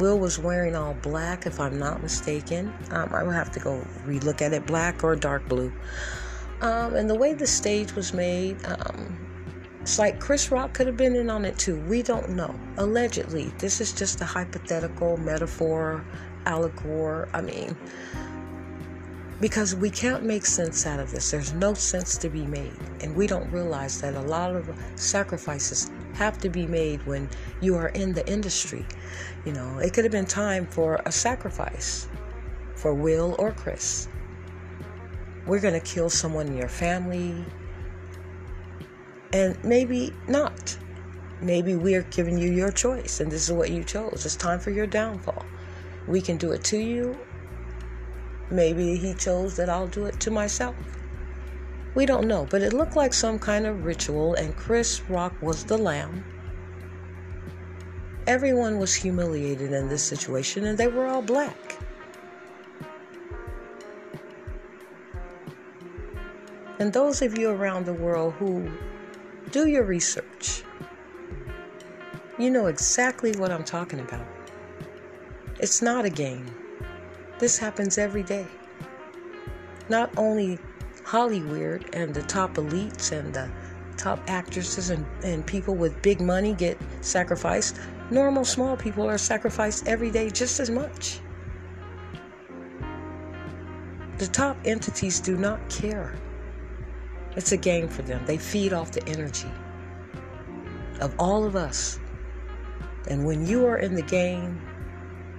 Will 0.00 0.18
was 0.18 0.38
wearing 0.38 0.74
all 0.74 0.94
black, 0.94 1.46
if 1.46 1.60
I'm 1.60 1.78
not 1.78 2.02
mistaken. 2.02 2.72
Um, 2.90 3.10
I 3.12 3.22
will 3.22 3.30
have 3.30 3.52
to 3.52 3.60
go 3.60 3.86
relook 4.04 4.42
at 4.42 4.52
it, 4.52 4.66
black 4.66 5.04
or 5.04 5.14
dark 5.14 5.48
blue. 5.48 5.72
Um, 6.60 6.94
and 6.96 7.08
the 7.08 7.14
way 7.14 7.34
the 7.34 7.46
stage 7.46 7.94
was 7.94 8.12
made, 8.12 8.56
um, 8.66 9.23
it's 9.84 9.98
like 9.98 10.18
Chris 10.18 10.50
Rock 10.50 10.72
could 10.72 10.86
have 10.86 10.96
been 10.96 11.14
in 11.14 11.28
on 11.28 11.44
it 11.44 11.58
too. 11.58 11.78
We 11.80 12.00
don't 12.00 12.30
know. 12.30 12.58
Allegedly, 12.78 13.52
this 13.58 13.82
is 13.82 13.92
just 13.92 14.18
a 14.22 14.24
hypothetical 14.24 15.18
metaphor, 15.18 16.02
allegory. 16.46 17.28
I 17.34 17.42
mean, 17.42 17.76
because 19.42 19.74
we 19.74 19.90
can't 19.90 20.22
make 20.22 20.46
sense 20.46 20.86
out 20.86 21.00
of 21.00 21.10
this. 21.10 21.30
There's 21.30 21.52
no 21.52 21.74
sense 21.74 22.16
to 22.16 22.30
be 22.30 22.46
made. 22.46 22.72
And 23.02 23.14
we 23.14 23.26
don't 23.26 23.52
realize 23.52 24.00
that 24.00 24.14
a 24.14 24.22
lot 24.22 24.56
of 24.56 24.74
sacrifices 24.94 25.90
have 26.14 26.38
to 26.38 26.48
be 26.48 26.66
made 26.66 27.04
when 27.06 27.28
you 27.60 27.76
are 27.76 27.88
in 27.88 28.14
the 28.14 28.26
industry. 28.26 28.86
You 29.44 29.52
know, 29.52 29.80
it 29.80 29.92
could 29.92 30.06
have 30.06 30.12
been 30.12 30.24
time 30.24 30.66
for 30.66 31.02
a 31.04 31.12
sacrifice 31.12 32.08
for 32.74 32.94
Will 32.94 33.36
or 33.38 33.52
Chris. 33.52 34.08
We're 35.46 35.60
going 35.60 35.78
to 35.78 35.86
kill 35.86 36.08
someone 36.08 36.46
in 36.46 36.56
your 36.56 36.70
family, 36.70 37.44
and 39.34 39.62
maybe 39.64 40.14
not. 40.28 40.78
Maybe 41.40 41.74
we're 41.74 42.04
giving 42.04 42.38
you 42.38 42.52
your 42.52 42.70
choice 42.70 43.18
and 43.18 43.30
this 43.30 43.42
is 43.42 43.52
what 43.52 43.70
you 43.70 43.82
chose. 43.82 44.24
It's 44.24 44.36
time 44.36 44.60
for 44.60 44.70
your 44.70 44.86
downfall. 44.86 45.44
We 46.06 46.20
can 46.22 46.36
do 46.36 46.52
it 46.52 46.62
to 46.64 46.78
you. 46.78 47.18
Maybe 48.48 48.96
he 48.96 49.12
chose 49.12 49.56
that 49.56 49.68
I'll 49.68 49.88
do 49.88 50.06
it 50.06 50.20
to 50.20 50.30
myself. 50.30 50.76
We 51.96 52.06
don't 52.06 52.28
know, 52.28 52.46
but 52.48 52.62
it 52.62 52.72
looked 52.72 52.94
like 52.94 53.12
some 53.12 53.38
kind 53.38 53.66
of 53.66 53.84
ritual, 53.84 54.34
and 54.34 54.56
Chris 54.56 55.00
Rock 55.08 55.32
was 55.40 55.64
the 55.64 55.78
lamb. 55.78 56.24
Everyone 58.26 58.78
was 58.78 58.94
humiliated 58.94 59.72
in 59.72 59.88
this 59.88 60.02
situation, 60.02 60.64
and 60.64 60.76
they 60.76 60.88
were 60.88 61.06
all 61.06 61.22
black. 61.22 61.78
And 66.80 66.92
those 66.92 67.22
of 67.22 67.38
you 67.38 67.50
around 67.50 67.86
the 67.86 67.94
world 67.94 68.34
who 68.34 68.70
do 69.54 69.68
your 69.68 69.84
research. 69.84 70.64
You 72.40 72.50
know 72.50 72.66
exactly 72.66 73.30
what 73.36 73.52
I'm 73.52 73.62
talking 73.62 74.00
about. 74.00 74.26
It's 75.60 75.80
not 75.80 76.04
a 76.04 76.10
game. 76.10 76.50
This 77.38 77.56
happens 77.56 77.96
every 77.96 78.24
day. 78.24 78.48
Not 79.88 80.10
only 80.16 80.58
Hollywood 81.04 81.88
and 81.92 82.12
the 82.12 82.22
top 82.22 82.54
elites 82.54 83.12
and 83.12 83.32
the 83.32 83.48
top 83.96 84.18
actresses 84.26 84.90
and, 84.90 85.06
and 85.22 85.46
people 85.46 85.76
with 85.76 86.02
big 86.02 86.20
money 86.20 86.52
get 86.52 86.76
sacrificed, 87.00 87.78
normal 88.10 88.44
small 88.44 88.76
people 88.76 89.08
are 89.08 89.18
sacrificed 89.18 89.86
every 89.86 90.10
day 90.10 90.30
just 90.30 90.58
as 90.58 90.68
much. 90.68 91.20
The 94.18 94.26
top 94.26 94.56
entities 94.64 95.20
do 95.20 95.36
not 95.36 95.60
care 95.70 96.16
it's 97.36 97.52
a 97.52 97.56
game 97.56 97.88
for 97.88 98.02
them. 98.02 98.24
They 98.26 98.38
feed 98.38 98.72
off 98.72 98.92
the 98.92 99.06
energy 99.08 99.50
of 101.00 101.14
all 101.18 101.44
of 101.44 101.56
us. 101.56 101.98
And 103.08 103.24
when 103.24 103.46
you 103.46 103.66
are 103.66 103.78
in 103.78 103.94
the 103.94 104.02
game 104.02 104.60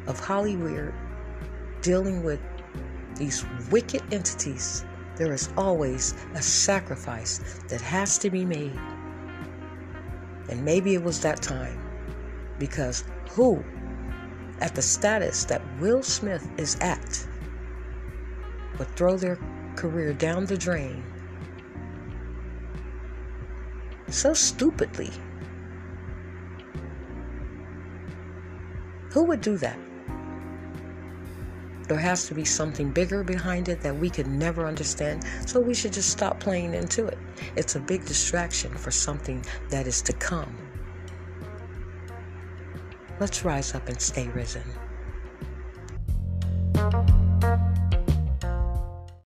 of 0.08 0.20
Hollywood 0.20 0.94
dealing 1.82 2.24
with 2.24 2.40
these 3.16 3.46
wicked 3.72 4.02
entities, 4.14 4.86
there 5.16 5.34
is 5.34 5.50
always 5.58 6.14
a 6.34 6.42
sacrifice 6.42 7.62
that 7.70 7.82
has 7.82 8.18
to 8.20 8.30
be 8.30 8.44
made. 8.44 8.78
And 10.50 10.64
maybe 10.64 10.94
it 10.94 11.04
was 11.04 11.22
that 11.22 11.42
time. 11.42 11.82
Because 12.60 13.06
who, 13.32 13.64
at 14.62 14.76
the 14.76 14.82
status 14.82 15.46
that 15.46 15.62
Will 15.80 16.04
Smith 16.04 16.48
is 16.58 16.78
at, 16.82 17.26
would 18.78 18.94
throw 18.96 19.18
their 19.18 19.40
career 19.76 20.14
down 20.14 20.46
the 20.46 20.58
drain 20.58 21.04
so 24.10 24.34
stupidly? 24.34 25.12
Who 29.12 29.24
would 29.24 29.42
do 29.42 29.58
that? 29.58 29.80
There 31.88 31.98
has 31.98 32.28
to 32.28 32.34
be 32.34 32.46
something 32.46 32.90
bigger 32.92 33.24
behind 33.24 33.70
it 33.70 33.80
that 33.82 33.96
we 33.96 34.10
could 34.10 34.28
never 34.28 34.66
understand, 34.66 35.24
so 35.46 35.60
we 35.60 35.76
should 35.76 35.94
just 35.94 36.10
stop 36.10 36.40
playing 36.40 36.74
into 36.74 37.06
it. 37.06 37.18
It's 37.56 37.76
a 37.76 37.80
big 37.80 38.06
distraction 38.06 38.76
for 38.76 38.90
something 38.92 39.46
that 39.70 39.86
is 39.86 40.02
to 40.04 40.14
come. 40.14 40.58
Let's 43.20 43.46
rise 43.46 43.76
up 43.76 43.88
and 43.88 44.02
stay 44.02 44.28
risen. 44.30 44.64